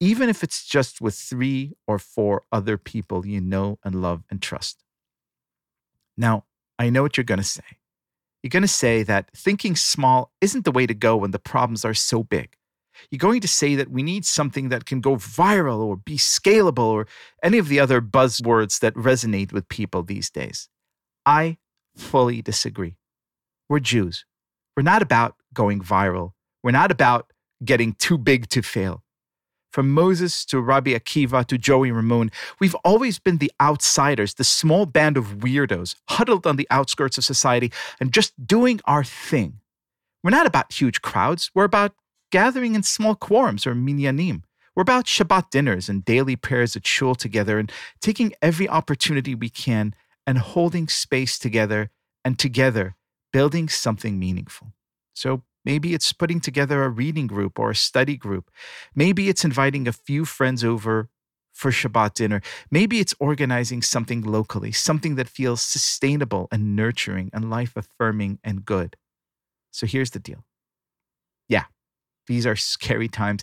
even 0.00 0.28
if 0.28 0.42
it's 0.42 0.64
just 0.64 1.00
with 1.00 1.14
three 1.14 1.74
or 1.86 1.98
four 1.98 2.44
other 2.50 2.78
people 2.78 3.26
you 3.26 3.40
know 3.40 3.78
and 3.84 4.00
love 4.00 4.24
and 4.30 4.40
trust. 4.40 4.82
Now, 6.16 6.44
I 6.78 6.90
know 6.90 7.02
what 7.02 7.16
you're 7.16 7.24
going 7.24 7.38
to 7.38 7.44
say. 7.44 7.62
You're 8.42 8.50
going 8.50 8.62
to 8.62 8.68
say 8.68 9.02
that 9.02 9.30
thinking 9.36 9.76
small 9.76 10.32
isn't 10.40 10.64
the 10.64 10.72
way 10.72 10.86
to 10.86 10.94
go 10.94 11.16
when 11.16 11.30
the 11.30 11.38
problems 11.38 11.84
are 11.84 11.94
so 11.94 12.22
big. 12.22 12.56
You're 13.10 13.18
going 13.18 13.40
to 13.40 13.48
say 13.48 13.74
that 13.76 13.90
we 13.90 14.02
need 14.02 14.24
something 14.24 14.68
that 14.70 14.84
can 14.84 15.00
go 15.00 15.16
viral 15.16 15.80
or 15.80 15.96
be 15.96 16.16
scalable 16.16 16.88
or 16.88 17.06
any 17.42 17.58
of 17.58 17.68
the 17.68 17.80
other 17.80 18.00
buzzwords 18.00 18.80
that 18.80 18.94
resonate 18.94 19.52
with 19.52 19.68
people 19.68 20.02
these 20.02 20.30
days. 20.30 20.68
I 21.24 21.58
fully 21.96 22.42
disagree. 22.42 22.96
We're 23.68 23.80
Jews. 23.80 24.24
We're 24.76 24.82
not 24.82 25.02
about 25.02 25.36
going 25.52 25.80
viral. 25.80 26.32
We're 26.62 26.70
not 26.72 26.90
about 26.90 27.32
getting 27.64 27.94
too 27.94 28.18
big 28.18 28.48
to 28.50 28.62
fail. 28.62 29.02
From 29.72 29.90
Moses 29.90 30.44
to 30.46 30.60
Rabbi 30.60 30.92
Akiva 30.92 31.46
to 31.46 31.56
Joey 31.56 31.92
Ramone, 31.92 32.30
we've 32.58 32.74
always 32.76 33.20
been 33.20 33.38
the 33.38 33.52
outsiders, 33.60 34.34
the 34.34 34.44
small 34.44 34.84
band 34.84 35.16
of 35.16 35.38
weirdos 35.38 35.94
huddled 36.08 36.46
on 36.46 36.56
the 36.56 36.66
outskirts 36.70 37.18
of 37.18 37.24
society 37.24 37.70
and 38.00 38.12
just 38.12 38.32
doing 38.44 38.80
our 38.86 39.04
thing. 39.04 39.60
We're 40.24 40.30
not 40.30 40.46
about 40.46 40.72
huge 40.72 41.02
crowds, 41.02 41.50
we're 41.54 41.64
about 41.64 41.94
gathering 42.32 42.74
in 42.74 42.82
small 42.82 43.14
quorums 43.14 43.66
or 43.66 43.74
minyanim. 43.74 44.42
We're 44.74 44.82
about 44.82 45.06
Shabbat 45.06 45.50
dinners 45.50 45.88
and 45.88 46.04
daily 46.04 46.36
prayers 46.36 46.74
at 46.76 46.86
shul 46.86 47.14
together 47.14 47.58
and 47.58 47.70
taking 48.00 48.32
every 48.40 48.68
opportunity 48.68 49.34
we 49.34 49.50
can 49.50 49.94
and 50.26 50.38
holding 50.38 50.88
space 50.88 51.38
together 51.38 51.90
and 52.24 52.38
together 52.38 52.96
building 53.32 53.68
something 53.68 54.18
meaningful. 54.18 54.72
So 55.12 55.42
Maybe 55.64 55.94
it's 55.94 56.12
putting 56.12 56.40
together 56.40 56.82
a 56.82 56.88
reading 56.88 57.26
group 57.26 57.58
or 57.58 57.70
a 57.70 57.76
study 57.76 58.16
group. 58.16 58.50
Maybe 58.94 59.28
it's 59.28 59.44
inviting 59.44 59.86
a 59.86 59.92
few 59.92 60.24
friends 60.24 60.64
over 60.64 61.10
for 61.52 61.70
Shabbat 61.70 62.14
dinner. 62.14 62.40
Maybe 62.70 63.00
it's 63.00 63.14
organizing 63.20 63.82
something 63.82 64.22
locally, 64.22 64.72
something 64.72 65.16
that 65.16 65.28
feels 65.28 65.60
sustainable 65.60 66.48
and 66.50 66.74
nurturing 66.74 67.30
and 67.32 67.50
life 67.50 67.76
affirming 67.76 68.38
and 68.42 68.64
good. 68.64 68.96
So 69.70 69.86
here's 69.86 70.10
the 70.10 70.18
deal. 70.18 70.44
Yeah, 71.48 71.64
these 72.26 72.46
are 72.46 72.56
scary 72.56 73.08
times. 73.08 73.42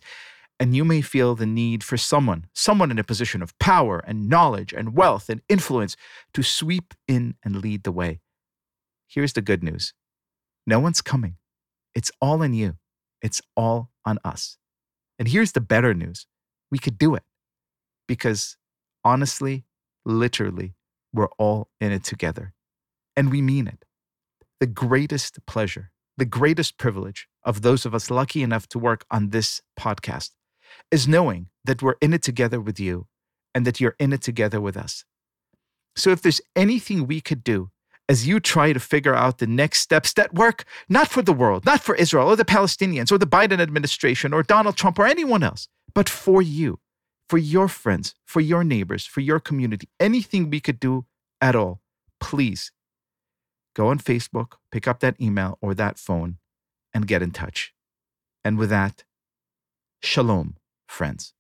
And 0.60 0.76
you 0.76 0.84
may 0.84 1.02
feel 1.02 1.36
the 1.36 1.46
need 1.46 1.84
for 1.84 1.98
someone, 1.98 2.48
someone 2.54 2.90
in 2.90 2.98
a 2.98 3.04
position 3.04 3.44
of 3.44 3.58
power 3.60 4.04
and 4.08 4.28
knowledge 4.28 4.74
and 4.74 4.96
wealth 4.96 5.30
and 5.30 5.42
influence 5.48 5.96
to 6.34 6.42
sweep 6.42 6.96
in 7.08 7.36
and 7.44 7.58
lead 7.58 7.84
the 7.84 7.92
way. 7.92 8.22
Here's 9.08 9.34
the 9.34 9.42
good 9.42 9.64
news 9.64 9.94
no 10.66 10.80
one's 10.80 11.02
coming. 11.02 11.38
It's 11.98 12.12
all 12.22 12.44
in 12.44 12.54
you, 12.54 12.78
it's 13.24 13.42
all 13.56 13.90
on 14.06 14.20
us. 14.24 14.58
And 15.18 15.28
here's 15.28 15.54
the 15.54 15.62
better 15.62 15.96
news 15.96 16.28
we 16.70 16.78
could 16.78 17.00
do 17.00 17.16
it 17.16 17.24
because 18.08 18.56
honestly, 19.04 19.66
literally, 20.06 20.76
we're 21.12 21.34
all 21.40 21.70
in 21.82 21.92
it 21.92 22.04
together. 22.04 22.54
And 23.16 23.32
we 23.32 23.42
mean 23.42 23.66
it. 23.66 23.84
The 24.60 24.68
greatest 24.68 25.44
pleasure, 25.48 25.90
the 26.18 26.26
greatest 26.26 26.78
privilege 26.78 27.28
of 27.44 27.64
those 27.64 27.84
of 27.84 27.96
us 27.96 28.12
lucky 28.12 28.44
enough 28.44 28.68
to 28.70 28.78
work 28.78 29.04
on 29.10 29.32
this 29.32 29.64
podcast 29.76 30.30
is 30.92 31.08
knowing 31.08 31.48
that 31.66 31.82
we're 31.82 31.96
in 32.00 32.14
it 32.14 32.22
together 32.22 32.62
with 32.62 32.80
you 32.80 33.08
and 33.56 33.66
that 33.66 33.82
you're 33.82 33.96
in 33.98 34.14
it 34.14 34.22
together 34.22 34.62
with 34.62 34.78
us. 34.78 35.04
So 35.96 36.12
if 36.12 36.22
there's 36.22 36.42
anything 36.56 37.08
we 37.08 37.22
could 37.22 37.44
do 37.44 37.72
as 38.10 38.28
you 38.28 38.40
try 38.40 38.74
to 38.74 38.80
figure 38.80 39.14
out 39.14 39.38
the 39.38 39.48
next 39.48 39.82
steps 39.82 40.14
that 40.14 40.34
work 40.34 40.64
not 40.88 41.08
for 41.08 41.22
the 41.22 41.34
world, 41.34 41.66
not 41.66 41.82
for 41.82 41.96
Israel 41.96 42.30
or 42.30 42.36
the 42.36 42.46
Palestinians 42.46 43.12
or 43.12 43.18
the 43.18 43.28
Biden 43.28 43.60
administration 43.60 44.34
or 44.34 44.44
Donald 44.44 44.78
Trump 44.78 44.98
or 44.98 45.06
anyone 45.06 45.44
else, 45.44 45.68
but 45.94 46.08
for 46.08 46.42
you, 46.42 46.80
for 47.28 47.38
your 47.38 47.68
friends, 47.68 48.16
for 48.26 48.40
your 48.40 48.64
neighbors, 48.64 49.06
for 49.06 49.22
your 49.22 49.40
community, 49.40 49.90
anything 50.00 50.50
we 50.50 50.60
could 50.60 50.80
do 50.80 51.06
at 51.42 51.56
all, 51.56 51.82
please 52.20 52.72
go 53.76 53.88
on 53.88 54.00
Facebook, 54.00 54.54
pick 54.72 54.88
up 54.88 55.02
that 55.02 55.20
email 55.22 55.58
or 55.62 55.74
that 55.74 56.00
phone, 56.00 56.38
and 56.94 57.08
get 57.08 57.22
in 57.22 57.32
touch. 57.32 57.74
And 58.44 58.58
with 58.58 58.70
that, 58.70 59.04
shalom, 60.02 60.56
friends. 60.88 61.34